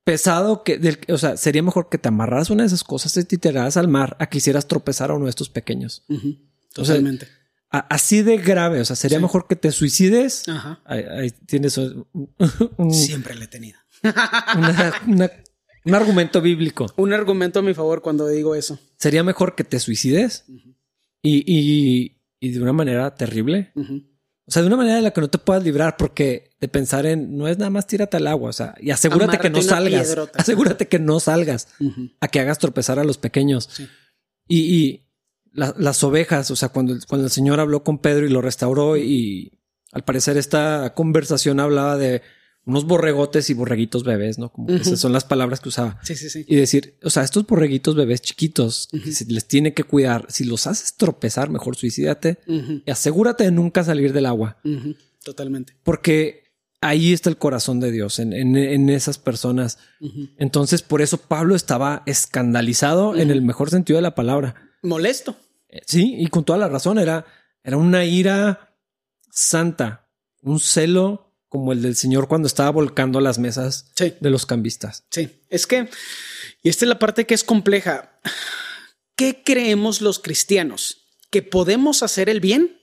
Pesado 0.04 0.62
que, 0.62 0.98
o 1.08 1.18
sea, 1.18 1.36
sería 1.36 1.62
mejor 1.62 1.88
que 1.88 1.98
te 1.98 2.08
amarraras 2.08 2.50
una 2.50 2.62
de 2.62 2.68
esas 2.68 2.84
cosas 2.84 3.16
y 3.16 3.24
te 3.24 3.38
tiraras 3.38 3.76
al 3.76 3.88
mar 3.88 4.16
a 4.20 4.28
que 4.28 4.38
hicieras 4.38 4.68
tropezar 4.68 5.10
a 5.10 5.14
uno 5.14 5.24
de 5.24 5.30
estos 5.30 5.48
pequeños. 5.48 6.04
Totalmente. 6.72 7.28
así 7.70 8.22
de 8.22 8.38
grave. 8.38 8.80
O 8.80 8.84
sea, 8.84 8.96
sería 8.96 9.20
mejor 9.20 9.46
que 9.48 9.56
te 9.56 9.72
suicides. 9.72 10.48
Ajá. 10.48 10.80
Ahí, 10.84 11.30
tienes 11.46 11.76
un, 11.78 12.06
Siempre 12.92 13.34
le 13.34 13.44
he 13.44 13.48
tenido. 13.48 13.78
una 15.06 15.30
un 15.86 15.94
argumento 15.94 16.42
bíblico. 16.42 16.92
Un 16.96 17.12
argumento 17.12 17.60
a 17.60 17.62
mi 17.62 17.72
favor 17.72 18.02
cuando 18.02 18.26
digo 18.26 18.56
eso. 18.56 18.78
Sería 18.98 19.22
mejor 19.22 19.54
que 19.54 19.62
te 19.62 19.78
suicides 19.78 20.44
y, 21.22 22.16
de 22.40 22.60
una 22.60 22.72
manera 22.72 23.14
terrible. 23.14 23.72
O 24.48 24.52
sea, 24.52 24.62
de 24.62 24.68
una 24.68 24.76
manera 24.76 24.96
de 24.96 25.02
la 25.02 25.10
que 25.10 25.20
no 25.20 25.28
te 25.28 25.38
puedas 25.38 25.64
librar, 25.64 25.96
porque 25.96 26.50
de 26.60 26.68
pensar 26.68 27.04
en 27.04 27.36
no 27.36 27.48
es 27.48 27.58
nada 27.58 27.70
más 27.70 27.86
tírate 27.86 28.16
al 28.16 28.28
agua, 28.28 28.50
o 28.50 28.52
sea, 28.52 28.76
y 28.80 28.90
asegúrate 28.90 29.38
que 29.38 29.50
no 29.50 29.60
salgas. 29.60 30.16
Asegúrate 30.34 30.86
que 30.86 31.00
no 31.00 31.18
salgas 31.18 31.68
a 32.20 32.28
que 32.28 32.40
hagas 32.40 32.58
tropezar 32.58 32.98
a 33.00 33.04
los 33.04 33.18
pequeños. 33.18 33.68
Y, 34.48 35.02
las 35.52 36.04
ovejas, 36.04 36.50
o 36.50 36.56
sea, 36.56 36.68
cuando, 36.68 36.94
cuando 37.08 37.26
el 37.26 37.30
Señor 37.30 37.60
habló 37.60 37.82
con 37.82 37.98
Pedro 37.98 38.26
y 38.26 38.28
lo 38.28 38.42
restauró, 38.42 38.96
y 38.96 39.58
al 39.92 40.04
parecer 40.04 40.36
esta 40.36 40.92
conversación 40.94 41.58
hablaba 41.58 41.96
de 41.96 42.20
unos 42.66 42.84
borregotes 42.84 43.48
y 43.48 43.54
borreguitos 43.54 44.02
bebés, 44.02 44.38
¿no? 44.38 44.50
Como 44.52 44.70
esas 44.70 44.98
son 44.98 45.12
las 45.12 45.24
palabras 45.24 45.60
que 45.60 45.68
usaba. 45.68 46.00
Sí, 46.02 46.16
sí, 46.16 46.28
sí. 46.28 46.44
Y 46.48 46.56
decir, 46.56 46.98
o 47.04 47.10
sea, 47.10 47.22
estos 47.22 47.46
borreguitos 47.46 47.94
bebés 47.94 48.20
chiquitos, 48.22 48.88
se 49.10 49.24
les 49.26 49.46
tiene 49.46 49.72
que 49.72 49.84
cuidar. 49.84 50.26
Si 50.28 50.44
los 50.44 50.66
haces 50.66 50.96
tropezar, 50.96 51.48
mejor 51.48 51.76
suicídate 51.76 52.40
y 52.46 52.90
asegúrate 52.90 53.44
de 53.44 53.52
nunca 53.52 53.84
salir 53.84 54.12
del 54.12 54.26
agua. 54.26 54.58
Totalmente. 55.22 55.76
Porque 55.84 56.42
ahí 56.80 57.12
está 57.12 57.30
el 57.30 57.38
corazón 57.38 57.78
de 57.78 57.92
Dios 57.92 58.18
en, 58.18 58.32
en, 58.32 58.88
esas 58.90 59.18
personas. 59.18 59.78
Entonces, 60.36 60.82
por 60.82 61.02
eso 61.02 61.18
Pablo 61.18 61.54
estaba 61.54 62.02
escandalizado 62.06 63.14
en 63.14 63.30
el 63.30 63.42
mejor 63.42 63.70
sentido 63.70 63.96
de 63.98 64.02
la 64.02 64.16
palabra. 64.16 64.56
Molesto. 64.82 65.36
Eh, 65.68 65.82
sí, 65.86 66.16
y 66.18 66.26
con 66.26 66.44
toda 66.44 66.58
la 66.58 66.68
razón. 66.68 66.98
Era, 66.98 67.26
era 67.62 67.76
una 67.76 68.04
ira 68.04 68.76
santa, 69.30 70.10
un 70.42 70.58
celo 70.58 71.25
como 71.56 71.72
el 71.72 71.80
del 71.80 71.96
señor 71.96 72.28
cuando 72.28 72.48
estaba 72.48 72.68
volcando 72.68 73.18
las 73.18 73.38
mesas 73.38 73.90
de 73.96 74.30
los 74.30 74.44
cambistas. 74.44 75.04
Sí, 75.10 75.40
es 75.48 75.66
que, 75.66 75.88
y 76.62 76.68
esta 76.68 76.84
es 76.84 76.88
la 76.90 76.98
parte 76.98 77.24
que 77.24 77.32
es 77.32 77.44
compleja. 77.44 78.20
¿Qué 79.16 79.42
creemos 79.42 80.02
los 80.02 80.18
cristianos? 80.18 81.06
¿Que 81.30 81.40
podemos 81.40 82.02
hacer 82.02 82.28
el 82.28 82.40
bien 82.40 82.78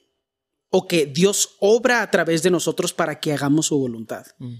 o 0.71 0.87
que 0.87 1.05
Dios 1.05 1.55
obra 1.59 2.01
a 2.01 2.09
través 2.09 2.41
de 2.41 2.49
nosotros 2.49 2.93
para 2.93 3.19
que 3.19 3.31
hagamos 3.31 3.67
su 3.67 3.77
voluntad? 3.77 4.25
Mm. 4.39 4.55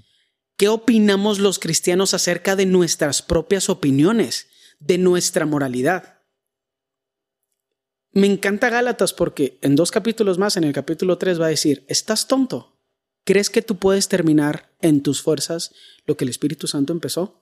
¿Qué 0.57 0.67
opinamos 0.67 1.39
los 1.39 1.57
cristianos 1.57 2.13
acerca 2.13 2.55
de 2.55 2.67
nuestras 2.67 3.23
propias 3.23 3.67
opiniones, 3.67 4.45
de 4.79 4.99
nuestra 4.99 5.47
moralidad? 5.47 6.19
Me 8.11 8.27
encanta 8.27 8.69
Gálatas 8.69 9.11
porque 9.11 9.57
en 9.63 9.75
dos 9.75 9.89
capítulos 9.89 10.37
más, 10.37 10.55
en 10.55 10.65
el 10.65 10.73
capítulo 10.73 11.17
3, 11.17 11.41
va 11.41 11.47
a 11.47 11.49
decir, 11.49 11.83
¿estás 11.87 12.27
tonto? 12.27 12.72
¿Crees 13.23 13.49
que 13.49 13.61
tú 13.61 13.77
puedes 13.77 14.07
terminar 14.09 14.73
en 14.81 15.01
tus 15.01 15.21
fuerzas 15.21 15.73
lo 16.05 16.17
que 16.17 16.25
el 16.25 16.29
Espíritu 16.29 16.67
Santo 16.67 16.91
empezó? 16.91 17.41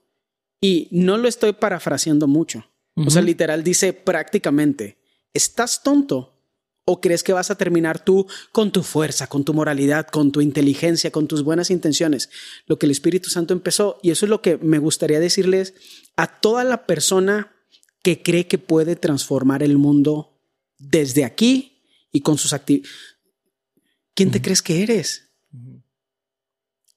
Y 0.60 0.88
no 0.92 1.18
lo 1.18 1.28
estoy 1.28 1.54
parafraseando 1.54 2.28
mucho. 2.28 2.66
O 2.96 3.10
sea, 3.10 3.22
literal 3.22 3.64
dice 3.64 3.94
prácticamente, 3.94 5.00
¿estás 5.34 5.82
tonto? 5.82 6.38
¿O 6.86 7.00
crees 7.00 7.24
que 7.24 7.34
vas 7.34 7.50
a 7.50 7.56
terminar 7.56 8.04
tú 8.04 8.28
con 8.52 8.72
tu 8.72 8.84
fuerza, 8.84 9.28
con 9.28 9.44
tu 9.44 9.54
moralidad, 9.54 10.08
con 10.08 10.32
tu 10.32 10.42
inteligencia, 10.42 11.12
con 11.12 11.28
tus 11.28 11.44
buenas 11.44 11.72
intenciones? 11.72 12.30
Lo 12.68 12.78
que 12.78 12.86
el 12.86 12.92
Espíritu 12.92 13.30
Santo 13.30 13.54
empezó. 13.54 13.98
Y 14.04 14.12
eso 14.12 14.26
es 14.26 14.30
lo 14.30 14.42
que 14.42 14.58
me 14.58 14.78
gustaría 14.78 15.20
decirles 15.20 15.74
a 16.16 16.40
toda 16.40 16.64
la 16.64 16.86
persona 16.86 17.56
que 18.04 18.22
cree 18.22 18.48
que 18.48 18.58
puede 18.58 18.96
transformar 18.96 19.64
el 19.64 19.78
mundo 19.78 20.40
desde 20.78 21.24
aquí 21.24 21.84
y 22.12 22.22
con 22.22 22.38
sus 22.38 22.54
actividades. 22.54 22.92
¿Quién 24.14 24.32
te 24.32 24.42
crees 24.42 24.62
que 24.62 24.84
eres? 24.84 25.31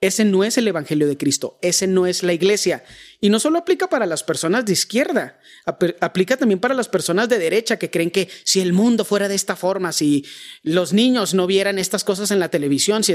Ese 0.04 0.26
no 0.26 0.44
es 0.44 0.58
el 0.58 0.68
Evangelio 0.68 1.08
de 1.08 1.16
Cristo, 1.16 1.58
ese 1.62 1.86
no 1.86 2.06
es 2.06 2.22
la 2.22 2.34
iglesia. 2.34 2.84
Y 3.22 3.30
no 3.30 3.40
solo 3.40 3.58
aplica 3.58 3.88
para 3.88 4.04
las 4.04 4.22
personas 4.22 4.66
de 4.66 4.74
izquierda, 4.74 5.38
aplica 5.64 6.36
también 6.36 6.60
para 6.60 6.74
las 6.74 6.88
personas 6.88 7.30
de 7.30 7.38
derecha 7.38 7.78
que 7.78 7.88
creen 7.88 8.10
que 8.10 8.28
si 8.44 8.60
el 8.60 8.74
mundo 8.74 9.06
fuera 9.06 9.28
de 9.28 9.34
esta 9.34 9.56
forma, 9.56 9.92
si 9.92 10.26
los 10.62 10.92
niños 10.92 11.32
no 11.32 11.46
vieran 11.46 11.78
estas 11.78 12.04
cosas 12.04 12.30
en 12.30 12.38
la 12.38 12.50
televisión, 12.50 13.02
si 13.02 13.14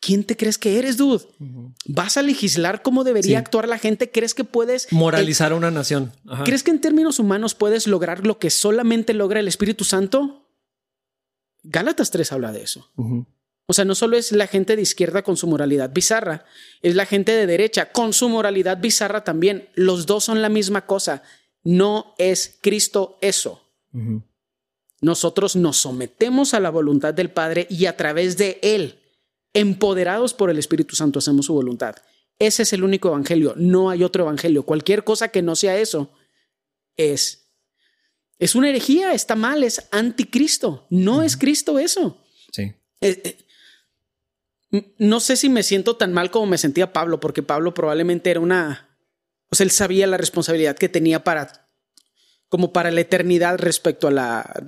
¿quién 0.00 0.24
te 0.24 0.36
crees 0.36 0.58
que 0.58 0.80
eres, 0.80 0.96
dude? 0.96 1.24
¿Vas 1.84 2.16
a 2.16 2.22
legislar 2.22 2.82
cómo 2.82 3.04
debería 3.04 3.38
actuar 3.38 3.68
la 3.68 3.78
gente? 3.78 4.10
¿Crees 4.10 4.34
que 4.34 4.42
puedes... 4.42 4.92
Moralizar 4.92 5.52
a 5.52 5.54
una 5.54 5.70
nación. 5.70 6.12
¿Crees 6.44 6.64
que 6.64 6.72
en 6.72 6.80
términos 6.80 7.20
humanos 7.20 7.54
puedes 7.54 7.86
lograr 7.86 8.26
lo 8.26 8.40
que 8.40 8.50
solamente 8.50 9.14
logra 9.14 9.38
el 9.38 9.46
Espíritu 9.46 9.84
Santo? 9.84 10.50
Gálatas 11.62 12.10
3 12.10 12.32
habla 12.32 12.50
de 12.50 12.64
eso. 12.64 12.90
O 13.66 13.72
sea, 13.72 13.84
no 13.84 13.94
solo 13.94 14.16
es 14.16 14.32
la 14.32 14.46
gente 14.46 14.76
de 14.76 14.82
izquierda 14.82 15.22
con 15.22 15.36
su 15.36 15.46
moralidad 15.46 15.90
bizarra, 15.92 16.44
es 16.82 16.94
la 16.94 17.04
gente 17.04 17.32
de 17.32 17.46
derecha 17.46 17.90
con 17.90 18.12
su 18.12 18.28
moralidad 18.28 18.80
bizarra 18.80 19.24
también. 19.24 19.68
Los 19.74 20.06
dos 20.06 20.24
son 20.24 20.40
la 20.40 20.48
misma 20.48 20.86
cosa. 20.86 21.22
No 21.64 22.14
es 22.18 22.58
Cristo 22.60 23.18
eso. 23.20 23.62
Nosotros 25.00 25.56
nos 25.56 25.78
sometemos 25.78 26.54
a 26.54 26.60
la 26.60 26.70
voluntad 26.70 27.12
del 27.12 27.30
Padre 27.30 27.66
y 27.68 27.86
a 27.86 27.96
través 27.96 28.36
de 28.36 28.60
Él, 28.62 29.00
empoderados 29.52 30.32
por 30.32 30.50
el 30.50 30.58
Espíritu 30.58 30.94
Santo, 30.94 31.18
hacemos 31.18 31.46
su 31.46 31.54
voluntad. 31.54 31.96
Ese 32.38 32.62
es 32.62 32.72
el 32.72 32.84
único 32.84 33.08
evangelio, 33.08 33.54
no 33.56 33.90
hay 33.90 34.04
otro 34.04 34.24
evangelio. 34.24 34.64
Cualquier 34.64 35.02
cosa 35.02 35.28
que 35.28 35.42
no 35.42 35.56
sea 35.56 35.78
eso 35.78 36.10
es 36.96 37.46
es 38.38 38.54
una 38.54 38.68
herejía, 38.68 39.12
está 39.12 39.34
mal, 39.34 39.64
es 39.64 39.88
anticristo. 39.90 40.86
No 40.90 41.22
es 41.22 41.36
Cristo 41.36 41.78
eso. 41.78 42.22
Sí. 42.52 42.62
Eh, 42.62 43.22
eh, 43.24 43.38
no 44.98 45.20
sé 45.20 45.36
si 45.36 45.48
me 45.48 45.62
siento 45.62 45.96
tan 45.96 46.12
mal 46.12 46.30
como 46.30 46.46
me 46.46 46.58
sentía 46.58 46.92
Pablo, 46.92 47.20
porque 47.20 47.42
Pablo 47.42 47.74
probablemente 47.74 48.30
era 48.30 48.40
una. 48.40 48.98
O 49.50 49.54
sea, 49.54 49.64
él 49.64 49.70
sabía 49.70 50.06
la 50.06 50.16
responsabilidad 50.16 50.76
que 50.76 50.88
tenía 50.88 51.24
para. 51.24 51.68
como 52.48 52.72
para 52.72 52.90
la 52.90 53.00
eternidad 53.00 53.58
respecto 53.58 54.08
a 54.08 54.10
la 54.10 54.66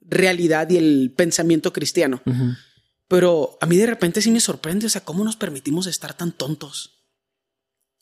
realidad 0.00 0.68
y 0.70 0.76
el 0.76 1.12
pensamiento 1.16 1.72
cristiano. 1.72 2.22
Pero 3.08 3.58
a 3.60 3.66
mí 3.66 3.76
de 3.76 3.86
repente 3.86 4.22
sí 4.22 4.30
me 4.30 4.40
sorprende, 4.40 4.86
o 4.86 4.90
sea, 4.90 5.02
cómo 5.02 5.24
nos 5.24 5.36
permitimos 5.36 5.86
estar 5.86 6.14
tan 6.16 6.32
tontos. 6.32 7.02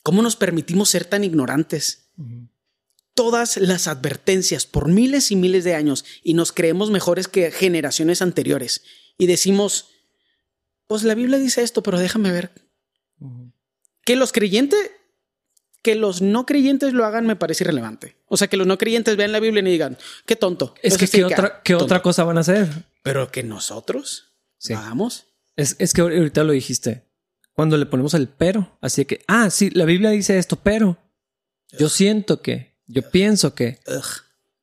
¿Cómo 0.03 0.23
nos 0.23 0.37
permitimos 0.37 0.91
ser 0.91 1.05
tan 1.05 1.25
ignorantes? 1.25 2.11
Todas 3.15 3.57
las 3.57 3.89
advertencias 3.89 4.67
por 4.67 4.89
miles 4.89 5.31
y 5.31 5.37
miles 5.37 5.65
de 5.65 5.75
años 5.75 6.05
y 6.23 6.35
nos 6.35 6.53
creemos 6.53 6.91
mejores 6.91 7.29
que 7.29 7.51
generaciones 7.51 8.23
anteriores. 8.23 8.83
Y 9.19 9.27
decimos, 9.27 9.89
pues 10.93 11.05
la 11.05 11.15
Biblia 11.15 11.39
dice 11.39 11.63
esto, 11.63 11.83
pero 11.83 11.99
déjame 11.99 12.31
ver. 12.33 12.51
Que 14.05 14.15
los 14.15 14.31
creyentes, 14.31 14.79
que 15.81 15.95
los 15.95 16.21
no 16.21 16.45
creyentes 16.45 16.93
lo 16.93 17.07
hagan 17.07 17.27
me 17.27 17.35
parece 17.35 17.65
irrelevante. 17.65 18.19
O 18.27 18.37
sea, 18.37 18.49
que 18.49 18.59
los 18.59 18.67
no 18.67 18.77
creyentes 18.77 19.17
vean 19.17 19.33
la 19.33 19.41
Biblia 19.41 19.63
y 19.63 19.73
digan, 19.73 19.97
qué 20.27 20.37
tonto. 20.37 20.75
Es 20.83 20.99
que, 20.99 21.09
¿qué, 21.09 21.25
otra, 21.25 21.63
¿qué 21.63 21.75
otra 21.77 22.03
cosa 22.03 22.25
van 22.25 22.37
a 22.37 22.43
hacer? 22.43 22.69
Pero 23.03 23.33
que 23.33 23.43
nosotros 23.43 24.35
sí. 24.59 24.75
hagamos. 24.75 25.29
Es, 25.57 25.77
es 25.79 25.95
que 25.95 26.03
ahorita 26.03 26.45
lo 26.45 26.53
dijiste 26.53 27.09
cuando 27.55 27.79
le 27.79 27.87
ponemos 27.87 28.13
el 28.13 28.29
pero. 28.29 28.77
Así 28.83 29.07
que, 29.07 29.25
ah, 29.27 29.49
sí, 29.49 29.71
la 29.71 29.87
Biblia 29.87 30.11
dice 30.11 30.37
esto, 30.37 30.57
pero 30.57 30.99
yo 31.79 31.89
siento 31.89 32.43
que, 32.43 32.77
yo 32.87 33.01
pienso 33.11 33.55
que. 33.55 33.81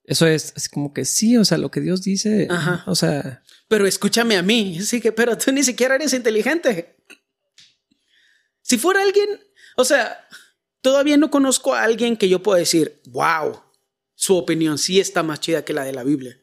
Eso 0.03 0.27
es 0.27 0.53
así 0.55 0.69
como 0.69 0.93
que 0.93 1.05
sí, 1.05 1.37
o 1.37 1.43
sea, 1.43 1.57
lo 1.57 1.71
que 1.71 1.81
Dios 1.81 2.03
dice, 2.03 2.45
Ajá. 2.51 2.83
o 2.85 2.93
sea. 2.93 3.41
Pero 3.69 3.85
escúchame 3.85 4.35
a 4.35 4.41
mí, 4.41 4.81
sí 4.81 4.99
que, 4.99 5.11
pero 5.13 5.37
tú 5.37 5.51
ni 5.51 5.63
siquiera 5.63 5.95
eres 5.95 6.13
inteligente. 6.13 6.97
Si 8.63 8.77
fuera 8.77 9.01
alguien, 9.01 9.29
o 9.77 9.85
sea, 9.85 10.27
todavía 10.81 11.17
no 11.17 11.29
conozco 11.29 11.75
a 11.75 11.83
alguien 11.83 12.17
que 12.17 12.27
yo 12.27 12.43
pueda 12.43 12.57
decir, 12.59 12.99
wow, 13.07 13.61
su 14.15 14.35
opinión 14.35 14.77
sí 14.79 14.99
está 14.99 15.23
más 15.23 15.39
chida 15.39 15.63
que 15.63 15.73
la 15.73 15.83
de 15.83 15.93
la 15.93 16.03
Biblia. 16.03 16.37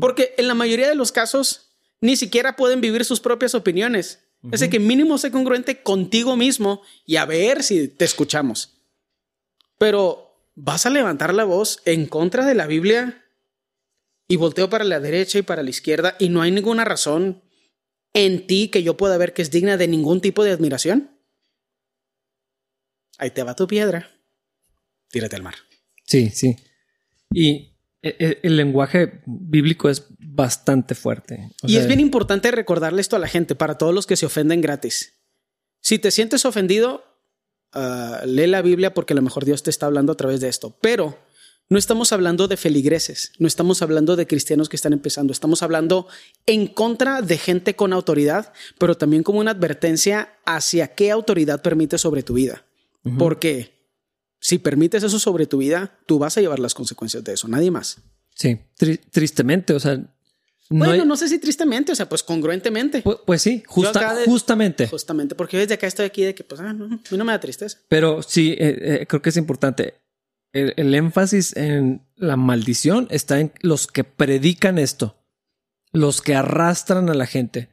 Porque 0.00 0.34
en 0.36 0.46
la 0.46 0.54
mayoría 0.54 0.88
de 0.88 0.94
los 0.94 1.10
casos 1.10 1.72
ni 2.00 2.16
siquiera 2.16 2.56
pueden 2.56 2.80
vivir 2.80 3.04
sus 3.04 3.20
propias 3.20 3.54
opiniones. 3.54 4.20
Así 4.52 4.68
que 4.68 4.80
mínimo 4.80 5.18
sé 5.18 5.30
congruente 5.30 5.82
contigo 5.82 6.36
mismo 6.36 6.82
y 7.06 7.16
a 7.16 7.24
ver 7.24 7.62
si 7.62 7.86
te 7.86 8.04
escuchamos. 8.04 8.82
Pero 9.78 10.36
vas 10.54 10.86
a 10.86 10.90
levantar 10.90 11.32
la 11.32 11.44
voz 11.44 11.80
en 11.84 12.06
contra 12.06 12.44
de 12.44 12.54
la 12.54 12.66
Biblia 12.66 13.21
y 14.28 14.36
volteo 14.36 14.70
para 14.70 14.84
la 14.84 15.00
derecha 15.00 15.38
y 15.38 15.42
para 15.42 15.62
la 15.62 15.70
izquierda 15.70 16.16
y 16.18 16.28
no 16.28 16.42
hay 16.42 16.50
ninguna 16.50 16.84
razón 16.84 17.42
en 18.14 18.46
ti 18.46 18.68
que 18.68 18.82
yo 18.82 18.96
pueda 18.96 19.16
ver 19.18 19.32
que 19.32 19.42
es 19.42 19.50
digna 19.50 19.76
de 19.76 19.88
ningún 19.88 20.20
tipo 20.20 20.44
de 20.44 20.52
admiración. 20.52 21.10
Ahí 23.18 23.30
te 23.30 23.42
va 23.42 23.54
tu 23.54 23.66
piedra. 23.66 24.10
Tírate 25.10 25.36
al 25.36 25.42
mar. 25.42 25.54
Sí, 26.04 26.30
sí. 26.30 26.56
Y 27.32 27.72
el, 28.02 28.56
lenguaje 28.56 29.22
bíblico 29.26 29.88
es 29.88 30.06
bastante 30.18 30.94
fuerte. 30.94 31.50
O 31.62 31.68
y 31.68 31.72
sea, 31.72 31.82
es 31.82 31.86
bien 31.86 32.00
importante 32.00 32.50
recordarle 32.50 33.00
esto 33.00 33.16
a 33.16 33.20
la 33.20 33.28
gente, 33.28 33.54
para 33.54 33.78
todos 33.78 33.94
los 33.94 34.06
que 34.06 34.16
se 34.16 34.26
ofenden 34.26 34.60
gratis. 34.60 35.20
Si 35.80 35.98
te 35.98 36.10
sientes 36.10 36.44
ofendido, 36.44 37.04
uh, 37.74 38.26
lee 38.26 38.46
la 38.46 38.62
Biblia 38.62 38.92
porque 38.92 39.12
a 39.12 39.16
lo 39.16 39.22
mejor 39.22 39.44
Dios 39.44 39.62
te 39.62 39.70
está 39.70 39.86
hablando 39.86 40.12
a 40.12 40.16
través 40.16 40.40
de 40.40 40.48
esto. 40.48 40.76
Pero 40.80 41.18
no 41.68 41.78
estamos 41.78 42.12
hablando 42.12 42.48
de 42.48 42.56
feligreses, 42.56 43.32
no 43.38 43.46
estamos 43.46 43.80
hablando 43.82 44.16
de 44.16 44.26
cristianos 44.26 44.68
que 44.68 44.76
están 44.76 44.92
empezando, 44.92 45.32
estamos 45.32 45.62
hablando 45.62 46.06
en 46.46 46.66
contra 46.66 47.22
de 47.22 47.38
gente 47.38 47.74
con 47.76 47.92
autoridad, 47.92 48.52
pero 48.78 48.96
también 48.96 49.22
como 49.22 49.40
una 49.40 49.52
advertencia 49.52 50.34
hacia 50.44 50.88
qué 50.88 51.10
autoridad 51.10 51.62
permite 51.62 51.96
sobre 51.98 52.22
tu 52.22 52.34
vida. 52.34 52.64
Uh 53.04 53.10
-huh. 53.10 53.18
Porque 53.18 53.72
si 54.42 54.58
permites 54.58 55.02
eso 55.02 55.18
sobre 55.18 55.46
tu 55.46 55.58
vida, 55.58 55.98
tú 56.06 56.18
vas 56.18 56.36
a 56.36 56.40
llevar 56.40 56.58
las 56.58 56.74
consecuencias 56.74 57.22
de 57.24 57.32
eso, 57.32 57.48
nadie 57.48 57.70
más. 57.70 57.98
Sí, 58.34 58.58
tri 58.76 58.98
tristemente, 58.98 59.72
o 59.72 59.80
sea. 59.80 59.96
No 59.96 60.78
bueno, 60.78 60.92
hay... 60.92 61.04
no 61.06 61.16
sé 61.16 61.28
si 61.28 61.38
tristemente, 61.38 61.92
o 61.92 61.94
sea, 61.94 62.08
pues 62.08 62.22
congruentemente. 62.22 63.02
Pues, 63.02 63.18
pues 63.24 63.42
sí, 63.42 63.62
justa, 63.66 64.14
de, 64.14 64.24
justamente. 64.24 64.88
Justamente, 64.88 65.34
porque 65.34 65.58
desde 65.58 65.74
acá 65.74 65.86
estoy 65.86 66.06
aquí 66.06 66.22
de 66.22 66.34
que, 66.34 66.44
pues, 66.44 66.60
ah, 66.60 66.72
no, 66.72 66.86
a 66.86 66.88
mí 66.88 67.18
no 67.18 67.24
me 67.24 67.32
da 67.32 67.40
tristeza. 67.40 67.78
Pero 67.88 68.22
sí, 68.22 68.52
eh, 68.58 69.00
eh, 69.02 69.06
creo 69.06 69.22
que 69.22 69.28
es 69.28 69.36
importante. 69.36 69.94
El, 70.52 70.74
el, 70.76 70.94
énfasis 70.94 71.56
en 71.56 72.06
la 72.16 72.36
maldición 72.36 73.06
está 73.10 73.40
en 73.40 73.52
los 73.60 73.86
que 73.86 74.04
predican 74.04 74.78
esto, 74.78 75.16
los 75.92 76.20
que 76.20 76.34
arrastran 76.34 77.08
a 77.08 77.14
la 77.14 77.26
gente. 77.26 77.70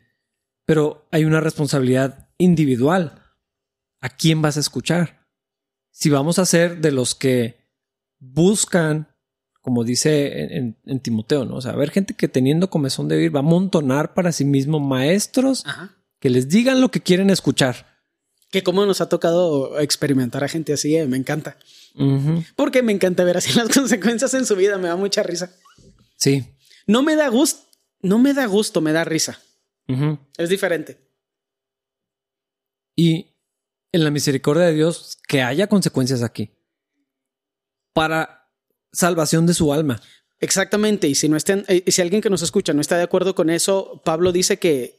Pero 0.65 1.07
hay 1.11 1.25
una 1.25 1.41
responsabilidad 1.41 2.29
individual. 2.37 3.21
¿A 4.01 4.09
quién 4.09 4.41
vas 4.41 4.55
a 4.55 4.61
escuchar? 4.61 5.19
si 5.99 6.09
vamos 6.09 6.39
a 6.39 6.45
ser 6.45 6.79
de 6.79 6.91
los 6.91 7.13
que 7.13 7.67
buscan, 8.19 9.09
como 9.61 9.83
dice 9.83 10.43
en, 10.43 10.51
en, 10.51 10.77
en 10.85 10.99
Timoteo, 11.01 11.43
¿no? 11.43 11.55
O 11.55 11.61
sea, 11.61 11.73
ver 11.73 11.91
gente 11.91 12.13
que 12.13 12.29
teniendo 12.29 12.69
comezón 12.69 13.09
de 13.09 13.17
vivir 13.17 13.35
va 13.35 13.39
a 13.39 13.43
amontonar 13.43 14.13
para 14.13 14.31
sí 14.31 14.45
mismo 14.45 14.79
maestros 14.79 15.65
Ajá. 15.65 15.97
que 16.19 16.29
les 16.29 16.47
digan 16.47 16.79
lo 16.79 16.89
que 16.89 17.01
quieren 17.01 17.29
escuchar. 17.29 17.98
Que 18.51 18.63
como 18.63 18.85
nos 18.85 19.01
ha 19.01 19.09
tocado 19.09 19.79
experimentar 19.79 20.43
a 20.43 20.47
gente 20.47 20.73
así, 20.73 20.95
eh, 20.95 21.05
me 21.05 21.17
encanta. 21.17 21.57
Uh 21.95 22.03
-huh. 22.03 22.45
Porque 22.55 22.81
me 22.81 22.91
encanta 22.91 23.23
ver 23.23 23.37
así 23.37 23.53
las 23.57 23.69
consecuencias 23.69 24.33
en 24.33 24.45
su 24.45 24.55
vida, 24.55 24.77
me 24.77 24.87
da 24.87 24.95
mucha 24.95 25.23
risa. 25.23 25.51
Sí. 26.17 26.45
No 26.87 27.03
me 27.03 27.15
da 27.15 27.27
gusto, 27.29 27.61
no 28.01 28.17
me 28.19 28.33
da 28.33 28.45
gusto, 28.45 28.81
me 28.81 28.91
da 28.91 29.03
risa. 29.03 29.39
Uh 29.87 29.93
-huh. 29.93 30.19
Es 30.37 30.49
diferente. 30.49 30.97
Y 32.95 33.35
en 33.91 34.03
la 34.03 34.11
misericordia 34.11 34.65
de 34.65 34.73
Dios 34.73 35.17
que 35.27 35.41
haya 35.41 35.67
consecuencias 35.67 36.21
aquí 36.21 36.51
para 37.93 38.49
salvación 38.91 39.45
de 39.45 39.53
su 39.53 39.71
alma. 39.73 40.01
Exactamente. 40.39 41.07
Y 41.07 41.15
si 41.15 41.29
no 41.29 41.37
estén, 41.37 41.65
y 41.67 41.91
si 41.91 42.01
alguien 42.01 42.21
que 42.21 42.29
nos 42.29 42.41
escucha 42.41 42.73
no 42.73 42.81
está 42.81 42.97
de 42.97 43.03
acuerdo 43.03 43.35
con 43.35 43.49
eso, 43.49 44.01
Pablo 44.05 44.31
dice 44.31 44.57
que 44.57 44.98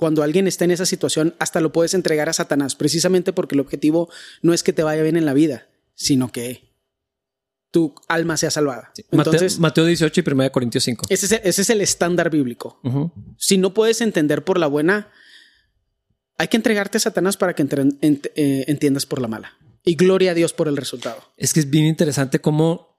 cuando 0.00 0.24
alguien 0.24 0.48
está 0.48 0.64
en 0.64 0.72
esa 0.72 0.86
situación, 0.86 1.36
hasta 1.38 1.60
lo 1.60 1.70
puedes 1.70 1.94
entregar 1.94 2.28
a 2.28 2.32
Satanás, 2.32 2.74
precisamente 2.74 3.32
porque 3.32 3.54
el 3.54 3.60
objetivo 3.60 4.10
no 4.42 4.52
es 4.52 4.64
que 4.64 4.72
te 4.72 4.82
vaya 4.82 5.02
bien 5.02 5.16
en 5.16 5.24
la 5.26 5.34
vida, 5.34 5.68
sino 5.94 6.32
que 6.32 6.70
tu 7.70 7.94
alma 8.08 8.36
sea 8.36 8.50
salvada. 8.50 8.90
Sí. 8.94 9.04
Entonces, 9.12 9.60
Mateo, 9.60 9.84
Mateo 9.84 9.86
18 9.86 10.20
y 10.20 10.32
1 10.32 10.50
Corintios 10.50 10.82
5. 10.82 11.06
Ese 11.08 11.26
es, 11.26 11.40
ese 11.44 11.62
es 11.62 11.70
el 11.70 11.80
estándar 11.80 12.30
bíblico. 12.30 12.80
Uh 12.82 12.90
-huh. 12.90 13.12
Si 13.38 13.58
no 13.58 13.72
puedes 13.72 14.00
entender 14.00 14.42
por 14.42 14.58
la 14.58 14.66
buena, 14.66 15.12
hay 16.36 16.48
que 16.48 16.56
entregarte 16.56 16.96
a 16.96 17.00
Satanás 17.00 17.36
para 17.36 17.54
que 17.54 17.62
ent 17.62 18.26
eh, 18.34 18.64
entiendas 18.66 19.06
por 19.06 19.20
la 19.20 19.28
mala. 19.28 19.52
Y 19.84 19.94
gloria 19.94 20.32
a 20.32 20.34
Dios 20.34 20.52
por 20.52 20.66
el 20.66 20.76
resultado. 20.76 21.22
Es 21.36 21.52
que 21.52 21.60
es 21.60 21.70
bien 21.70 21.86
interesante 21.86 22.40
cómo 22.40 22.98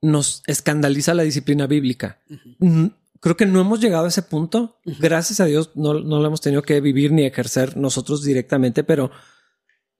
nos 0.00 0.42
escandaliza 0.46 1.12
la 1.12 1.22
disciplina 1.24 1.66
bíblica. 1.66 2.20
Uh 2.30 2.66
-huh. 2.66 2.94
Creo 3.20 3.36
que 3.36 3.46
no 3.46 3.60
hemos 3.60 3.80
llegado 3.80 4.04
a 4.04 4.08
ese 4.08 4.22
punto. 4.22 4.80
Gracias 4.84 5.40
a 5.40 5.46
Dios 5.46 5.70
no, 5.74 5.94
no 5.94 6.20
lo 6.20 6.26
hemos 6.26 6.40
tenido 6.40 6.62
que 6.62 6.80
vivir 6.80 7.12
ni 7.12 7.24
ejercer 7.24 7.76
nosotros 7.76 8.22
directamente, 8.22 8.84
pero 8.84 9.10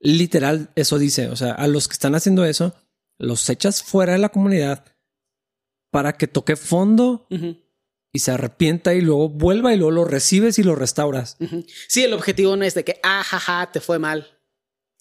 literal 0.00 0.70
eso 0.76 0.98
dice. 0.98 1.28
O 1.28 1.36
sea, 1.36 1.52
a 1.52 1.66
los 1.66 1.88
que 1.88 1.94
están 1.94 2.14
haciendo 2.14 2.44
eso, 2.44 2.74
los 3.18 3.48
echas 3.48 3.82
fuera 3.82 4.12
de 4.12 4.18
la 4.18 4.28
comunidad 4.28 4.84
para 5.90 6.16
que 6.16 6.26
toque 6.26 6.56
fondo. 6.56 7.26
Uh 7.30 7.36
-huh 7.36 7.66
y 8.16 8.18
se 8.18 8.30
arrepienta 8.30 8.94
y 8.94 9.02
luego 9.02 9.28
vuelva 9.28 9.74
y 9.74 9.76
luego 9.76 9.90
lo 9.90 10.04
recibes 10.06 10.58
y 10.58 10.62
lo 10.62 10.74
restauras. 10.74 11.36
Sí, 11.86 12.02
el 12.02 12.14
objetivo 12.14 12.56
no 12.56 12.64
es 12.64 12.74
de 12.74 12.82
que, 12.82 12.98
ah, 13.02 13.22
jaja, 13.22 13.70
te 13.70 13.80
fue 13.80 13.98
mal. 13.98 14.40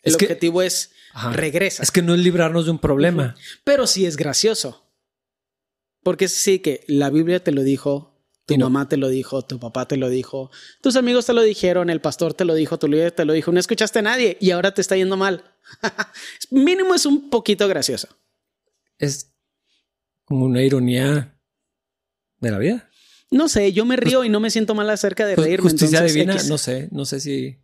El 0.04 0.12
es 0.12 0.16
objetivo 0.16 0.60
que, 0.60 0.66
es 0.66 0.92
ajá, 1.14 1.32
regresa. 1.32 1.82
Es 1.82 1.92
que 1.92 2.02
no 2.02 2.14
es 2.14 2.20
librarnos 2.20 2.66
de 2.66 2.72
un 2.72 2.80
problema. 2.80 3.24
Uh 3.24 3.40
-huh. 3.40 3.62
Pero 3.64 3.88
sí 3.88 4.06
es 4.06 4.18
gracioso. 4.18 4.85
Porque 6.06 6.28
sí 6.28 6.60
que 6.60 6.84
la 6.86 7.10
Biblia 7.10 7.44
te 7.44 7.52
lo 7.52 7.64
dijo, 7.64 8.16
tu 8.46 8.56
no. 8.60 8.70
mamá 8.70 8.88
te 8.88 8.96
lo 8.96 9.10
dijo, 9.10 9.42
tu 9.42 9.60
papá 9.60 9.88
te 9.88 9.98
lo 9.98 10.08
dijo, 10.08 10.52
tus 10.80 10.98
amigos 10.98 11.26
te 11.26 11.34
lo 11.34 11.42
dijeron, 11.42 11.90
el 11.90 12.00
pastor 12.00 12.36
te 12.36 12.46
lo 12.46 12.54
dijo, 12.54 12.78
tu 12.78 12.88
líder 12.88 13.12
te 13.12 13.26
lo 13.26 13.34
dijo, 13.34 13.52
no 13.52 13.60
escuchaste 13.60 13.98
a 13.98 14.02
nadie 14.04 14.38
y 14.40 14.52
ahora 14.52 14.72
te 14.72 14.82
está 14.82 14.96
yendo 14.96 15.18
mal. 15.18 15.44
Mínimo 16.52 16.94
es 16.94 17.08
un 17.08 17.32
poquito 17.32 17.68
gracioso. 17.68 18.08
Es 19.00 19.34
como 20.26 20.46
una 20.46 20.62
ironía 20.62 21.40
de 22.40 22.52
la 22.52 22.60
vida. 22.60 22.88
No 23.32 23.50
sé, 23.50 23.74
yo 23.74 23.84
me 23.84 23.96
río 23.96 24.20
pues, 24.20 24.28
y 24.28 24.32
no 24.32 24.40
me 24.40 24.52
siento 24.52 24.76
mal 24.76 24.92
acerca 24.92 25.26
de 25.26 25.34
pues, 25.34 25.48
reírme. 25.48 25.72
Justicia 25.72 25.98
entonces, 25.98 26.14
divina, 26.14 26.34
X. 26.36 26.48
no 26.48 26.60
sé, 26.60 26.88
no 26.92 27.06
sé 27.06 27.20
si. 27.20 27.58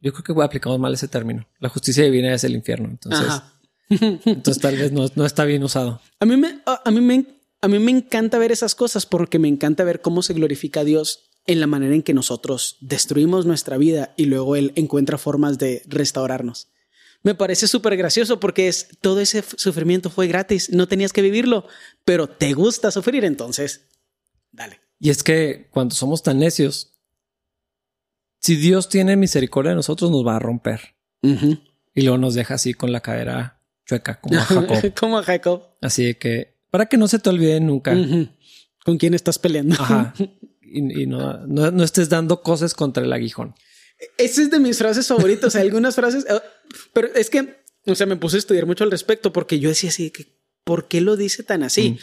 Yo 0.00 0.12
creo 0.12 0.36
que 0.36 0.42
aplicamos 0.42 0.80
mal 0.80 0.92
ese 0.92 1.06
término. 1.06 1.46
La 1.60 1.68
justicia 1.68 2.02
divina 2.02 2.34
es 2.34 2.42
el 2.42 2.56
infierno. 2.56 2.88
Entonces, 2.88 3.42
entonces 3.90 4.60
tal 4.60 4.76
vez 4.76 4.90
no, 4.90 5.06
no, 5.14 5.24
está 5.24 5.44
bien 5.44 5.62
usado. 5.62 6.00
A 6.18 6.26
mí, 6.26 6.36
me, 6.36 6.62
a, 6.66 6.90
mí 6.90 7.00
me, 7.00 7.39
a 7.60 7.68
mí 7.68 7.78
me 7.78 7.90
encanta 7.90 8.38
ver 8.38 8.52
esas 8.52 8.74
cosas 8.74 9.06
porque 9.06 9.38
me 9.38 9.48
encanta 9.48 9.84
ver 9.84 10.00
cómo 10.00 10.22
se 10.22 10.34
glorifica 10.34 10.80
a 10.80 10.84
Dios 10.84 11.30
en 11.46 11.60
la 11.60 11.66
manera 11.66 11.94
en 11.94 12.02
que 12.02 12.14
nosotros 12.14 12.76
destruimos 12.80 13.46
nuestra 13.46 13.76
vida 13.76 14.14
y 14.16 14.26
luego 14.26 14.56
Él 14.56 14.72
encuentra 14.76 15.18
formas 15.18 15.58
de 15.58 15.82
restaurarnos. 15.86 16.68
Me 17.22 17.34
parece 17.34 17.68
súper 17.68 17.96
gracioso 17.96 18.40
porque 18.40 18.68
es 18.68 18.88
todo 19.00 19.20
ese 19.20 19.44
sufrimiento 19.56 20.08
fue 20.10 20.26
gratis, 20.26 20.70
no 20.70 20.88
tenías 20.88 21.12
que 21.12 21.22
vivirlo, 21.22 21.66
pero 22.04 22.28
te 22.28 22.54
gusta 22.54 22.90
sufrir, 22.90 23.24
entonces 23.24 23.88
dale. 24.52 24.80
Y 24.98 25.10
es 25.10 25.22
que 25.22 25.68
cuando 25.70 25.94
somos 25.94 26.22
tan 26.22 26.38
necios, 26.38 26.94
si 28.38 28.56
Dios 28.56 28.88
tiene 28.88 29.16
misericordia 29.16 29.70
de 29.70 29.76
nosotros, 29.76 30.10
nos 30.10 30.26
va 30.26 30.36
a 30.36 30.38
romper. 30.38 30.94
Y 31.22 32.02
luego 32.02 32.16
nos 32.16 32.34
deja 32.34 32.54
así 32.54 32.72
con 32.72 32.92
la 32.92 33.00
cadera 33.00 33.62
chueca, 33.84 34.20
como 34.20 34.38
a 34.38 34.44
Jacob. 34.44 34.94
como 34.98 35.18
a 35.18 35.22
Jacob. 35.22 35.62
Así 35.82 36.14
que, 36.14 36.58
para 36.70 36.86
que 36.86 36.96
no 36.96 37.08
se 37.08 37.18
te 37.18 37.30
olvide 37.30 37.60
nunca. 37.60 37.96
¿Con 38.84 38.98
quién 38.98 39.14
estás 39.14 39.38
peleando? 39.38 39.76
Ajá. 39.78 40.14
Y, 40.72 41.06
no, 41.06 41.44
no, 41.48 41.82
estés 41.82 42.08
dando 42.08 42.42
cosas 42.42 42.74
contra 42.74 43.02
el 43.02 43.12
aguijón. 43.12 43.56
Esa 44.16 44.42
es 44.42 44.50
de 44.52 44.60
mis 44.60 44.78
frases 44.78 45.08
favoritas. 45.08 45.56
algunas 45.56 45.96
frases, 45.96 46.24
eh, 46.30 46.40
pero 46.92 47.12
es 47.12 47.28
que, 47.28 47.56
o 47.86 47.94
sea, 47.96 48.06
me 48.06 48.14
puse 48.14 48.36
a 48.36 48.38
estudiar 48.38 48.66
mucho 48.66 48.84
al 48.84 48.92
respecto 48.92 49.32
porque 49.32 49.58
yo 49.58 49.68
decía 49.68 49.90
así 49.90 50.12
que, 50.12 50.38
¿por 50.62 50.86
qué 50.86 51.00
lo 51.00 51.16
dice 51.16 51.42
tan 51.42 51.64
así? 51.64 51.98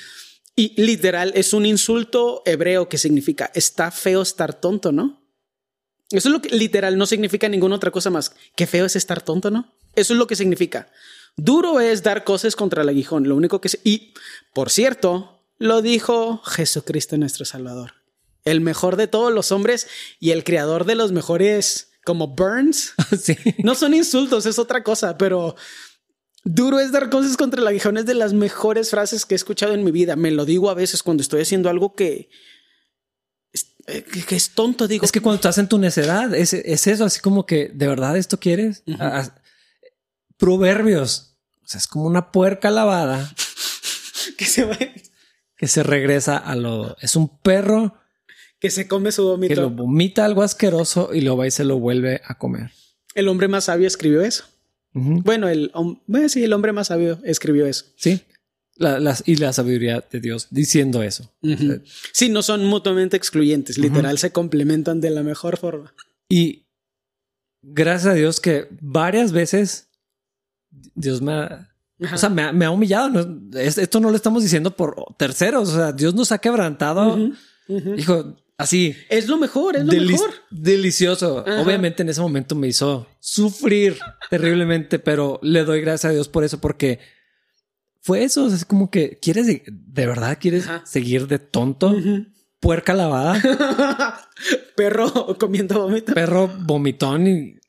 Y 0.53 0.74
literal 0.82 1.32
es 1.36 1.53
un 1.53 1.65
insulto 1.65 2.41
hebreo 2.45 2.89
que 2.89 2.97
significa 2.97 3.51
está 3.53 3.89
feo 3.89 4.22
estar 4.22 4.59
tonto, 4.59 4.91
¿no? 4.91 5.24
Eso 6.09 6.30
es 6.30 6.34
lo 6.34 6.41
que 6.41 6.49
literal 6.49 6.97
no 6.97 7.05
significa 7.05 7.47
ninguna 7.47 7.76
otra 7.76 7.91
cosa 7.91 8.09
más. 8.09 8.34
Qué 8.55 8.68
feo 8.68 8.86
es 8.86 8.95
estar 8.95 9.22
tonto, 9.22 9.51
¿no? 9.51 9.78
Eso 9.95 10.13
es 10.13 10.20
lo 10.20 10.28
que 10.28 10.36
significa. 10.36 10.91
Duro 11.38 11.79
es 11.79 12.03
dar 12.03 12.23
cosas 12.23 12.55
contra 12.55 12.81
el 12.81 12.89
aguijón. 12.89 13.29
Lo 13.29 13.35
único 13.35 13.61
que... 13.61 13.69
Y, 13.83 14.13
por 14.53 14.69
cierto, 14.69 15.43
lo 15.59 15.81
dijo 15.81 16.41
Jesucristo 16.43 17.17
nuestro 17.17 17.45
Salvador. 17.45 17.93
El 18.43 18.59
mejor 18.59 18.95
de 18.95 19.07
todos 19.07 19.31
los 19.31 19.51
hombres 19.51 19.88
y 20.19 20.31
el 20.31 20.43
creador 20.43 20.85
de 20.85 20.95
los 20.95 21.11
mejores 21.11 21.91
como 22.03 22.27
Burns. 22.27 22.93
Sí. 23.21 23.38
No 23.63 23.75
son 23.75 23.93
insultos, 23.93 24.45
es 24.45 24.59
otra 24.59 24.83
cosa, 24.83 25.17
pero 25.17 25.55
duro 26.43 26.79
es 26.79 26.91
dar 26.91 27.09
cosas 27.09 27.38
contra 27.38 27.61
el 27.61 27.67
aguijón. 27.67 27.97
Es 27.97 28.05
de 28.05 28.15
las 28.15 28.33
mejores 28.33 28.89
frases 28.89 29.25
que 29.25 29.35
he 29.35 29.38
escuchado 29.38 29.73
en 29.73 29.83
mi 29.83 29.91
vida. 29.91 30.15
Me 30.15 30.31
lo 30.31 30.43
digo 30.43 30.69
a 30.69 30.73
veces 30.73 31.03
cuando 31.03 31.21
estoy 31.21 31.41
haciendo 31.41 31.69
algo 31.69 31.93
que 31.93 32.29
eh, 33.88 34.03
que, 34.03 34.35
es 34.35 34.49
tonto, 34.49 34.88
digo. 34.88 35.05
Es 35.05 35.13
que 35.13 35.21
cuando 35.21 35.35
estás 35.35 35.57
en 35.57 35.69
tu 35.69 35.77
necedad, 35.77 36.35
es, 36.35 36.53
eso, 36.53 37.05
así 37.05 37.21
como 37.21 37.45
que, 37.45 37.71
¿de 37.73 37.88
verdad 37.88 38.17
esto 38.17 38.38
quieres? 38.38 38.83
proverbios. 40.35 41.26
O 41.68 41.70
sea, 41.70 41.80
es 41.80 41.88
como 41.88 42.05
una 42.05 42.32
puerca 42.32 42.72
lavada. 42.72 43.34
que 44.38 44.45
se 44.45 44.65
va. 44.65 44.78
Que 45.57 45.68
se 45.68 45.84
regresa 45.84 46.38
a 46.38 46.55
lo... 46.55 46.95
Es 47.01 47.15
un 47.15 47.39
perro... 47.39 47.99
Que 48.59 48.72
se 48.72 48.88
come 48.88 49.11
su 49.11 49.24
vómito. 49.24 49.53
Que 49.53 49.61
lo 49.61 49.70
vomita 49.70 50.26
algo 50.26 50.41
asqueroso 50.41 51.13
y 51.13 51.22
lo 51.22 51.38
va 51.38 51.45
y 51.45 51.51
se 51.51 51.63
lo 51.63 51.78
vuelve 51.78 52.22
a 52.26 52.39
comer. 52.39 52.72
El 53.13 53.28
hombre 53.28 53.47
más 53.47 53.65
sabio 53.65 53.88
escribió 53.88 54.22
eso. 54.24 54.45
Bueno, 54.93 55.47
el, 55.47 55.72
bueno, 56.07 56.28
sí, 56.28 56.43
el 56.43 56.53
hombre 56.53 56.72
más 56.72 56.88
sabio 56.88 57.20
escribió 57.24 57.68
eso. 57.68 57.86
Sí 57.97 58.24
y 59.26 59.36
la 59.36 59.53
sabiduría 59.53 60.03
de 60.11 60.20
Dios 60.20 60.47
diciendo 60.51 61.03
eso. 61.03 61.34
Sí, 62.11 62.30
no 62.30 62.41
son 62.43 62.65
mutuamente 62.65 63.18
excluyentes, 63.18 63.78
literal 63.78 64.18
se 64.18 64.32
complementan 64.32 65.01
de 65.01 65.09
la 65.09 65.24
mejor 65.24 65.57
forma. 65.57 65.93
Y 66.30 66.65
gracias 67.61 68.13
a 68.13 68.15
Dios 68.15 68.39
que 68.39 68.68
varias 68.82 69.32
veces 69.32 69.86
Dios 70.95 71.21
me 71.21 71.34
ha, 71.34 71.69
o 71.99 72.17
sea, 72.17 72.30
me 72.30 72.65
ha, 72.65 72.71
humillado. 72.71 73.39
esto 73.55 73.99
no 73.99 74.11
lo 74.11 74.15
estamos 74.15 74.43
diciendo 74.43 74.75
por 74.75 74.95
terceros. 75.17 75.69
O 75.69 75.75
sea, 75.75 75.91
Dios 75.91 76.13
nos 76.13 76.32
ha 76.32 76.38
quebrantado. 76.38 77.17
Dijo 77.67 78.36
así. 78.57 78.95
Es 79.09 79.28
lo 79.28 79.38
mejor, 79.38 79.78
es 79.78 79.86
lo 79.86 79.93
mejor. 79.93 80.30
Delicioso. 80.51 81.43
Obviamente 81.59 82.03
en 82.03 82.09
ese 82.09 82.21
momento 82.21 82.55
me 82.55 82.67
hizo 82.67 83.07
sufrir 83.19 83.97
terriblemente, 84.30 84.99
pero 84.99 85.39
le 85.41 85.63
doy 85.63 85.82
gracias 85.82 86.11
a 86.11 86.13
Dios 86.13 86.30
por 86.30 86.43
eso, 86.43 86.59
porque 86.59 86.99
fue 88.01 88.23
eso. 88.23 88.45
Es 88.47 88.63
como 88.63 88.91
que 88.91 89.17
quieres 89.19 89.47
de, 89.47 89.63
verdad 89.65 90.38
quieres 90.39 90.69
seguir 90.86 91.28
de 91.28 91.39
tonto. 91.39 91.95
Puerca 92.59 92.93
lavada. 92.93 93.41
Perro 94.75 95.36
comiendo 95.39 95.82
vómito. 95.82 96.13
Perro 96.13 96.47
vomitón. 96.47 97.28
Y 97.28 97.59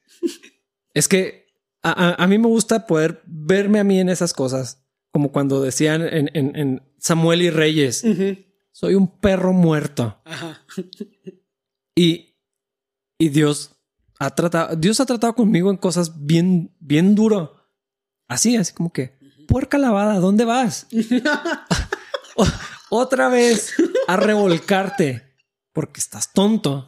es 0.93 1.09
que 1.09 1.48
a, 1.83 2.27
mí 2.27 2.39
me 2.39 2.49
gusta 2.49 2.87
poder 2.87 3.23
verme 3.27 3.79
a 3.79 3.85
mí 3.85 4.01
en 4.01 4.09
esas 4.09 4.33
cosas. 4.33 4.85
Como 5.11 5.33
cuando 5.33 5.63
decían 5.63 6.03
en, 6.03 6.83
Samuel 6.99 7.43
y 7.43 7.51
Reyes. 7.51 8.05
Soy 8.73 8.95
un 8.95 9.21
perro 9.21 9.53
muerto. 9.53 10.21
Y, 11.95 12.37
y 13.19 13.29
Dios 13.31 13.73
ha 14.19 14.35
tratado, 14.35 14.77
Dios 14.77 15.01
ha 15.01 15.07
tratado 15.07 15.35
conmigo 15.35 15.71
en 15.71 15.77
cosas 15.77 16.25
bien, 16.25 16.75
bien 16.79 17.15
duro. 17.15 17.57
Así, 18.29 18.57
así 18.57 18.73
como 18.73 18.93
que 18.93 19.19
puerca 19.49 19.79
lavada, 19.79 20.21
¿dónde 20.21 20.45
vas? 20.45 20.87
Otra 22.91 23.29
vez 23.29 23.75
a 24.07 24.17
revolcarte 24.17 25.35
porque 25.73 26.01
estás 26.01 26.33
tonto. 26.33 26.85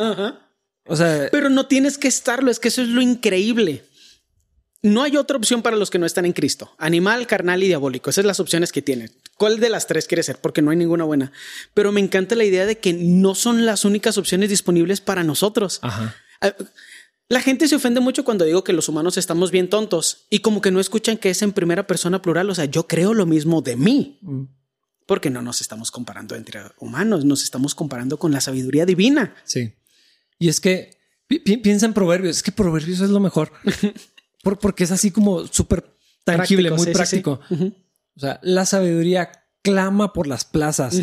O 0.86 0.96
sea, 0.96 1.28
pero 1.30 1.48
no 1.48 1.66
tienes 1.66 1.98
que 1.98 2.08
estarlo. 2.08 2.50
Es 2.50 2.58
que 2.58 2.68
eso 2.68 2.82
es 2.82 2.88
lo 2.88 3.00
increíble. 3.00 3.84
No 4.82 5.02
hay 5.02 5.16
otra 5.16 5.36
opción 5.36 5.60
para 5.60 5.76
los 5.76 5.90
que 5.90 5.98
no 5.98 6.06
están 6.06 6.24
en 6.24 6.32
Cristo. 6.32 6.74
Animal, 6.78 7.26
carnal 7.26 7.62
y 7.62 7.66
diabólico. 7.66 8.08
Esas 8.08 8.22
son 8.22 8.28
las 8.28 8.40
opciones 8.40 8.72
que 8.72 8.80
tienen. 8.80 9.10
¿Cuál 9.36 9.60
de 9.60 9.68
las 9.68 9.86
tres 9.86 10.06
quiere 10.06 10.22
ser? 10.22 10.38
Porque 10.40 10.62
no 10.62 10.70
hay 10.70 10.76
ninguna 10.76 11.04
buena. 11.04 11.32
Pero 11.74 11.92
me 11.92 12.00
encanta 12.00 12.34
la 12.34 12.44
idea 12.44 12.64
de 12.64 12.78
que 12.78 12.94
no 12.94 13.34
son 13.34 13.66
las 13.66 13.84
únicas 13.84 14.16
opciones 14.16 14.48
disponibles 14.48 15.02
para 15.02 15.22
nosotros. 15.22 15.80
Ajá. 15.82 16.14
Ah, 16.40 16.54
la 17.28 17.40
gente 17.40 17.68
se 17.68 17.76
ofende 17.76 18.00
mucho 18.00 18.24
cuando 18.24 18.44
digo 18.44 18.64
que 18.64 18.72
los 18.72 18.88
humanos 18.88 19.16
estamos 19.16 19.52
bien 19.52 19.68
tontos 19.70 20.26
y 20.30 20.40
como 20.40 20.60
que 20.60 20.72
no 20.72 20.80
escuchan 20.80 21.16
que 21.16 21.30
es 21.30 21.42
en 21.42 21.52
primera 21.52 21.86
persona 21.86 22.20
plural. 22.22 22.50
O 22.50 22.54
sea, 22.54 22.64
yo 22.64 22.88
creo 22.88 23.14
lo 23.14 23.24
mismo 23.24 23.62
de 23.62 23.76
mí. 23.76 24.18
Mm. 24.22 24.44
Porque 25.06 25.30
no 25.30 25.42
nos 25.42 25.60
estamos 25.60 25.90
comparando 25.90 26.34
entre 26.34 26.60
humanos, 26.78 27.24
nos 27.24 27.42
estamos 27.42 27.74
comparando 27.74 28.18
con 28.18 28.32
la 28.32 28.40
sabiduría 28.40 28.86
divina. 28.86 29.34
Sí. 29.44 29.74
Y 30.38 30.48
es 30.48 30.60
que 30.60 30.98
piensa 31.62 31.86
en 31.86 31.94
proverbios, 31.94 32.38
es 32.38 32.42
que 32.42 32.52
proverbios 32.52 33.00
es 33.00 33.10
lo 33.10 33.20
mejor. 33.20 33.52
porque 34.42 34.84
es 34.84 34.90
así 34.90 35.10
como 35.10 35.46
súper 35.46 35.84
tangible, 36.24 36.70
muy 36.70 36.86
práctico. 36.86 37.40
O 38.16 38.20
sea, 38.20 38.38
la 38.42 38.66
sabiduría 38.66 39.30
clama 39.62 40.12
por 40.12 40.26
las 40.26 40.44
plazas. 40.44 40.96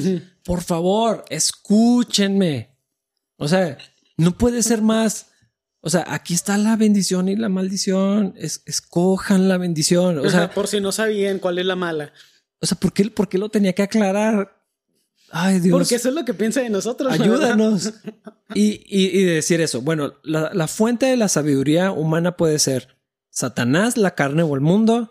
Por 0.43 0.61
favor, 0.61 1.25
escúchenme. 1.29 2.75
O 3.38 3.47
sea, 3.47 3.77
no 4.17 4.38
puede 4.38 4.63
ser 4.63 4.81
más 4.81 5.27
o 5.88 5.89
sea, 5.89 6.05
aquí 6.07 6.33
está 6.33 6.57
la 6.57 6.75
bendición 6.75 7.29
y 7.29 7.38
la 7.38 7.47
maldición. 7.47 8.33
escojan 8.38 9.47
la 9.47 9.57
bendición. 9.57 10.19
O 10.19 10.29
sea, 10.29 10.51
por 10.51 10.67
si 10.67 10.81
no 10.81 10.91
sabían 10.91 11.39
cuál 11.39 11.59
es 11.59 11.65
la 11.65 11.77
mala. 11.77 12.11
O 12.59 12.65
sea, 12.65 12.77
¿por 12.77 12.91
qué, 12.91 13.09
por 13.09 13.29
qué 13.29 13.38
lo 13.38 13.47
tenía 13.47 13.71
que 13.71 13.83
aclarar? 13.83 14.53
Ay, 15.31 15.61
Dios. 15.61 15.77
Porque 15.77 15.95
eso 15.95 16.09
es 16.09 16.15
lo 16.15 16.25
que 16.25 16.33
piensa 16.33 16.61
de 16.61 16.69
nosotros. 16.69 17.13
Ayúdanos. 17.13 17.93
y, 18.53 18.81
y, 18.85 19.23
decir 19.23 19.61
eso. 19.61 19.81
Bueno, 19.81 20.15
la, 20.23 20.67
fuente 20.67 21.05
de 21.05 21.15
la 21.15 21.29
sabiduría 21.29 21.91
humana 21.91 22.35
puede 22.35 22.59
ser 22.59 22.96
Satanás, 23.38 23.97
la 23.97 24.15
carne 24.15 24.41
o 24.41 24.55
el 24.55 24.61
mundo, 24.61 25.07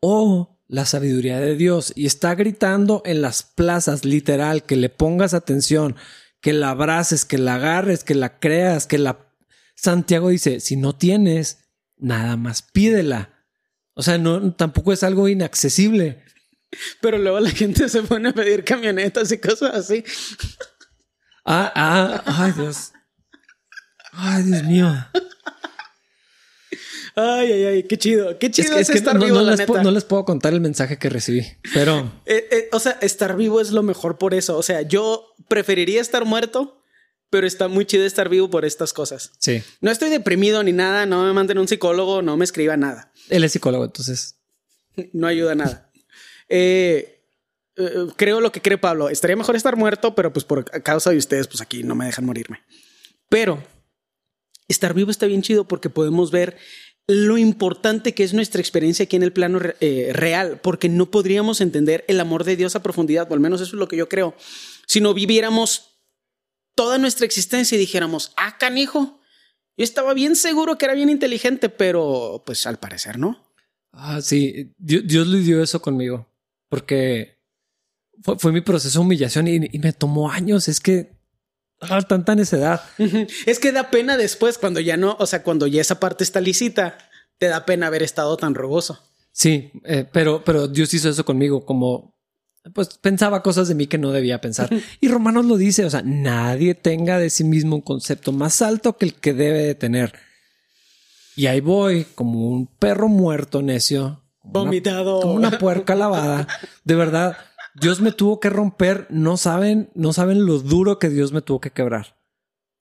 o 0.00 0.58
la 0.66 0.84
sabiduría 0.84 1.38
de 1.38 1.54
Dios. 1.54 1.92
Y 1.94 2.06
está 2.06 2.34
gritando 2.34 3.02
en 3.04 3.22
las 3.22 3.44
plazas, 3.44 4.04
literal, 4.04 4.64
que 4.64 4.74
le 4.74 4.88
pongas 4.88 5.32
atención, 5.32 5.94
que 6.40 6.52
la 6.52 6.70
abraces, 6.70 7.24
que 7.24 7.38
la 7.38 7.54
agarres, 7.54 8.02
que 8.02 8.16
la 8.16 8.40
creas, 8.40 8.88
que 8.88 8.98
la 8.98 9.32
Santiago 9.76 10.30
dice, 10.30 10.58
si 10.58 10.74
no 10.74 10.96
tienes, 10.96 11.68
nada 11.96 12.36
más 12.36 12.62
pídela. 12.62 13.44
O 13.94 14.02
sea, 14.02 14.18
no, 14.18 14.54
tampoco 14.54 14.92
es 14.92 15.04
algo 15.04 15.28
inaccesible. 15.28 16.24
Pero 17.00 17.16
luego 17.16 17.38
la 17.38 17.50
gente 17.50 17.88
se 17.88 18.02
pone 18.02 18.30
a 18.30 18.34
pedir 18.34 18.64
camionetas 18.64 19.30
y 19.30 19.38
cosas 19.38 19.76
así. 19.76 20.02
Ah, 21.44 21.72
ah, 21.76 22.24
ay 22.26 22.50
Dios. 22.56 22.90
Ay, 24.10 24.42
Dios 24.42 24.64
mío. 24.64 24.92
Ay, 27.20 27.52
ay, 27.52 27.64
ay, 27.64 27.82
qué 27.82 27.98
chido, 27.98 28.38
qué 28.38 28.48
chido 28.50 28.76
es, 28.76 28.90
estar 28.90 29.18
vivo, 29.18 29.38
no, 29.38 29.42
la 29.42 29.50
les 29.50 29.60
neta. 29.60 29.66
Puedo, 29.66 29.82
no 29.82 29.90
les 29.90 30.04
puedo 30.04 30.24
contar 30.24 30.52
el 30.52 30.60
mensaje 30.60 30.98
que 30.98 31.08
recibí, 31.08 31.44
pero... 31.74 32.12
Eh, 32.26 32.46
eh, 32.50 32.68
o 32.70 32.78
sea, 32.78 32.92
estar 33.00 33.36
vivo 33.36 33.60
es 33.60 33.72
lo 33.72 33.82
mejor 33.82 34.18
por 34.18 34.34
eso. 34.34 34.56
O 34.56 34.62
sea, 34.62 34.82
yo 34.82 35.34
preferiría 35.48 36.00
estar 36.00 36.24
muerto 36.24 36.78
pero 37.30 37.46
está 37.46 37.68
muy 37.68 37.84
chido 37.84 38.04
estar 38.04 38.28
vivo 38.28 38.48
por 38.48 38.64
estas 38.64 38.92
cosas. 38.92 39.32
Sí. 39.38 39.62
No 39.80 39.90
estoy 39.90 40.08
deprimido 40.08 40.62
ni 40.62 40.72
nada, 40.72 41.06
no 41.06 41.24
me 41.24 41.32
manden 41.32 41.58
un 41.58 41.68
psicólogo, 41.68 42.22
no 42.22 42.36
me 42.36 42.44
escriba 42.44 42.76
nada. 42.76 43.12
Él 43.28 43.44
es 43.44 43.52
psicólogo, 43.52 43.84
entonces. 43.84 44.36
No 45.12 45.26
ayuda 45.26 45.54
nada. 45.54 45.90
Eh, 46.48 47.22
creo 48.16 48.40
lo 48.40 48.50
que 48.50 48.62
cree 48.62 48.78
Pablo. 48.78 49.10
Estaría 49.10 49.36
mejor 49.36 49.56
estar 49.56 49.76
muerto, 49.76 50.14
pero 50.14 50.32
pues 50.32 50.44
por 50.44 50.64
causa 50.82 51.10
de 51.10 51.18
ustedes, 51.18 51.46
pues 51.46 51.60
aquí 51.60 51.82
no 51.82 51.94
me 51.94 52.06
dejan 52.06 52.24
morirme. 52.24 52.62
Pero 53.28 53.62
estar 54.66 54.94
vivo 54.94 55.10
está 55.10 55.26
bien 55.26 55.42
chido 55.42 55.68
porque 55.68 55.90
podemos 55.90 56.30
ver 56.30 56.56
lo 57.08 57.38
importante 57.38 58.14
que 58.14 58.22
es 58.22 58.34
nuestra 58.34 58.60
experiencia 58.60 59.04
aquí 59.04 59.16
en 59.16 59.22
el 59.22 59.32
plano 59.32 59.58
eh, 59.80 60.10
real, 60.12 60.60
porque 60.62 60.90
no 60.90 61.10
podríamos 61.10 61.62
entender 61.62 62.04
el 62.06 62.20
amor 62.20 62.44
de 62.44 62.54
Dios 62.54 62.76
a 62.76 62.82
profundidad, 62.82 63.26
o 63.30 63.34
al 63.34 63.40
menos 63.40 63.62
eso 63.62 63.70
es 63.70 63.80
lo 63.80 63.88
que 63.88 63.96
yo 63.96 64.08
creo, 64.10 64.36
si 64.86 65.00
no 65.00 65.14
viviéramos 65.14 66.02
toda 66.74 66.98
nuestra 66.98 67.24
existencia 67.24 67.76
y 67.76 67.80
dijéramos, 67.80 68.32
ah, 68.36 68.58
canijo, 68.58 69.20
yo 69.76 69.84
estaba 69.84 70.12
bien 70.12 70.36
seguro 70.36 70.76
que 70.76 70.84
era 70.84 70.94
bien 70.94 71.08
inteligente, 71.08 71.70
pero 71.70 72.42
pues 72.44 72.66
al 72.66 72.78
parecer 72.78 73.18
no. 73.18 73.42
Ah, 73.92 74.20
sí, 74.20 74.74
Dios, 74.76 75.02
Dios 75.06 75.26
le 75.28 75.40
dio 75.40 75.62
eso 75.62 75.80
conmigo, 75.80 76.28
porque 76.68 77.38
fue, 78.22 78.38
fue 78.38 78.52
mi 78.52 78.60
proceso 78.60 78.98
de 78.98 79.04
humillación 79.06 79.48
y 79.48 79.78
me 79.78 79.92
tomó 79.94 80.30
años. 80.30 80.68
Es 80.68 80.78
que 80.78 81.17
ah, 81.80 82.02
tanta 82.02 82.34
necedad. 82.34 82.82
Es 83.46 83.58
que 83.58 83.72
da 83.72 83.90
pena 83.90 84.16
después 84.16 84.58
cuando 84.58 84.80
ya 84.80 84.96
no, 84.96 85.16
o 85.18 85.26
sea, 85.26 85.42
cuando 85.42 85.66
ya 85.66 85.80
esa 85.80 86.00
parte 86.00 86.24
está 86.24 86.40
lisita, 86.40 86.98
te 87.38 87.46
da 87.46 87.64
pena 87.64 87.86
haber 87.88 88.02
estado 88.02 88.36
tan 88.36 88.54
roboso. 88.54 88.98
Sí, 89.32 89.70
eh, 89.84 90.04
pero, 90.12 90.42
pero 90.44 90.66
Dios 90.68 90.92
hizo 90.94 91.08
eso 91.08 91.24
conmigo, 91.24 91.64
como 91.64 92.16
pues 92.74 92.88
pensaba 92.98 93.42
cosas 93.42 93.68
de 93.68 93.74
mí 93.74 93.86
que 93.86 93.96
no 93.98 94.10
debía 94.12 94.40
pensar. 94.40 94.68
Y 95.00 95.08
Romanos 95.08 95.46
lo 95.46 95.56
dice, 95.56 95.84
o 95.86 95.90
sea, 95.90 96.02
nadie 96.04 96.74
tenga 96.74 97.18
de 97.18 97.30
sí 97.30 97.44
mismo 97.44 97.76
un 97.76 97.82
concepto 97.82 98.32
más 98.32 98.60
alto 98.60 98.96
que 98.98 99.06
el 99.06 99.14
que 99.14 99.32
debe 99.32 99.62
de 99.62 99.74
tener. 99.74 100.12
Y 101.36 101.46
ahí 101.46 101.60
voy, 101.60 102.04
como 102.14 102.48
un 102.48 102.66
perro 102.66 103.08
muerto 103.08 103.62
necio. 103.62 104.22
una- 104.42 104.52
Vomitado. 104.64 105.20
como 105.20 105.34
una 105.34 105.58
puerca 105.58 105.94
lavada. 105.94 106.46
De 106.84 106.94
verdad, 106.94 107.36
Dios 107.80 108.00
me 108.00 108.12
tuvo 108.12 108.40
que 108.40 108.50
romper. 108.50 109.06
No 109.10 109.36
saben, 109.36 109.90
no 109.94 110.12
saben 110.12 110.44
lo 110.46 110.58
duro 110.58 110.98
que 110.98 111.08
Dios 111.08 111.32
me 111.32 111.42
tuvo 111.42 111.60
que 111.60 111.70
quebrar. 111.70 112.16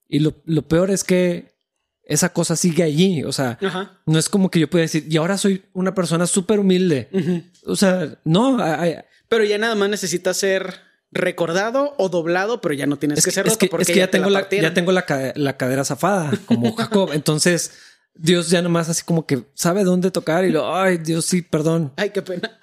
Y 0.07 0.19
lo, 0.19 0.35
lo 0.45 0.61
peor 0.67 0.91
es 0.91 1.03
que 1.03 1.55
esa 2.03 2.31
cosa 2.33 2.55
sigue 2.55 2.83
allí. 2.83 3.23
O 3.23 3.31
sea, 3.33 3.57
Ajá. 3.61 3.99
no 4.05 4.17
es 4.17 4.29
como 4.29 4.49
que 4.49 4.59
yo 4.59 4.69
pueda 4.69 4.83
decir, 4.83 5.05
y 5.09 5.17
ahora 5.17 5.37
soy 5.37 5.65
una 5.73 5.93
persona 5.93 6.25
súper 6.27 6.59
humilde. 6.59 7.09
O 7.65 7.75
sea, 7.75 8.17
no, 8.23 8.57
Pero 9.27 9.43
ya 9.43 9.57
nada 9.57 9.75
más 9.75 9.89
necesita 9.89 10.33
ser 10.33 10.75
recordado 11.11 11.93
o 11.97 12.09
doblado, 12.09 12.59
pero 12.61 12.73
ya 12.73 12.85
no 12.85 12.97
tienes 12.97 13.19
es 13.19 13.25
que, 13.25 13.29
que, 13.31 13.35
ser 13.35 13.47
es 13.47 13.57
que- 13.57 13.67
porque 13.67 13.83
es 13.83 13.87
que 13.87 13.95
ya, 13.95 14.07
te 14.07 14.17
tengo 14.17 14.29
la, 14.29 14.39
partieron. 14.41 14.69
ya 14.69 14.73
tengo 14.73 14.91
la, 14.91 15.05
ca- 15.05 15.33
la 15.35 15.55
cadera 15.57 15.83
zafada, 15.85 16.31
como 16.45 16.73
Jacob. 16.75 17.09
Entonces, 17.13 17.71
Dios 18.13 18.49
ya 18.49 18.61
nomás 18.61 18.89
así 18.89 19.03
como 19.03 19.25
que 19.25 19.43
sabe 19.53 19.83
dónde 19.83 20.11
tocar 20.11 20.43
y 20.45 20.51
lo, 20.51 20.73
ay, 20.75 20.97
Dios, 20.97 21.25
sí, 21.25 21.41
perdón. 21.41 21.93
Ay, 21.97 22.09
qué 22.11 22.21
pena. 22.21 22.59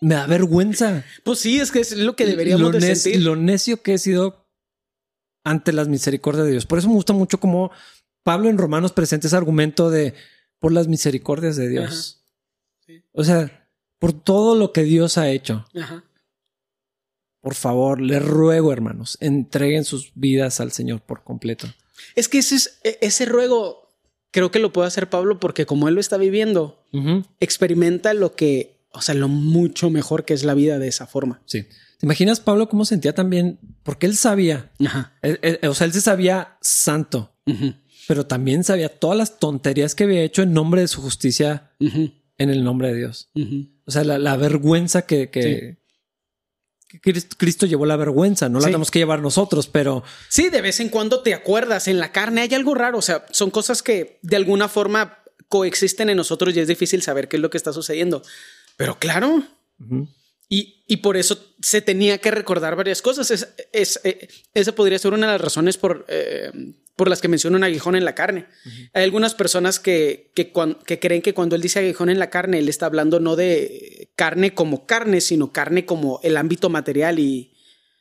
Me 0.00 0.14
da 0.14 0.26
vergüenza. 0.26 1.04
Pues 1.24 1.38
sí, 1.40 1.58
es 1.60 1.70
que 1.70 1.80
es 1.80 1.96
lo 1.96 2.14
que 2.16 2.26
deberíamos 2.26 2.72
lo, 2.72 2.78
de 2.78 2.94
sentir. 2.94 3.22
lo 3.22 3.36
necio 3.36 3.82
que 3.82 3.94
he 3.94 3.98
sido 3.98 4.46
ante 5.44 5.72
las 5.72 5.88
misericordias 5.88 6.44
de 6.46 6.52
Dios. 6.52 6.66
Por 6.66 6.78
eso 6.78 6.88
me 6.88 6.94
gusta 6.94 7.12
mucho 7.12 7.40
como 7.40 7.70
Pablo 8.22 8.48
en 8.48 8.58
Romanos 8.58 8.92
presenta 8.92 9.26
ese 9.26 9.36
argumento 9.36 9.90
de 9.90 10.14
por 10.58 10.72
las 10.72 10.88
misericordias 10.88 11.56
de 11.56 11.68
Dios. 11.68 12.24
Sí. 12.86 13.02
O 13.12 13.24
sea, 13.24 13.68
por 13.98 14.12
todo 14.12 14.56
lo 14.56 14.72
que 14.72 14.82
Dios 14.82 15.18
ha 15.18 15.30
hecho. 15.30 15.66
Ajá. 15.74 16.04
Por 17.40 17.54
favor, 17.54 18.00
les 18.00 18.24
ruego, 18.24 18.72
hermanos, 18.72 19.16
entreguen 19.20 19.84
sus 19.84 20.12
vidas 20.14 20.60
al 20.60 20.72
Señor 20.72 21.00
por 21.00 21.22
completo. 21.22 21.66
Es 22.14 22.28
que 22.28 22.38
ese, 22.38 22.56
es, 22.56 22.80
e- 22.84 22.98
ese 23.00 23.24
ruego 23.26 23.88
creo 24.30 24.50
que 24.50 24.58
lo 24.58 24.72
puede 24.72 24.88
hacer 24.88 25.08
Pablo 25.08 25.38
porque 25.38 25.64
como 25.64 25.88
él 25.88 25.94
lo 25.94 26.00
está 26.00 26.16
viviendo, 26.16 26.84
experimenta 27.40 28.12
lo 28.12 28.34
que, 28.34 28.77
o 28.90 29.00
sea, 29.02 29.14
lo 29.14 29.28
mucho 29.28 29.90
mejor 29.90 30.24
que 30.24 30.34
es 30.34 30.44
la 30.44 30.54
vida 30.54 30.78
de 30.78 30.88
esa 30.88 31.06
forma. 31.06 31.42
Sí. 31.46 31.62
¿Te 31.98 32.06
imaginas 32.06 32.40
Pablo 32.40 32.68
cómo 32.68 32.84
sentía 32.84 33.12
también? 33.14 33.58
Porque 33.82 34.06
él 34.06 34.16
sabía, 34.16 34.70
Ajá. 34.84 35.14
él- 35.22 35.38
él- 35.42 35.58
o 35.68 35.74
sea, 35.74 35.86
él 35.86 35.92
se 35.92 36.00
sabía 36.00 36.56
santo, 36.60 37.36
pero 38.06 38.26
también 38.26 38.62
sabía 38.64 38.88
todas 38.88 39.18
las 39.18 39.38
tonterías 39.38 39.94
que 39.94 40.04
había 40.04 40.22
hecho 40.22 40.42
en 40.42 40.52
nombre 40.52 40.80
de 40.80 40.88
su 40.88 41.02
justicia, 41.02 41.72
en 41.80 42.50
el 42.50 42.62
nombre 42.64 42.88
de 42.88 42.94
Dios. 42.98 43.30
O 43.84 43.90
sea, 43.90 44.04
la, 44.04 44.18
la 44.18 44.36
vergüenza 44.36 45.02
que, 45.06 45.28
que, 45.30 45.78
que 46.88 47.00
Cristo, 47.00 47.36
Cristo 47.38 47.66
llevó 47.66 47.84
la 47.84 47.96
vergüenza, 47.96 48.48
no 48.48 48.58
la 48.58 48.64
Sí. 48.64 48.66
tenemos 48.68 48.90
que 48.90 48.98
llevar 49.00 49.20
nosotros, 49.20 49.66
pero 49.66 50.02
Sí, 50.28 50.48
de 50.50 50.62
vez 50.62 50.80
en 50.80 50.88
cuando 50.88 51.22
te 51.22 51.34
acuerdas 51.34 51.88
en 51.88 51.98
la 51.98 52.12
carne 52.12 52.42
hay 52.42 52.54
algo 52.54 52.74
raro, 52.74 52.98
o 52.98 53.02
sea, 53.02 53.26
son 53.30 53.50
cosas 53.50 53.82
que 53.82 54.18
de 54.22 54.36
alguna 54.36 54.68
forma 54.68 55.18
coexisten 55.48 56.10
en 56.10 56.16
nosotros 56.16 56.54
y 56.56 56.60
es 56.60 56.68
difícil 56.68 57.02
saber 57.02 57.28
qué 57.28 57.36
es 57.36 57.42
lo 57.42 57.50
que 57.50 57.56
está 57.58 57.72
sucediendo. 57.72 58.22
Pero 58.78 58.98
claro, 58.98 59.42
y, 60.48 60.84
y 60.86 60.96
por 60.98 61.18
eso 61.18 61.38
se 61.60 61.82
tenía 61.82 62.16
que 62.18 62.30
recordar 62.30 62.74
varias 62.76 63.02
cosas. 63.02 63.30
Es, 63.30 63.48
es, 63.72 64.00
eh, 64.04 64.28
esa 64.54 64.72
podría 64.72 64.98
ser 64.98 65.12
una 65.12 65.26
de 65.26 65.32
las 65.34 65.40
razones 65.42 65.76
por, 65.76 66.06
eh, 66.08 66.50
por 66.96 67.10
las 67.10 67.20
que 67.20 67.28
menciona 67.28 67.58
un 67.58 67.64
aguijón 67.64 67.96
en 67.96 68.04
la 68.06 68.14
carne. 68.14 68.46
Hay 68.94 69.04
algunas 69.04 69.34
personas 69.34 69.78
que, 69.78 70.32
que, 70.34 70.50
que 70.86 70.98
creen 70.98 71.20
que 71.20 71.34
cuando 71.34 71.54
él 71.54 71.60
dice 71.60 71.80
aguijón 71.80 72.08
en 72.08 72.18
la 72.18 72.30
carne, 72.30 72.58
él 72.60 72.68
está 72.70 72.86
hablando 72.86 73.20
no 73.20 73.36
de 73.36 74.10
carne 74.16 74.54
como 74.54 74.86
carne, 74.86 75.20
sino 75.20 75.52
carne 75.52 75.84
como 75.84 76.20
el 76.22 76.36
ámbito 76.38 76.70
material 76.70 77.18
y 77.18 77.52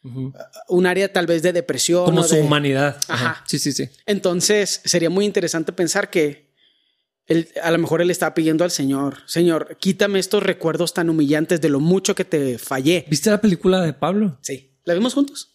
ujú. 0.04 0.32
un 0.70 0.86
área 0.86 1.12
tal 1.12 1.28
vez 1.28 1.42
de 1.42 1.52
depresión. 1.52 2.06
como 2.06 2.24
su 2.24 2.36
de- 2.36 2.42
humanidad. 2.44 2.98
Ajá. 3.10 3.30
Ajá. 3.32 3.44
Sí, 3.46 3.60
sí, 3.60 3.74
sí. 3.74 3.90
Entonces 4.06 4.80
sería 4.86 5.10
muy 5.10 5.26
interesante 5.26 5.74
pensar 5.74 6.10
que 6.10 6.47
él, 7.28 7.50
a 7.62 7.72
lo 7.72 7.78
mejor 7.78 8.02
él 8.02 8.10
está 8.12 8.34
pidiendo 8.34 8.64
al 8.64 8.72
Señor, 8.72 9.18
Señor, 9.26 9.78
quítame 9.80 10.20
estos 10.20 10.44
recuerdos 10.44 10.94
tan 10.94 11.10
humillantes 11.10 11.62
de 11.62 11.70
lo 11.70 11.80
mucho 11.80 12.16
que 12.16 12.26
te 12.26 12.58
fallé. 12.58 13.06
¿Viste 13.10 13.30
la 13.30 13.42
película 13.42 13.82
de 13.82 13.94
Pablo? 13.94 14.38
Sí. 14.42 14.78
¿La 14.86 14.94
vimos 14.94 15.14
juntos? 15.14 15.54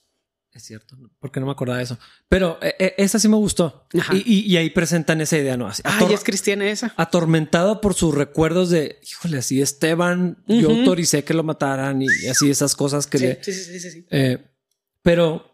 Es 0.54 0.64
cierto, 0.64 0.98
porque 1.18 1.40
no 1.40 1.46
me 1.46 1.52
acordaba 1.52 1.78
de 1.78 1.84
eso. 1.84 1.98
Pero 2.28 2.58
eh, 2.60 2.92
esa 2.98 3.18
sí 3.18 3.26
me 3.26 3.36
gustó. 3.36 3.86
Y, 4.12 4.16
y- 4.40 4.52
y 4.52 4.56
ahí 4.58 4.68
presentan 4.68 5.22
esa 5.22 5.38
idea, 5.38 5.56
¿no? 5.56 5.66
Así, 5.66 5.80
Ah, 5.86 6.06
es 6.12 6.22
cristiana 6.22 6.68
esa. 6.68 6.92
atormentado 6.98 7.80
por 7.80 7.94
sus 7.94 8.14
recuerdos 8.14 8.68
de, 8.68 9.00
híjole, 9.10 9.38
así 9.38 9.62
Esteban, 9.62 10.44
yo 10.46 10.68
autoricé 10.68 11.24
que 11.24 11.32
lo 11.32 11.42
mataran 11.42 12.02
y, 12.02 12.06
y 12.22 12.28
así 12.28 12.50
esas 12.50 12.76
cosas 12.76 13.06
que 13.06 13.16
Sí, 13.16 13.24
le... 13.24 13.42
sí, 13.42 13.52
sí, 13.54 13.64
sí, 13.64 13.80
sí, 13.80 13.90
sí. 13.92 14.06
eh, 14.10 14.44
pero 15.00 15.51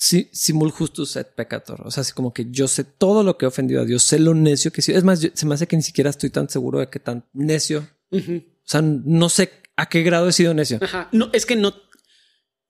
sí, 0.00 0.28
simul 0.32 0.70
justus 0.70 1.16
et 1.16 1.26
peccator. 1.34 1.80
O 1.84 1.90
sea, 1.90 2.02
así 2.02 2.12
como 2.12 2.32
que 2.32 2.46
yo 2.50 2.68
sé 2.68 2.84
todo 2.84 3.24
lo 3.24 3.36
que 3.36 3.44
he 3.46 3.48
ofendido 3.48 3.82
a 3.82 3.84
Dios, 3.84 4.04
sé 4.04 4.20
lo 4.20 4.32
necio 4.32 4.70
que 4.70 4.80
he 4.80 4.84
sido. 4.84 4.96
Es 4.96 5.02
más, 5.04 5.20
yo- 5.20 5.30
se 5.34 5.44
me 5.44 5.54
hace 5.54 5.66
que 5.66 5.74
ni 5.76 5.82
siquiera 5.82 6.08
estoy 6.10 6.30
tan 6.30 6.48
seguro 6.48 6.78
de 6.78 6.88
que 6.88 7.00
tan 7.00 7.24
necio. 7.32 7.88
O 8.12 8.16
sea, 8.64 8.80
no 8.82 9.28
sé 9.28 9.50
a 9.76 9.88
qué 9.88 10.02
grado 10.02 10.28
he 10.28 10.32
sido 10.32 10.54
necio. 10.54 10.78
Ajá. 10.80 11.08
No, 11.12 11.30
es 11.32 11.44
que 11.46 11.56
no, 11.56 11.74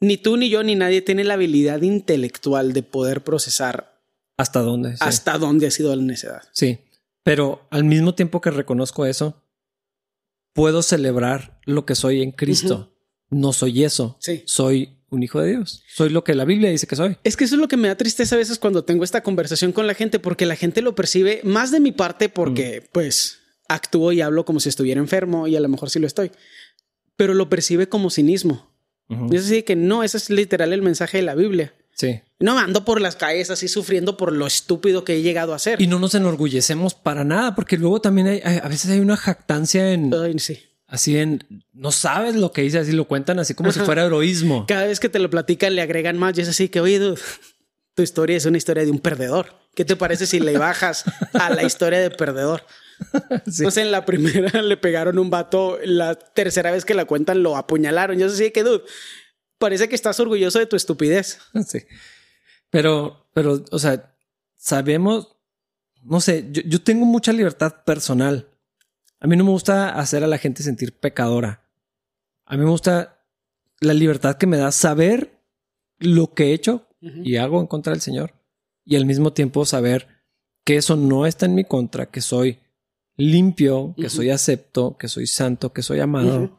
ni 0.00 0.16
tú, 0.16 0.36
ni 0.38 0.48
yo, 0.48 0.62
ni 0.62 0.74
nadie 0.74 1.02
tiene 1.02 1.24
la 1.24 1.34
habilidad 1.34 1.82
intelectual 1.82 2.72
de 2.72 2.82
poder 2.82 3.22
procesar 3.24 4.00
¿Hasta 4.38 4.60
dónde? 4.60 4.92
Sí. 4.92 4.98
hasta 5.00 5.36
dónde 5.38 5.66
ha 5.66 5.70
sido 5.70 5.94
la 5.94 6.02
necedad. 6.02 6.42
Sí, 6.52 6.78
pero 7.24 7.66
al 7.70 7.84
mismo 7.84 8.14
tiempo 8.14 8.40
que 8.40 8.50
reconozco 8.50 9.04
eso, 9.04 9.42
puedo 10.54 10.82
celebrar 10.82 11.60
lo 11.64 11.84
que 11.84 11.94
soy 11.94 12.22
en 12.22 12.32
Cristo. 12.32 12.92
No 13.30 13.52
soy 13.52 13.84
eso. 13.84 14.16
Sí. 14.20 14.42
Soy 14.46 14.97
un 15.10 15.22
hijo 15.22 15.40
de 15.40 15.50
Dios. 15.50 15.82
Soy 15.88 16.10
lo 16.10 16.22
que 16.24 16.34
la 16.34 16.44
Biblia 16.44 16.70
dice 16.70 16.86
que 16.86 16.96
soy. 16.96 17.16
Es 17.24 17.36
que 17.36 17.44
eso 17.44 17.54
es 17.54 17.60
lo 17.60 17.68
que 17.68 17.76
me 17.76 17.88
da 17.88 17.96
tristeza 17.96 18.34
a 18.34 18.38
veces 18.38 18.58
cuando 18.58 18.84
tengo 18.84 19.04
esta 19.04 19.22
conversación 19.22 19.72
con 19.72 19.86
la 19.86 19.94
gente, 19.94 20.18
porque 20.18 20.46
la 20.46 20.56
gente 20.56 20.82
lo 20.82 20.94
percibe 20.94 21.40
más 21.44 21.70
de 21.70 21.80
mi 21.80 21.92
parte 21.92 22.28
porque 22.28 22.86
pues 22.92 23.38
actúo 23.68 24.12
y 24.12 24.20
hablo 24.20 24.44
como 24.44 24.60
si 24.60 24.68
estuviera 24.68 25.00
enfermo 25.00 25.46
y 25.46 25.56
a 25.56 25.60
lo 25.60 25.68
mejor 25.68 25.90
sí 25.90 25.98
lo 25.98 26.06
estoy, 26.06 26.30
pero 27.16 27.34
lo 27.34 27.48
percibe 27.48 27.88
como 27.88 28.10
cinismo. 28.10 28.70
Es 29.32 29.46
así 29.46 29.62
que 29.62 29.74
no, 29.74 30.02
ese 30.04 30.18
es 30.18 30.28
literal 30.28 30.72
el 30.74 30.82
mensaje 30.82 31.16
de 31.18 31.22
la 31.22 31.34
Biblia. 31.34 31.74
Sí. 31.94 32.20
No 32.38 32.58
ando 32.58 32.84
por 32.84 33.00
las 33.00 33.16
calles 33.16 33.50
así 33.50 33.66
sufriendo 33.66 34.16
por 34.18 34.32
lo 34.34 34.46
estúpido 34.46 35.02
que 35.02 35.16
he 35.16 35.22
llegado 35.22 35.54
a 35.54 35.58
ser. 35.58 35.80
Y 35.80 35.86
no 35.86 35.98
nos 35.98 36.14
enorgullecemos 36.14 36.94
para 36.94 37.24
nada, 37.24 37.54
porque 37.54 37.78
luego 37.78 38.00
también 38.02 38.26
hay, 38.28 38.40
hay- 38.44 38.60
a 38.62 38.68
veces 38.68 38.90
hay 38.90 39.00
una 39.00 39.16
jactancia 39.16 39.92
en 39.92 40.12
Ay, 40.14 40.38
sí. 40.38 40.58
Así 40.88 41.18
en 41.18 41.44
no 41.72 41.92
sabes 41.92 42.34
lo 42.34 42.50
que 42.50 42.62
dice, 42.62 42.78
así 42.78 42.92
lo 42.92 43.06
cuentan 43.06 43.38
así 43.38 43.54
como 43.54 43.70
si 43.70 43.80
fuera 43.80 44.04
heroísmo. 44.04 44.66
Cada 44.66 44.86
vez 44.86 44.98
que 44.98 45.08
te 45.08 45.20
lo 45.20 45.30
platican 45.30 45.76
le 45.76 45.82
agregan 45.82 46.18
más 46.18 46.36
y 46.36 46.40
es 46.40 46.48
así 46.48 46.68
que, 46.68 46.80
oye, 46.80 46.98
dude, 46.98 47.20
tu 47.94 48.02
historia 48.02 48.36
es 48.36 48.46
una 48.46 48.56
historia 48.56 48.84
de 48.84 48.90
un 48.90 48.98
perdedor. 48.98 49.54
¿Qué 49.74 49.84
te 49.84 49.94
parece 49.94 50.26
si 50.26 50.40
le 50.40 50.58
bajas 50.58 51.04
a 51.34 51.50
la 51.50 51.62
historia 51.62 52.00
de 52.00 52.10
perdedor? 52.10 52.64
Sí. 53.48 53.62
No 53.62 53.70
sé, 53.70 53.82
en 53.82 53.92
la 53.92 54.04
primera 54.04 54.60
le 54.62 54.76
pegaron 54.76 55.20
un 55.20 55.30
vato, 55.30 55.78
la 55.84 56.16
tercera 56.16 56.72
vez 56.72 56.84
que 56.84 56.94
la 56.94 57.04
cuentan 57.04 57.44
lo 57.44 57.56
apuñalaron. 57.56 58.18
Yo 58.18 58.28
sé 58.28 58.50
que, 58.50 58.64
dude, 58.64 58.82
parece 59.58 59.88
que 59.88 59.94
estás 59.94 60.18
orgulloso 60.18 60.58
de 60.58 60.66
tu 60.66 60.74
estupidez. 60.74 61.38
Sí. 61.68 61.78
Pero, 62.70 63.28
pero, 63.34 63.64
o 63.70 63.78
sea, 63.78 64.16
sabemos, 64.56 65.36
no 66.02 66.20
sé, 66.20 66.48
yo, 66.50 66.62
yo 66.66 66.82
tengo 66.82 67.06
mucha 67.06 67.32
libertad 67.32 67.84
personal. 67.84 68.48
A 69.20 69.26
mí 69.26 69.36
no 69.36 69.44
me 69.44 69.50
gusta 69.50 69.90
hacer 69.90 70.22
a 70.22 70.28
la 70.28 70.38
gente 70.38 70.62
sentir 70.62 70.92
pecadora. 70.92 71.62
A 72.44 72.56
mí 72.56 72.64
me 72.64 72.70
gusta 72.70 73.18
la 73.80 73.94
libertad 73.94 74.36
que 74.36 74.46
me 74.46 74.56
da 74.56 74.72
saber 74.72 75.40
lo 75.98 76.34
que 76.34 76.46
he 76.46 76.52
hecho 76.54 76.86
y 77.00 77.36
hago 77.36 77.60
en 77.60 77.66
contra 77.66 77.92
del 77.92 78.00
Señor. 78.00 78.34
Y 78.84 78.96
al 78.96 79.06
mismo 79.06 79.32
tiempo 79.32 79.64
saber 79.64 80.08
que 80.64 80.76
eso 80.76 80.96
no 80.96 81.26
está 81.26 81.46
en 81.46 81.54
mi 81.54 81.64
contra, 81.64 82.06
que 82.06 82.20
soy 82.20 82.58
limpio, 83.16 83.94
que 83.96 84.08
soy 84.08 84.30
acepto, 84.30 84.96
que 84.96 85.08
soy 85.08 85.26
santo, 85.26 85.72
que 85.72 85.82
soy 85.82 86.00
amado 86.00 86.58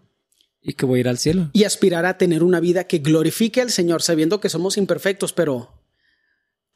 y 0.62 0.74
que 0.74 0.86
voy 0.86 0.99
a 0.99 1.01
ir 1.01 1.10
al 1.10 1.18
cielo. 1.18 1.49
Y 1.53 1.64
aspirar 1.64 2.05
a 2.05 2.18
tener 2.18 2.43
una 2.43 2.60
vida 2.60 2.84
que 2.84 2.99
glorifique 2.99 3.62
al 3.62 3.72
Señor, 3.72 4.01
sabiendo 4.01 4.39
que 4.39 4.49
somos 4.49 4.78
imperfectos, 4.78 5.32
pero 5.32 5.79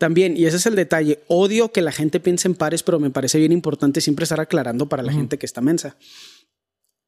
también, 0.03 0.35
y 0.35 0.47
ese 0.47 0.57
es 0.57 0.65
el 0.65 0.75
detalle, 0.75 1.23
odio 1.29 1.71
que 1.71 1.81
la 1.81 1.93
gente 1.93 2.19
piense 2.19 2.49
en 2.49 2.55
pares, 2.55 2.83
pero 2.83 2.99
me 2.99 3.09
parece 3.09 3.39
bien 3.39 3.53
importante 3.53 4.01
siempre 4.01 4.23
estar 4.23 4.41
aclarando 4.41 4.89
para 4.89 5.01
la 5.01 5.13
gente 5.13 5.37
que 5.37 5.45
está 5.45 5.61
mensa. 5.61 5.95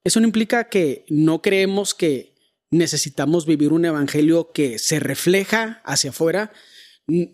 Eso 0.05 0.21
no 0.21 0.27
implica 0.27 0.69
que 0.69 1.03
no 1.09 1.41
creemos 1.41 1.93
que 1.93 2.37
necesitamos 2.71 3.45
vivir 3.45 3.73
un 3.73 3.83
evangelio 3.83 4.53
que 4.53 4.79
se 4.79 5.01
refleja 5.01 5.81
hacia 5.83 6.11
afuera, 6.11 6.53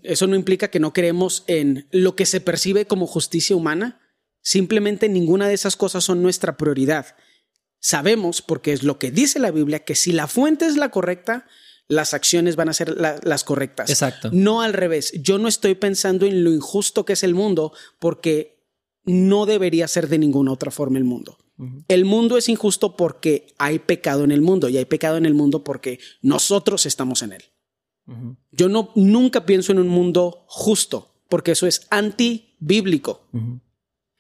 Eso 0.02 0.26
no 0.26 0.36
implica 0.36 0.70
que 0.70 0.80
no 0.80 0.94
creemos 0.94 1.44
en 1.46 1.88
lo 1.92 2.16
que 2.16 2.26
se 2.26 2.42
percibe 2.42 2.88
como 2.88 3.06
justicia 3.06 3.56
humana. 3.56 4.02
Simplemente 4.42 5.10
ninguna 5.10 5.48
de 5.48 5.54
esas 5.54 5.76
cosas 5.76 6.04
son 6.04 6.24
nuestra 6.24 6.58
prioridad. 6.58 7.16
Sabemos, 7.80 8.42
porque 8.42 8.74
es 8.74 8.82
lo 8.82 8.98
que 8.98 9.12
dice 9.12 9.38
la 9.38 9.52
Biblia, 9.52 9.86
que 9.86 9.94
si 9.94 10.12
la 10.12 10.26
fuente 10.26 10.66
es 10.66 10.76
la 10.76 10.90
correcta, 10.90 11.46
las 11.92 12.14
acciones 12.14 12.56
van 12.56 12.70
a 12.70 12.74
ser 12.74 12.96
las 12.98 13.44
correctas. 13.44 13.90
Exacto. 13.90 14.30
No 14.32 14.62
al 14.62 14.72
revés. 14.72 15.12
Yo 15.22 15.38
no 15.38 15.50
estoy 15.50 15.76
pensando 15.76 16.26
en 16.26 16.46
lo 16.46 16.52
injusto 16.54 17.04
que 17.04 17.14
es 17.14 17.24
el 17.24 17.36
mundo 17.36 17.74
porque 18.00 18.64
no 19.04 19.46
debería 19.46 19.90
ser 19.90 20.08
de 20.08 20.18
ninguna 20.18 20.54
otra 20.54 20.72
forma 20.72 20.98
el 20.98 21.04
mundo. 21.04 21.38
El 21.90 22.06
mundo 22.06 22.38
es 22.38 22.50
injusto 22.50 22.96
porque 22.96 23.54
hay 23.60 23.80
pecado 23.80 24.24
en 24.24 24.32
el 24.32 24.42
mundo 24.42 24.68
y 24.70 24.78
hay 24.78 24.86
pecado 24.86 25.18
en 25.18 25.26
el 25.28 25.36
mundo 25.36 25.64
porque 25.64 26.00
nosotros 26.22 26.86
estamos 26.86 27.22
en 27.24 27.34
él. 27.34 27.44
Yo 28.52 28.70
no 28.70 28.92
nunca 28.96 29.46
pienso 29.46 29.72
en 29.72 29.80
un 29.80 29.90
mundo 29.90 30.46
justo 30.48 31.14
porque 31.30 31.52
eso 31.52 31.68
es 31.68 31.88
antibíblico. 31.90 33.28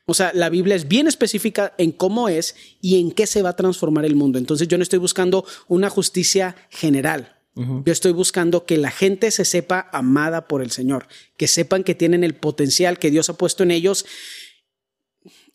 O 0.06 0.14
sea, 0.14 0.32
la 0.34 0.50
Biblia 0.50 0.76
es 0.76 0.90
bien 0.90 1.08
específica 1.08 1.74
en 1.78 1.94
cómo 1.94 2.28
es 2.28 2.54
y 2.82 3.00
en 3.00 3.12
qué 3.12 3.26
se 3.26 3.42
va 3.42 3.52
a 3.52 3.56
transformar 3.56 4.04
el 4.04 4.16
mundo. 4.16 4.38
Entonces 4.38 4.68
yo 4.68 4.78
no 4.78 4.84
estoy 4.84 5.00
buscando 5.00 5.46
una 5.68 5.90
justicia 5.90 6.58
general. 6.70 7.41
Yo 7.54 7.92
estoy 7.92 8.14
buscando 8.14 8.66
que 8.66 8.78
la 8.78 8.92
gente 8.92 9.30
se 9.30 9.44
sepa 9.44 9.90
amada 9.92 10.48
por 10.48 10.62
el 10.62 10.72
Señor, 10.72 11.08
que 11.36 11.48
sepan 11.48 11.84
que 11.84 11.96
tienen 11.96 12.24
el 12.24 12.34
potencial 12.34 12.98
que 12.98 13.12
Dios 13.12 13.30
ha 13.30 13.34
puesto 13.34 13.64
en 13.64 13.72
ellos. 13.72 14.06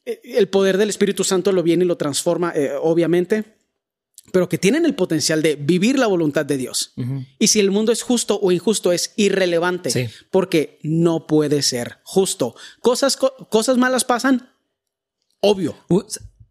Eh, 0.05 0.21
el 0.25 0.49
poder 0.49 0.77
del 0.77 0.91
Espíritu 0.91 1.25
Santo 1.25 1.53
lo 1.53 1.63
viene 1.63 1.85
y 1.85 1.89
lo 1.89 1.97
transforma, 1.97 2.53
eh, 2.55 2.73
obviamente, 2.81 3.57
pero 4.33 4.49
que 4.49 4.59
tienen 4.59 4.85
el 4.85 4.95
potencial 4.95 5.43
de 5.43 5.57
vivir 5.57 5.99
la 5.99 6.07
voluntad 6.07 6.45
de 6.45 6.57
Dios. 6.57 6.93
Y 7.39 7.49
si 7.49 7.61
el 7.61 7.71
mundo 7.71 7.93
es 7.93 8.03
justo 8.03 8.39
o 8.41 8.53
injusto 8.53 8.93
es 8.93 9.13
irrelevante, 9.17 10.11
porque 10.31 10.79
no 10.83 11.27
puede 11.27 11.63
ser 11.63 11.99
justo. 12.03 12.55
Cosas, 12.81 13.17
cosas 13.17 13.79
malas 13.79 14.05
pasan, 14.05 14.51
obvio. 15.41 15.77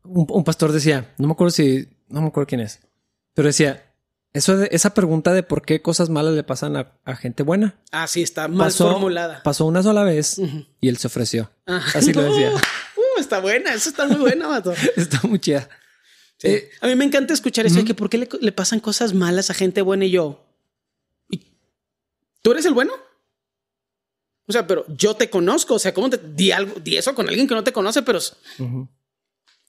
Un, 0.04 0.44
pastor 0.44 0.72
decía, 0.72 1.14
no 1.18 1.28
me 1.28 1.34
acuerdo 1.34 1.52
si, 1.52 1.88
no 2.08 2.22
me 2.22 2.28
acuerdo 2.28 2.48
quién 2.48 2.62
es, 2.62 2.80
pero 3.34 3.48
decía, 3.48 3.85
eso 4.36 4.64
esa 4.64 4.94
pregunta 4.94 5.34
de 5.34 5.44
por 5.44 5.62
qué 5.62 5.82
cosas 5.82 6.10
malas 6.10 6.34
le 6.34 6.44
pasan 6.44 6.76
a, 6.76 7.16
gente 7.16 7.42
buena. 7.42 7.80
Ah, 7.92 8.06
sí, 8.06 8.22
está 8.22 8.50
mal 8.50 8.70
formulada. 8.70 9.42
Pasó 9.44 9.66
una 9.66 9.82
sola 9.82 10.04
vez 10.04 10.42
y 10.82 10.90
él 10.90 10.98
se 10.98 11.08
ofreció. 11.08 11.50
Así 11.66 12.14
lo 12.14 12.24
decía. 12.24 12.52
Uh, 12.98 13.20
está 13.20 13.40
buena, 13.40 13.74
eso 13.74 13.90
está 13.90 14.08
muy 14.08 14.18
buena, 14.18 14.62
está 14.96 15.28
muy 15.28 15.40
chida. 15.40 15.70
Eh, 16.44 16.70
a 16.82 16.88
mí 16.88 16.96
me 16.96 17.06
encanta 17.06 17.34
escuchar 17.34 17.66
eso 17.66 17.76
de 17.76 17.86
que 17.86 17.94
por 17.94 18.10
qué 18.10 18.18
le, 18.18 18.52
pasan 18.52 18.80
cosas 18.80 19.14
malas 19.14 19.50
a 19.50 19.54
gente 19.54 19.82
buena 19.82 20.06
y 20.06 20.12
yo. 20.12 20.46
¿Tú 22.42 22.52
eres 22.52 22.66
el 22.66 22.74
bueno? 22.74 22.94
O 24.48 24.52
sea, 24.52 24.66
pero 24.66 24.86
yo 24.88 25.16
te 25.16 25.30
conozco. 25.30 25.76
O 25.76 25.80
sea, 25.80 25.94
¿cómo 25.94 26.10
te 26.10 26.18
di 26.18 26.52
algo, 26.52 26.80
di 26.80 26.98
eso 26.98 27.14
con 27.16 27.28
alguien 27.28 27.48
que 27.48 27.56
no 27.56 27.64
te 27.64 27.74
conoce? 27.74 28.02
Pero 28.02 28.20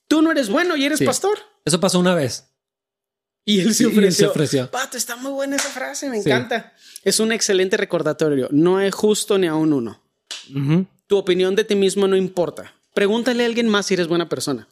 tú 0.09 0.23
no 0.23 0.31
eres 0.31 0.49
bueno 0.49 0.77
y 0.77 0.85
eres 0.85 1.03
pastor. 1.03 1.39
Eso 1.65 1.81
pasó 1.81 1.99
una 1.99 2.15
vez. 2.15 2.56
Y 3.49 3.61
él 3.61 3.75
se 3.75 3.87
ofreció. 3.87 4.31
ofreció. 4.31 4.71
Pato, 4.71 4.99
está 4.99 5.15
muy 5.15 5.31
buena 5.31 5.55
esa 5.55 5.69
frase, 5.69 6.11
me 6.11 6.19
encanta. 6.19 6.75
Es 7.05 7.21
un 7.21 7.31
excelente 7.31 7.77
recordatorio. 7.77 8.49
No 8.51 8.81
es 8.81 8.93
justo 8.93 9.39
ni 9.39 9.47
a 9.47 9.55
un 9.55 9.73
uno. 9.73 10.03
Tu 11.07 11.17
opinión 11.17 11.55
de 11.55 11.63
ti 11.63 11.77
mismo 11.77 12.09
no 12.09 12.17
importa. 12.17 12.75
Pregúntale 12.93 13.45
a 13.45 13.47
alguien 13.47 13.69
más 13.69 13.87
si 13.87 13.95
eres 13.95 14.09
buena 14.09 14.29
persona. 14.29 14.67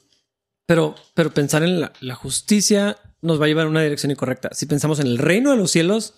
Pero, 0.66 0.96
pero 1.14 1.32
pensar 1.32 1.62
en 1.62 1.80
la, 1.80 2.14
justicia 2.16 2.98
nos 3.22 3.40
va 3.40 3.44
a 3.44 3.48
llevar 3.48 3.66
en 3.66 3.70
una 3.70 3.82
dirección 3.82 4.10
incorrecta. 4.10 4.50
Si 4.52 4.66
pensamos 4.66 4.98
en 4.98 5.06
el 5.06 5.18
reino 5.18 5.52
de 5.52 5.56
los 5.56 5.70
cielos, 5.70 6.14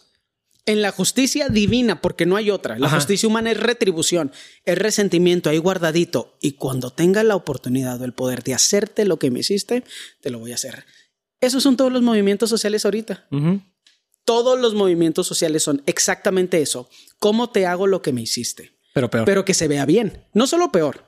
en 0.65 0.81
la 0.81 0.93
justicia 0.93 1.51
divina, 1.51 2.01
porque 2.01 2.25
no 2.25 2.37
hay 2.37 2.51
otra. 2.51 2.79
La 2.79 2.89
justicia 2.89 3.29
humana 3.29 3.51
es 3.51 3.61
retribución, 3.61 4.33
es 4.65 4.79
resentimiento 4.79 5.51
ahí 5.51 5.59
guardadito. 5.59 6.39
Y 6.41 6.53
cuando 6.53 6.91
tenga 6.91 7.23
la 7.23 7.37
oportunidad 7.37 8.01
o 8.01 8.05
el 8.07 8.15
poder 8.15 8.43
de 8.43 8.55
hacerte 8.55 9.05
lo 9.05 9.19
que 9.19 9.31
me 9.31 9.41
hiciste, 9.41 9.85
te 10.23 10.31
lo 10.31 10.39
voy 10.39 10.53
a 10.53 10.55
hacer. 10.55 10.87
Esos 11.41 11.63
son 11.63 11.77
todos 11.77 11.93
los 11.93 12.03
movimientos 12.03 12.51
sociales 12.51 12.85
ahorita. 12.85 13.27
Todos 14.25 14.59
los 14.59 14.75
movimientos 14.75 15.27
sociales 15.27 15.63
son 15.63 15.83
exactamente 15.87 16.61
eso. 16.61 16.89
¿Cómo 17.19 17.51
te 17.51 17.67
hago 17.67 17.87
lo 17.87 18.03
que 18.03 18.13
me 18.13 18.23
hiciste? 18.23 18.73
Pero 18.93 19.11
peor. 19.11 19.25
Pero 19.25 19.45
que 19.45 19.55
se 19.55 19.69
vea 19.69 19.87
bien. 19.87 20.25
No 20.33 20.47
solo 20.47 20.73
peor, 20.73 21.05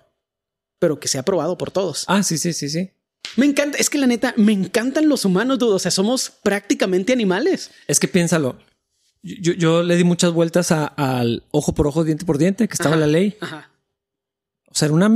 pero 0.79 1.01
que 1.01 1.09
sea 1.09 1.23
aprobado 1.23 1.59
por 1.59 1.71
todos. 1.71 2.05
Ah, 2.07 2.23
sí, 2.23 2.39
sí, 2.39 2.53
sí, 2.53 2.69
sí. 2.69 2.91
Me 3.37 3.47
encanta, 3.47 3.79
es 3.79 3.91
que 3.91 3.99
la 3.99 4.07
neta, 4.07 4.35
me 4.37 4.53
encantan 4.53 5.09
los 5.09 5.25
humanos, 5.25 5.59
dudo. 5.59 5.77
O 5.77 5.79
sea, 5.79 5.91
somos 5.91 6.31
prácticamente 6.43 7.13
animales. 7.13 7.71
Es 7.87 8.01
que 8.01 8.09
piénsalo. 8.09 8.59
Yo, 9.23 9.83
le 9.83 9.97
di 9.97 10.05
muchas 10.05 10.33
vueltas 10.33 10.71
al 10.71 11.45
ojo 11.51 11.75
por 11.75 11.87
ojo, 11.89 12.05
diente 12.05 12.25
por 12.25 12.39
diente, 12.39 12.69
que 12.69 12.75
estaba 12.75 12.97
la 12.97 13.07
ley. 13.07 13.37
O 14.71 14.75
sea, 14.75 14.87
era 14.87 14.95
una, 14.95 15.11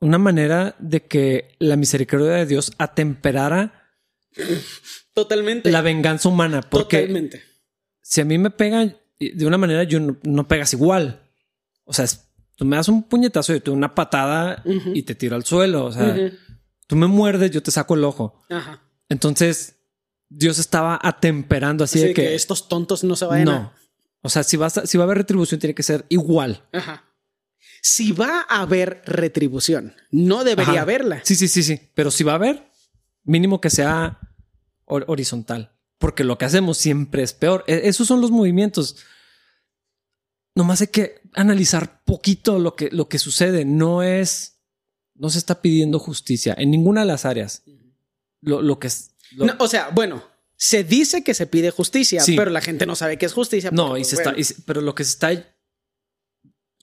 una 0.00 0.18
manera 0.18 0.74
de 0.78 1.04
que 1.04 1.54
la 1.58 1.76
misericordia 1.76 2.32
de 2.32 2.46
Dios 2.46 2.72
atemperara 2.78 3.85
totalmente 5.14 5.70
la 5.70 5.82
venganza 5.82 6.28
humana. 6.28 6.60
Porque 6.62 6.98
totalmente. 6.98 7.42
Si 8.02 8.20
a 8.20 8.24
mí 8.24 8.38
me 8.38 8.50
pegan 8.50 8.96
de 9.18 9.46
una 9.46 9.58
manera, 9.58 9.84
yo 9.84 9.98
no, 10.00 10.48
pegas 10.48 10.72
igual. 10.72 11.22
O 11.84 11.92
sea, 11.92 12.06
tú 12.56 12.64
me 12.64 12.76
das 12.76 12.88
un 12.88 13.02
puñetazo 13.02 13.54
y 13.54 13.60
tú 13.60 13.72
una 13.72 13.94
patada 13.94 14.62
y 14.94 15.02
te 15.02 15.14
tiro 15.14 15.36
al 15.36 15.44
suelo. 15.44 15.86
O 15.86 15.92
sea, 15.92 16.16
tú 16.86 16.96
me 16.96 17.06
muerdes, 17.06 17.50
yo 17.50 17.62
te 17.62 17.70
saco 17.70 17.94
el 17.94 18.04
ojo. 18.04 18.42
Ajá. 18.50 18.82
Entonces, 19.08 19.76
Dios 20.28 20.58
estaba 20.58 20.98
atemperando 21.02 21.84
así, 21.84 22.00
de 22.00 22.14
que, 22.14 22.34
estos 22.34 22.68
tontos 22.68 23.04
no 23.04 23.16
se 23.16 23.26
vayan 23.26 23.44
no. 23.46 23.72
O 24.22 24.28
sea, 24.28 24.42
si, 24.42 24.56
vas 24.56 24.80
si 24.84 24.98
va 24.98 25.04
a 25.04 25.06
haber 25.06 25.18
retribución, 25.18 25.60
tiene 25.60 25.74
que 25.74 25.84
ser 25.84 26.04
igual. 26.08 26.64
Ajá. 26.72 27.04
Si 27.80 28.10
va 28.10 28.44
a 28.48 28.62
haber 28.62 29.02
retribución, 29.06 29.94
no 30.10 30.42
debería 30.42 30.82
haberla. 30.82 31.20
Sí, 31.22 31.36
sí, 31.36 31.46
sí, 31.46 31.62
sí. 31.62 31.80
Pero 31.94 32.10
si 32.10 32.24
va 32.24 32.32
a 32.32 32.34
haber, 32.34 32.68
mínimo 33.22 33.60
que 33.60 33.70
sea 33.70 34.18
horizontal. 34.86 35.72
Porque 35.98 36.24
lo 36.24 36.38
que 36.38 36.44
hacemos 36.44 36.78
siempre 36.78 37.22
es 37.22 37.32
peor. 37.32 37.64
E-, 37.66 37.82
esos 37.84 38.06
son 38.06 38.20
los 38.20 38.30
movimientos. 38.30 38.96
Nomás 40.54 40.80
hay 40.80 40.88
que 40.88 41.20
analizar 41.34 42.02
poquito 42.04 42.58
lo 42.58 42.76
que, 42.76 42.90
lo 42.90 43.08
que 43.08 43.18
sucede. 43.18 43.64
No 43.64 44.02
es 44.02 44.56
no 45.18 45.30
se 45.30 45.38
está 45.38 45.60
pidiendo 45.60 45.98
justicia 45.98 46.54
en 46.56 46.70
ninguna 46.70 47.00
de 47.02 47.06
las 47.06 47.24
áreas. 47.24 47.62
Lo, 48.42 48.78
que 48.78 48.88
es. 48.88 49.14
o 49.58 49.68
sea, 49.68 49.88
bueno, 49.88 50.22
se 50.56 50.84
dice 50.84 51.24
que 51.24 51.34
se 51.34 51.46
pide 51.46 51.70
justicia, 51.70 52.22
pero 52.36 52.50
la 52.50 52.60
gente 52.60 52.86
no 52.86 52.94
sabe 52.94 53.18
qué 53.18 53.26
es 53.26 53.32
justicia. 53.32 53.70
No, 53.72 53.96
y 53.96 54.04
se 54.04 54.16
está, 54.16 54.34
pero 54.66 54.80
lo 54.80 54.94
que 54.94 55.04
se 55.04 55.10
está 55.10 55.56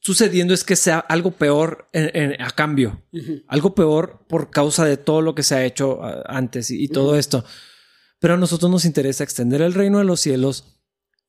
sucediendo 0.02 0.54
es 0.54 0.66
que 0.66 0.76
sea 0.76 1.00
algo 1.00 1.32
peor 1.32 1.90
a 2.40 2.52
cambio, 2.52 3.02
algo 3.48 3.74
peor 3.76 4.26
por 4.28 4.50
causa 4.50 4.84
de 4.84 4.98
todo 4.98 5.22
lo 5.22 5.36
que 5.36 5.44
se 5.44 5.56
ha 5.56 5.64
hecho 5.64 6.02
antes 6.26 6.70
y, 6.70 6.88
todo 6.90 7.18
esto. 7.18 7.46
Pero 8.24 8.36
a 8.36 8.38
nosotros 8.38 8.72
nos 8.72 8.86
interesa 8.86 9.26
extender 9.26 9.62
el 9.62 9.74
reino 9.74 9.98
de 9.98 10.06
los 10.06 10.22
cielos 10.22 10.78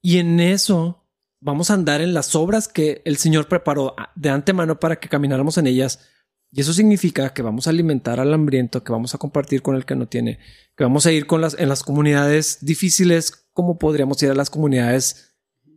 y 0.00 0.18
en 0.18 0.38
eso 0.38 1.04
vamos 1.40 1.68
a 1.68 1.74
andar 1.74 2.00
en 2.00 2.14
las 2.14 2.36
obras 2.36 2.68
que 2.68 3.02
el 3.04 3.16
Señor 3.16 3.48
preparó 3.48 3.96
de 4.14 4.30
antemano 4.30 4.78
para 4.78 5.00
que 5.00 5.08
camináramos 5.08 5.58
en 5.58 5.66
ellas 5.66 6.08
y 6.52 6.60
eso 6.60 6.72
significa 6.72 7.34
que 7.34 7.42
vamos 7.42 7.66
a 7.66 7.70
alimentar 7.70 8.20
al 8.20 8.32
hambriento, 8.32 8.84
que 8.84 8.92
vamos 8.92 9.12
a 9.12 9.18
compartir 9.18 9.60
con 9.60 9.74
el 9.74 9.84
que 9.84 9.96
no 9.96 10.06
tiene, 10.06 10.38
que 10.76 10.84
vamos 10.84 11.04
a 11.04 11.10
ir 11.10 11.26
con 11.26 11.40
las, 11.40 11.58
en 11.58 11.68
las 11.68 11.82
comunidades 11.82 12.58
difíciles, 12.60 13.48
como 13.52 13.76
podríamos 13.76 14.22
ir 14.22 14.30
a 14.30 14.34
las 14.36 14.48
comunidades 14.48 15.34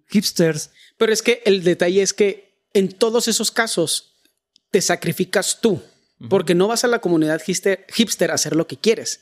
hipsters. 0.09 0.69
Pero 0.99 1.11
es 1.11 1.23
que 1.23 1.41
el 1.45 1.63
detalle 1.63 2.03
es 2.03 2.13
que 2.13 2.61
en 2.75 2.89
todos 2.89 3.27
esos 3.27 3.49
casos 3.49 4.21
te 4.69 4.81
sacrificas 4.81 5.61
tú, 5.61 5.81
porque 6.29 6.53
no 6.53 6.67
vas 6.67 6.83
a 6.83 6.87
la 6.87 6.99
comunidad 6.99 7.41
hipster, 7.41 7.87
hipster 7.89 8.29
a 8.29 8.35
hacer 8.35 8.55
lo 8.55 8.67
que 8.67 8.77
quieres. 8.77 9.21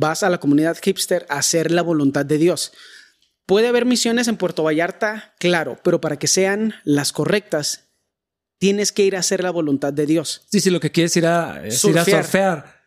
Vas 0.00 0.22
a 0.22 0.30
la 0.30 0.38
comunidad 0.38 0.78
hipster 0.80 1.26
a 1.28 1.38
hacer 1.38 1.72
la 1.72 1.82
voluntad 1.82 2.24
de 2.24 2.38
Dios. 2.38 2.72
Puede 3.46 3.66
haber 3.66 3.84
misiones 3.84 4.28
en 4.28 4.36
Puerto 4.36 4.62
Vallarta, 4.62 5.34
claro, 5.40 5.80
pero 5.82 6.00
para 6.00 6.20
que 6.20 6.28
sean 6.28 6.74
las 6.84 7.12
correctas, 7.12 7.88
tienes 8.58 8.92
que 8.92 9.02
ir 9.02 9.16
a 9.16 9.18
hacer 9.18 9.42
la 9.42 9.50
voluntad 9.50 9.92
de 9.92 10.06
Dios. 10.06 10.42
Sí, 10.52 10.60
sí, 10.60 10.70
lo 10.70 10.78
que 10.78 10.92
quieres 10.92 11.16
ir 11.16 11.26
a, 11.26 11.66
es 11.66 11.84
ir 11.84 11.98
a 11.98 12.04
surfear. 12.04 12.80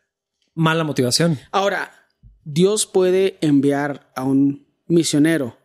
Mala 0.53 0.86
motivación. 0.86 1.38
Ahora, 1.51 2.07
Dios 2.45 2.86
puede 2.86 3.38
enviar 3.41 4.09
a 4.16 4.24
un 4.24 4.66
misionero 4.88 5.57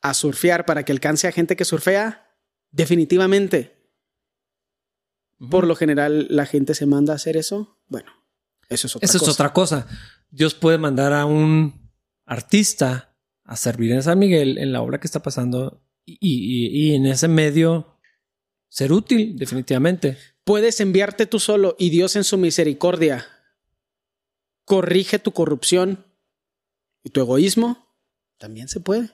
a 0.00 0.14
surfear 0.14 0.66
para 0.66 0.84
que 0.84 0.90
alcance 0.90 1.28
a 1.28 1.32
gente 1.32 1.54
que 1.54 1.64
surfea. 1.64 2.28
Definitivamente. 2.72 3.86
Por 5.48 5.64
lo 5.64 5.76
general, 5.76 6.26
la 6.28 6.44
gente 6.44 6.74
se 6.74 6.86
manda 6.86 7.12
a 7.12 7.16
hacer 7.16 7.36
eso. 7.36 7.78
Bueno, 7.86 8.21
eso 8.72 8.86
es 8.86 8.96
otra 8.96 9.06
eso 9.06 9.18
cosa. 9.18 9.30
es 9.30 9.34
otra 9.34 9.52
cosa. 9.52 9.86
Dios 10.30 10.54
puede 10.54 10.78
mandar 10.78 11.12
a 11.12 11.26
un 11.26 11.90
artista 12.24 13.14
a 13.44 13.56
servir 13.56 13.92
en 13.92 14.02
San 14.02 14.18
Miguel 14.18 14.58
en 14.58 14.72
la 14.72 14.82
obra 14.82 14.98
que 15.00 15.06
está 15.06 15.22
pasando 15.22 15.82
y 16.04 16.94
en 16.94 17.06
ese 17.06 17.28
medio 17.28 17.98
ser 18.68 18.92
útil, 18.92 19.36
definitivamente. 19.36 20.16
Puedes 20.44 20.80
enviarte 20.80 21.26
tú 21.26 21.38
solo 21.38 21.76
y 21.78 21.90
Dios 21.90 22.16
en 22.16 22.24
su 22.24 22.38
misericordia 22.38 23.26
corrige 24.64 25.18
tu 25.18 25.32
corrupción 25.32 26.06
y 27.04 27.10
tu 27.10 27.20
egoísmo. 27.20 27.86
También 28.38 28.68
se 28.68 28.80
puede. 28.80 29.10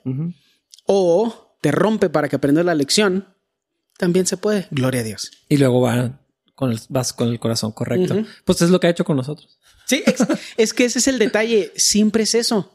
O 0.85 1.57
te 1.61 1.71
rompe 1.71 2.09
para 2.09 2.29
que 2.29 2.37
aprendas 2.37 2.65
la 2.65 2.73
lección 2.73 3.35
también 3.97 4.25
se 4.25 4.37
puede. 4.37 4.67
Gloria 4.71 5.01
a 5.01 5.03
Dios. 5.03 5.31
Y 5.49 5.57
luego 5.57 5.81
va 5.81 6.21
con 6.59 6.73
el, 6.73 6.79
vas 6.89 7.13
con 7.13 7.29
el 7.29 7.39
corazón 7.39 7.71
correcto. 7.71 8.21
Pues 8.43 8.61
es 8.61 8.69
lo 8.69 8.81
que 8.81 8.87
ha 8.87 8.89
hecho 8.89 9.05
con 9.05 9.15
nosotros. 9.15 9.61
Sí, 9.85 10.03
es, 10.05 10.17
es 10.57 10.73
que 10.73 10.83
ese 10.83 10.99
es 10.99 11.07
el 11.07 11.17
detalle. 11.17 11.71
Siempre 11.77 12.23
es 12.23 12.35
eso. 12.35 12.69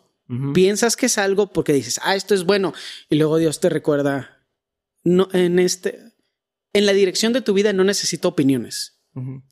Piensas 0.55 0.97
que 0.97 1.05
es 1.05 1.19
algo 1.19 1.53
porque 1.53 1.75
dices, 1.75 2.01
ah, 2.03 2.17
esto 2.17 2.33
es 2.35 2.45
bueno. 2.45 2.73
Y 3.11 3.17
luego 3.17 3.37
Dios 3.37 3.61
te 3.61 3.69
recuerda, 3.69 4.43
no, 5.03 5.29
en 5.35 5.59
este, 5.59 6.15
en 6.73 6.87
la 6.87 6.95
dirección 6.95 7.35
de 7.35 7.43
tu 7.43 7.53
vida 7.53 7.75
no 7.75 7.85
necesito 7.85 8.29
opiniones. 8.29 9.03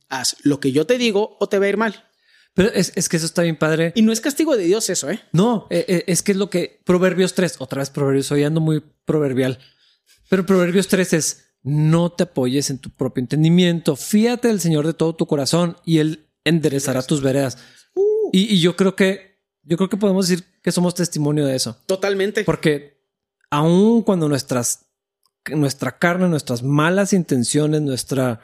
Haz 0.08 0.36
lo 0.44 0.60
que 0.60 0.72
yo 0.72 0.86
te 0.86 0.96
digo 0.96 1.36
o 1.38 1.50
te 1.50 1.58
va 1.58 1.66
a 1.66 1.68
ir 1.68 1.76
mal. 1.76 2.08
Pero 2.54 2.70
es, 2.70 2.92
es, 2.96 3.10
que 3.10 3.18
eso 3.18 3.26
está 3.26 3.42
bien 3.42 3.58
padre. 3.58 3.92
Y 3.94 4.00
no 4.00 4.12
es 4.12 4.22
castigo 4.22 4.56
de 4.56 4.64
Dios 4.64 4.88
eso, 4.88 5.10
¿eh? 5.10 5.20
No, 5.32 5.66
eh, 5.68 5.84
eh, 5.88 6.04
es 6.06 6.22
que 6.22 6.32
es 6.32 6.38
lo 6.38 6.48
que 6.48 6.80
Proverbios 6.86 7.34
3, 7.34 7.56
otra 7.58 7.80
vez 7.80 7.90
Proverbios, 7.90 8.32
hoy 8.32 8.44
ando 8.44 8.62
muy 8.62 8.82
proverbial, 9.04 9.58
pero 10.30 10.46
Proverbios 10.46 10.88
3 10.88 11.12
es 11.12 11.51
no 11.62 12.10
te 12.10 12.24
apoyes 12.24 12.70
en 12.70 12.78
tu 12.78 12.90
propio 12.90 13.20
entendimiento, 13.20 13.96
fíate 13.96 14.48
del 14.48 14.60
Señor 14.60 14.86
de 14.86 14.94
todo 14.94 15.14
tu 15.14 15.26
corazón 15.26 15.76
y 15.84 15.98
Él 15.98 16.26
enderezará 16.44 17.02
tus 17.02 17.22
veredas. 17.22 17.58
Uh. 17.94 18.30
Y, 18.32 18.54
y, 18.54 18.60
yo 18.60 18.76
creo 18.76 18.96
que, 18.96 19.38
yo 19.62 19.76
creo 19.76 19.88
que 19.88 19.96
podemos 19.96 20.28
decir 20.28 20.44
que 20.62 20.72
somos 20.72 20.94
testimonio 20.94 21.46
de 21.46 21.56
eso. 21.56 21.76
Totalmente. 21.86 22.44
Porque 22.44 23.02
aun 23.50 24.02
cuando 24.02 24.28
nuestras, 24.28 24.86
nuestra 25.54 25.98
carne, 25.98 26.28
nuestras 26.28 26.62
malas 26.62 27.12
intenciones, 27.12 27.82
nuestra 27.82 28.40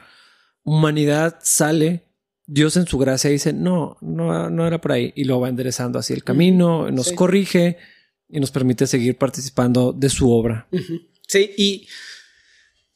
humanidad 0.63 1.39
sale, 1.41 2.03
Dios 2.45 2.77
en 2.77 2.87
su 2.87 2.97
gracia 2.97 3.29
dice, 3.29 3.53
no, 3.53 3.97
no, 4.01 4.49
no 4.49 4.67
era 4.67 4.79
por 4.79 4.91
ahí. 4.91 5.13
Y 5.15 5.25
lo 5.25 5.39
va 5.39 5.49
enderezando 5.49 5.99
así 5.99 6.13
el 6.13 6.23
camino, 6.23 6.89
nos 6.89 7.11
corrige 7.11 7.77
y 8.27 8.39
nos 8.39 8.51
permite 8.51 8.87
seguir 8.87 9.17
participando 9.17 9.93
de 9.93 10.09
su 10.09 10.31
obra. 10.31 10.67
Sí, 11.27 11.51
y 11.57 11.87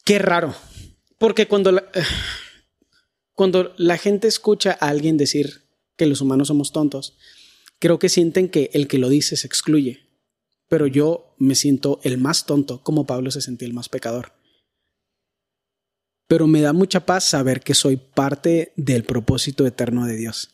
qué 0.04 0.20
raro. 0.20 0.54
Porque 1.18 1.48
cuando 1.48 1.72
la, 1.72 1.84
cuando 3.34 3.74
la 3.78 3.98
gente 3.98 4.28
escucha 4.28 4.78
a 4.80 4.90
alguien 4.90 5.18
decir 5.18 5.64
que 5.96 6.06
los 6.06 6.22
humanos 6.22 6.50
somos 6.50 6.72
tontos, 6.72 7.18
creo 7.80 8.00
que 8.00 8.10
sienten 8.10 8.50
que 8.50 8.70
el 8.74 8.88
que 8.88 8.98
lo 8.98 9.10
dice 9.10 9.38
se 9.38 9.48
excluye. 9.48 10.02
Pero 10.68 10.88
yo 10.88 11.36
me 11.38 11.56
siento 11.56 12.00
el 12.04 12.18
más 12.18 12.46
tonto, 12.46 12.82
como 12.84 13.06
Pablo 13.06 13.32
se 13.32 13.42
sentía 13.42 13.68
el 13.68 13.74
más 13.74 13.90
pecador 13.90 14.34
pero 16.34 16.48
me 16.48 16.62
da 16.62 16.74
mucha 16.74 17.06
paz 17.06 17.26
saber 17.26 17.62
que 17.62 17.76
soy 17.76 17.96
parte 17.98 18.74
del 18.76 19.04
propósito 19.04 19.68
eterno 19.68 20.08
de 20.08 20.16
Dios. 20.16 20.52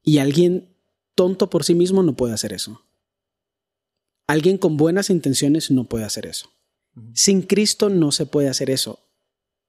Y 0.00 0.18
alguien 0.18 0.76
tonto 1.16 1.50
por 1.50 1.64
sí 1.64 1.74
mismo 1.74 2.04
no 2.04 2.14
puede 2.14 2.34
hacer 2.34 2.52
eso. 2.52 2.86
Alguien 4.28 4.58
con 4.58 4.76
buenas 4.76 5.10
intenciones 5.10 5.72
no 5.72 5.88
puede 5.88 6.04
hacer 6.04 6.26
eso. 6.26 6.50
Sin 7.14 7.42
Cristo 7.42 7.88
no 7.88 8.12
se 8.12 8.26
puede 8.26 8.48
hacer 8.48 8.70
eso. 8.70 9.00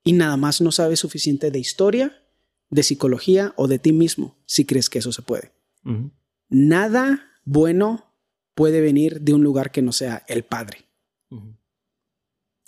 Y 0.03 0.13
nada 0.13 0.37
más 0.37 0.61
no 0.61 0.71
sabes 0.71 0.99
suficiente 0.99 1.51
de 1.51 1.59
historia, 1.59 2.23
de 2.69 2.83
psicología 2.83 3.53
o 3.55 3.67
de 3.67 3.79
ti 3.79 3.93
mismo 3.93 4.35
si 4.45 4.65
crees 4.65 4.89
que 4.89 4.99
eso 4.99 5.11
se 5.11 5.21
puede. 5.21 5.51
Nada 6.49 7.31
bueno 7.45 8.13
puede 8.55 8.81
venir 8.81 9.21
de 9.21 9.33
un 9.33 9.43
lugar 9.43 9.71
que 9.71 9.81
no 9.81 9.91
sea 9.91 10.23
el 10.27 10.43
Padre. 10.43 10.85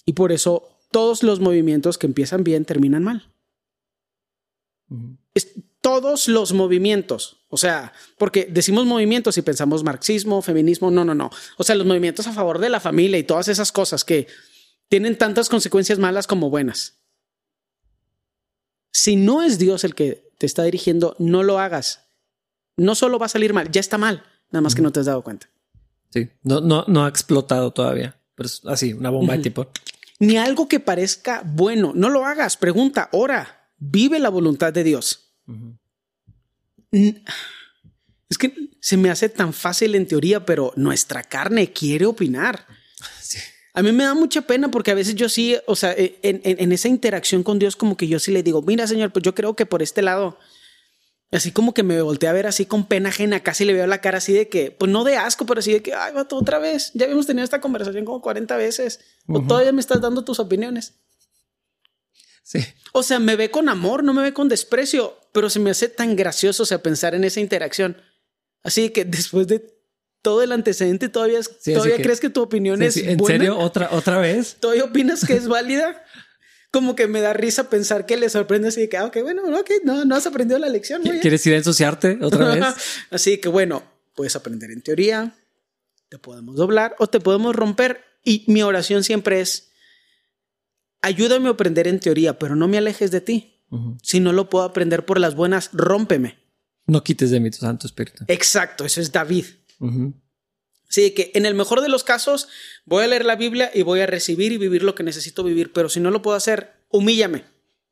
Y 0.06 0.14
por 0.14 0.32
eso 0.32 0.80
todos 0.92 1.24
los 1.24 1.40
movimientos 1.40 1.98
que 1.98 2.08
empiezan 2.08 2.44
bien 2.44 2.66
terminan 2.66 3.04
mal. 3.04 3.32
Todos 5.86 6.28
los 6.28 6.52
movimientos. 6.52 7.46
O 7.48 7.58
sea, 7.58 7.94
porque 8.18 8.48
decimos 8.50 8.88
movimientos 8.88 9.38
y 9.38 9.44
pensamos 9.44 9.84
marxismo, 9.84 10.42
feminismo. 10.42 10.90
No, 10.90 11.06
no, 11.06 11.14
no. 11.14 11.30
O 11.58 11.64
sea, 11.64 11.76
los 11.76 11.86
movimientos 11.86 12.26
a 12.26 12.34
favor 12.34 12.58
de 12.58 12.70
la 12.70 12.80
familia 12.80 13.20
y 13.20 13.24
todas 13.24 13.50
esas 13.50 13.72
cosas 13.72 14.04
que 14.04 14.26
tienen 14.90 15.16
tantas 15.16 15.48
consecuencias 15.48 16.00
malas 16.00 16.26
como 16.26 16.50
buenas. 16.50 16.96
Si 18.92 19.16
no 19.16 19.44
es 19.44 19.60
Dios 19.60 19.84
el 19.84 19.94
que 19.94 20.32
te 20.40 20.48
está 20.48 20.64
dirigiendo, 20.64 21.16
no 21.20 21.44
lo 21.44 21.60
hagas. 21.60 22.08
No 22.78 22.96
solo 22.96 23.20
va 23.20 23.28
a 23.28 23.30
salir 23.30 23.54
mal, 23.54 23.70
ya 23.70 23.80
está 23.80 24.00
mal, 24.00 24.24
nada 24.50 24.62
más 24.62 24.74
que 24.74 24.82
no 24.82 24.92
te 24.92 25.02
has 25.02 25.06
dado 25.06 25.22
cuenta. 25.22 25.52
Sí, 26.10 26.30
no, 26.42 26.62
no, 26.62 26.86
no 26.88 27.06
ha 27.06 27.10
explotado 27.10 27.70
todavía, 27.70 28.20
pero 28.34 28.48
es 28.48 28.62
así, 28.66 28.94
una 28.94 29.12
bomba 29.12 29.38
de 29.38 29.44
tipo 29.44 29.68
ni 30.18 30.38
algo 30.38 30.68
que 30.68 30.80
parezca 30.80 31.44
bueno. 31.46 31.92
No 31.94 32.10
lo 32.10 32.26
hagas, 32.26 32.58
pregunta, 32.58 33.10
ora, 33.12 33.70
vive 33.78 34.18
la 34.20 34.30
voluntad 34.30 34.74
de 34.74 34.84
Dios. 34.84 35.25
Es 36.92 38.38
que 38.38 38.54
se 38.80 38.98
me 38.98 39.10
hace 39.10 39.30
tan 39.30 39.54
fácil 39.54 39.96
en 39.96 40.08
teoría, 40.08 40.46
pero 40.46 40.74
nuestra 40.76 41.24
carne 41.24 41.72
quiere 41.72 42.06
opinar. 42.06 42.66
A 43.74 43.82
mí 43.82 43.92
me 43.92 44.06
da 44.06 44.14
mucha 44.14 44.44
pena 44.44 44.72
porque 44.72 44.92
a 44.92 44.94
veces 44.94 45.16
yo 45.16 45.28
sí, 45.28 45.58
o 45.68 45.76
sea, 45.76 45.94
en, 45.98 46.40
en, 46.46 46.72
esa 46.72 46.88
interacción 46.88 47.44
con 47.44 47.60
Dios, 47.60 47.76
como 47.76 47.98
que 47.98 48.08
yo 48.08 48.20
sí 48.20 48.32
le 48.32 48.42
digo, 48.42 48.62
mira, 48.62 48.88
Señor, 48.88 49.12
pues 49.12 49.24
yo 49.24 49.36
creo 49.36 49.54
que 49.58 49.66
por 49.66 49.82
este 49.82 50.02
lado 50.02 50.40
Así 51.32 51.52
como 51.52 51.74
que 51.74 51.84
me 51.84 52.02
volteé 52.02 52.30
a 52.30 52.34
ver 52.34 52.48
así 52.48 52.66
con 52.66 52.86
pena 52.86 53.10
ajena, 53.10 53.42
casi 53.42 53.66
le 53.66 53.74
veo 53.74 53.88
la 53.88 54.00
cara 54.00 54.20
así 54.20 54.32
de 54.32 54.48
que, 54.48 54.72
pues 54.72 54.92
no 54.92 55.04
de 55.04 55.18
asco, 55.18 55.46
pero 55.46 55.60
así 55.60 55.74
de 55.74 55.82
que, 55.82 55.94
ay, 55.94 56.14
vato, 56.14 56.38
otra 56.38 56.60
vez. 56.60 56.92
Ya 56.94 57.06
habíamos 57.06 57.26
tenido 57.26 57.44
esta 57.44 57.60
conversación 57.60 58.06
como 58.06 58.22
40 58.22 58.56
veces. 58.58 59.00
O 59.28 59.42
todavía 59.42 59.74
me 59.74 59.82
estás 59.82 60.00
dando 60.02 60.24
tus 60.24 60.40
opiniones. 60.40 60.94
Sí. 62.44 62.60
O 62.94 63.04
sea, 63.04 63.20
me 63.20 63.36
ve 63.36 63.50
con 63.50 63.70
amor, 63.70 64.04
no 64.04 64.14
me 64.14 64.22
ve 64.22 64.34
con 64.34 64.48
desprecio, 64.48 65.20
pero 65.36 65.50
se 65.50 65.60
me 65.60 65.70
hace 65.70 65.90
tan 65.90 66.16
gracioso, 66.16 66.64
o 66.64 66.66
sea, 66.66 66.82
pensar 66.82 67.14
en 67.14 67.26
esa 67.26 67.42
interacción. 67.42 67.98
Así 68.64 68.90
que 68.92 69.04
después 69.04 69.48
de 69.48 69.70
todo 70.22 70.42
el 70.42 70.54
antecedente, 70.54 71.10
todavía, 71.10 71.42
todavía 71.66 71.98
crees 71.98 72.22
que 72.22 72.30
tu 72.30 72.42
opinión 72.42 72.82
es 72.82 72.96
¿En 72.96 73.24
serio? 73.26 73.58
¿Otra, 73.58 73.90
¿Otra 73.92 74.18
vez? 74.18 74.56
¿Todavía 74.62 74.84
opinas 74.86 75.26
que 75.26 75.34
es 75.34 75.50
válida? 75.50 76.02
como 76.72 76.96
que 76.96 77.08
me 77.08 77.22
da 77.22 77.32
risa 77.32 77.70
pensar 77.70 78.06
que 78.06 78.18
le 78.18 78.30
sorprende 78.30 78.68
así 78.68 78.82
de 78.82 78.90
que, 78.90 78.98
ah, 78.98 79.06
ok, 79.06 79.22
bueno, 79.22 79.44
ok, 79.58 79.72
no, 79.86 80.04
no 80.04 80.16
has 80.16 80.26
aprendido 80.28 80.60
la 80.60 80.68
lección. 80.68 81.04
¿Quieres 81.22 81.46
ir 81.46 81.54
a 81.54 81.58
ensuciarte 81.58 82.18
otra 82.22 82.54
vez? 82.54 82.66
así 83.12 83.38
que 83.38 83.48
bueno, 83.48 83.84
puedes 84.14 84.36
aprender 84.36 84.72
en 84.72 84.82
teoría, 84.82 85.38
te 86.10 86.18
podemos 86.18 86.58
doblar 86.58 86.96
o 87.00 87.08
te 87.08 87.22
podemos 87.22 87.56
romper. 87.56 88.04
Y 88.26 88.44
mi 88.48 88.62
oración 88.62 89.06
siempre 89.06 89.40
es, 89.40 89.72
ayúdame 91.02 91.48
a 91.48 91.52
aprender 91.52 91.88
en 91.88 92.00
teoría, 92.00 92.38
pero 92.40 92.58
no 92.58 92.68
me 92.68 92.78
alejes 92.78 93.10
de 93.12 93.22
ti. 93.22 93.55
Si 94.02 94.20
no 94.20 94.32
lo 94.32 94.50
puedo 94.50 94.66
aprender 94.66 95.06
por 95.06 95.20
las 95.20 95.36
buenas, 95.36 95.70
rómpeme. 95.74 96.40
No 96.88 97.04
quites 97.04 97.32
de 97.32 97.40
mí 97.40 97.50
tu 97.52 97.58
Santo 97.58 97.88
Espíritu. 97.88 98.24
Exacto, 98.28 98.86
eso 98.86 99.02
es 99.02 99.12
David. 99.12 99.46
Sí, 100.88 101.12
que 101.12 101.32
en 101.34 101.46
el 101.46 101.56
mejor 101.56 101.82
de 101.82 101.90
los 101.90 102.04
casos 102.04 102.48
voy 102.86 103.04
a 103.04 103.08
leer 103.08 103.26
la 103.26 103.36
Biblia 103.36 103.72
y 103.74 103.82
voy 103.82 104.00
a 104.00 104.06
recibir 104.06 104.52
y 104.52 104.58
vivir 104.58 104.84
lo 104.84 104.96
que 104.96 105.04
necesito 105.04 105.44
vivir, 105.44 105.74
pero 105.74 105.90
si 105.90 106.00
no 106.00 106.12
lo 106.12 106.22
puedo 106.22 106.38
hacer, 106.38 106.86
humíllame, 106.90 107.44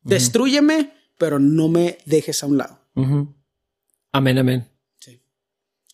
destruyeme, 0.03 0.93
pero 1.17 1.39
no 1.39 1.67
me 1.67 1.97
dejes 2.05 2.43
a 2.43 2.45
un 2.45 2.57
lado. 2.59 2.79
Amén, 4.11 4.37
amén. 4.37 4.69
Sí. 4.99 5.21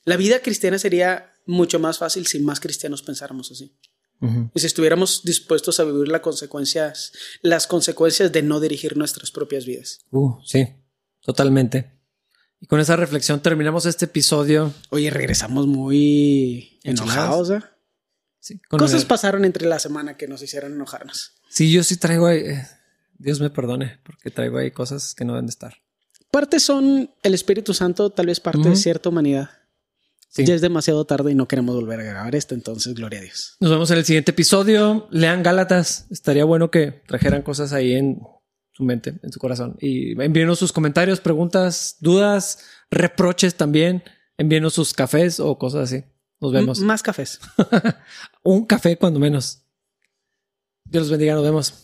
La 0.03 0.17
vida 0.17 0.41
cristiana 0.41 0.77
sería 0.77 1.33
mucho 1.45 1.79
más 1.79 1.97
fácil 1.97 2.27
si 2.27 2.39
más 2.39 2.59
cristianos 2.59 3.01
pensáramos 3.01 3.49
así. 3.51 3.75
Y 4.53 4.59
si 4.59 4.65
estuviéramos 4.65 5.23
dispuestos 5.23 5.79
a 5.79 5.85
vivir 5.85 6.09
las 6.09 6.21
consecuencias, 6.21 7.13
las 7.41 7.67
consecuencias 7.67 8.31
de 8.31 8.41
no 8.41 8.59
dirigir 8.59 8.97
nuestras 8.97 9.31
propias 9.31 9.65
vidas. 9.65 9.99
Uh, 10.11 10.33
sí, 10.43 10.67
totalmente. 11.21 11.99
Y 12.59 12.67
con 12.67 12.81
esa 12.81 12.97
reflexión 12.97 13.39
terminamos 13.39 13.85
este 13.85 14.05
episodio. 14.05 14.73
Oye, 14.89 15.09
regresamos 15.09 15.67
muy 15.67 16.79
enojados. 16.83 17.49
¿eh? 17.51 17.61
Sí, 18.39 18.59
Cosas 18.67 19.05
pasaron 19.05 19.45
entre 19.45 19.67
la 19.67 19.79
semana 19.79 20.17
que 20.17 20.27
nos 20.27 20.41
hicieron 20.41 20.73
enojarnos. 20.73 21.35
Sí, 21.49 21.71
yo 21.71 21.83
sí 21.83 21.95
traigo 21.95 22.27
ahí. 22.27 22.39
Eh, 22.39 22.67
Dios 23.17 23.39
me 23.39 23.49
perdone, 23.49 23.99
porque 24.03 24.31
traigo 24.31 24.57
ahí 24.57 24.71
cosas 24.71 25.13
que 25.13 25.25
no 25.25 25.33
deben 25.33 25.45
de 25.45 25.51
estar. 25.51 25.75
Parte 26.31 26.59
son 26.59 27.11
el 27.23 27.33
Espíritu 27.33 27.73
Santo, 27.73 28.09
tal 28.11 28.27
vez 28.27 28.39
parte 28.39 28.69
de 28.69 28.75
cierta 28.75 29.09
humanidad. 29.09 29.49
Ya 30.35 30.53
es 30.53 30.61
demasiado 30.61 31.05
tarde 31.05 31.31
y 31.31 31.35
no 31.35 31.47
queremos 31.47 31.75
volver 31.75 31.99
a 31.99 32.03
grabar 32.03 32.35
esto, 32.35 32.53
entonces 32.53 32.93
gloria 32.93 33.19
a 33.19 33.23
Dios. 33.23 33.57
Nos 33.59 33.71
vemos 33.71 33.89
en 33.91 33.97
el 33.97 34.05
siguiente 34.05 34.31
episodio. 34.31 35.07
Lean 35.11 35.43
Gálatas. 35.43 36.05
Estaría 36.11 36.45
bueno 36.45 36.69
que 36.69 37.03
trajeran 37.07 37.41
cosas 37.41 37.73
ahí 37.73 37.93
en 37.93 38.21
su 38.71 38.83
mente, 38.83 39.19
en 39.23 39.31
su 39.31 39.39
corazón. 39.39 39.75
Y 39.81 40.21
envíenos 40.21 40.59
sus 40.59 40.71
comentarios, 40.71 41.19
preguntas, 41.19 41.97
dudas, 41.99 42.59
reproches 42.91 43.55
también. 43.55 44.03
Envíenos 44.37 44.73
sus 44.73 44.93
cafés 44.93 45.39
o 45.39 45.57
cosas 45.57 45.91
así. 45.91 46.05
Nos 46.39 46.53
vemos. 46.53 46.79
más 46.79 47.03
cafés. 47.03 47.39
Un 48.43 48.65
café 48.65 48.97
cuando 48.97 49.19
menos. 49.19 49.63
Dios 50.85 51.03
los 51.03 51.11
bendiga, 51.11 51.35
nos 51.35 51.43
vemos. 51.43 51.83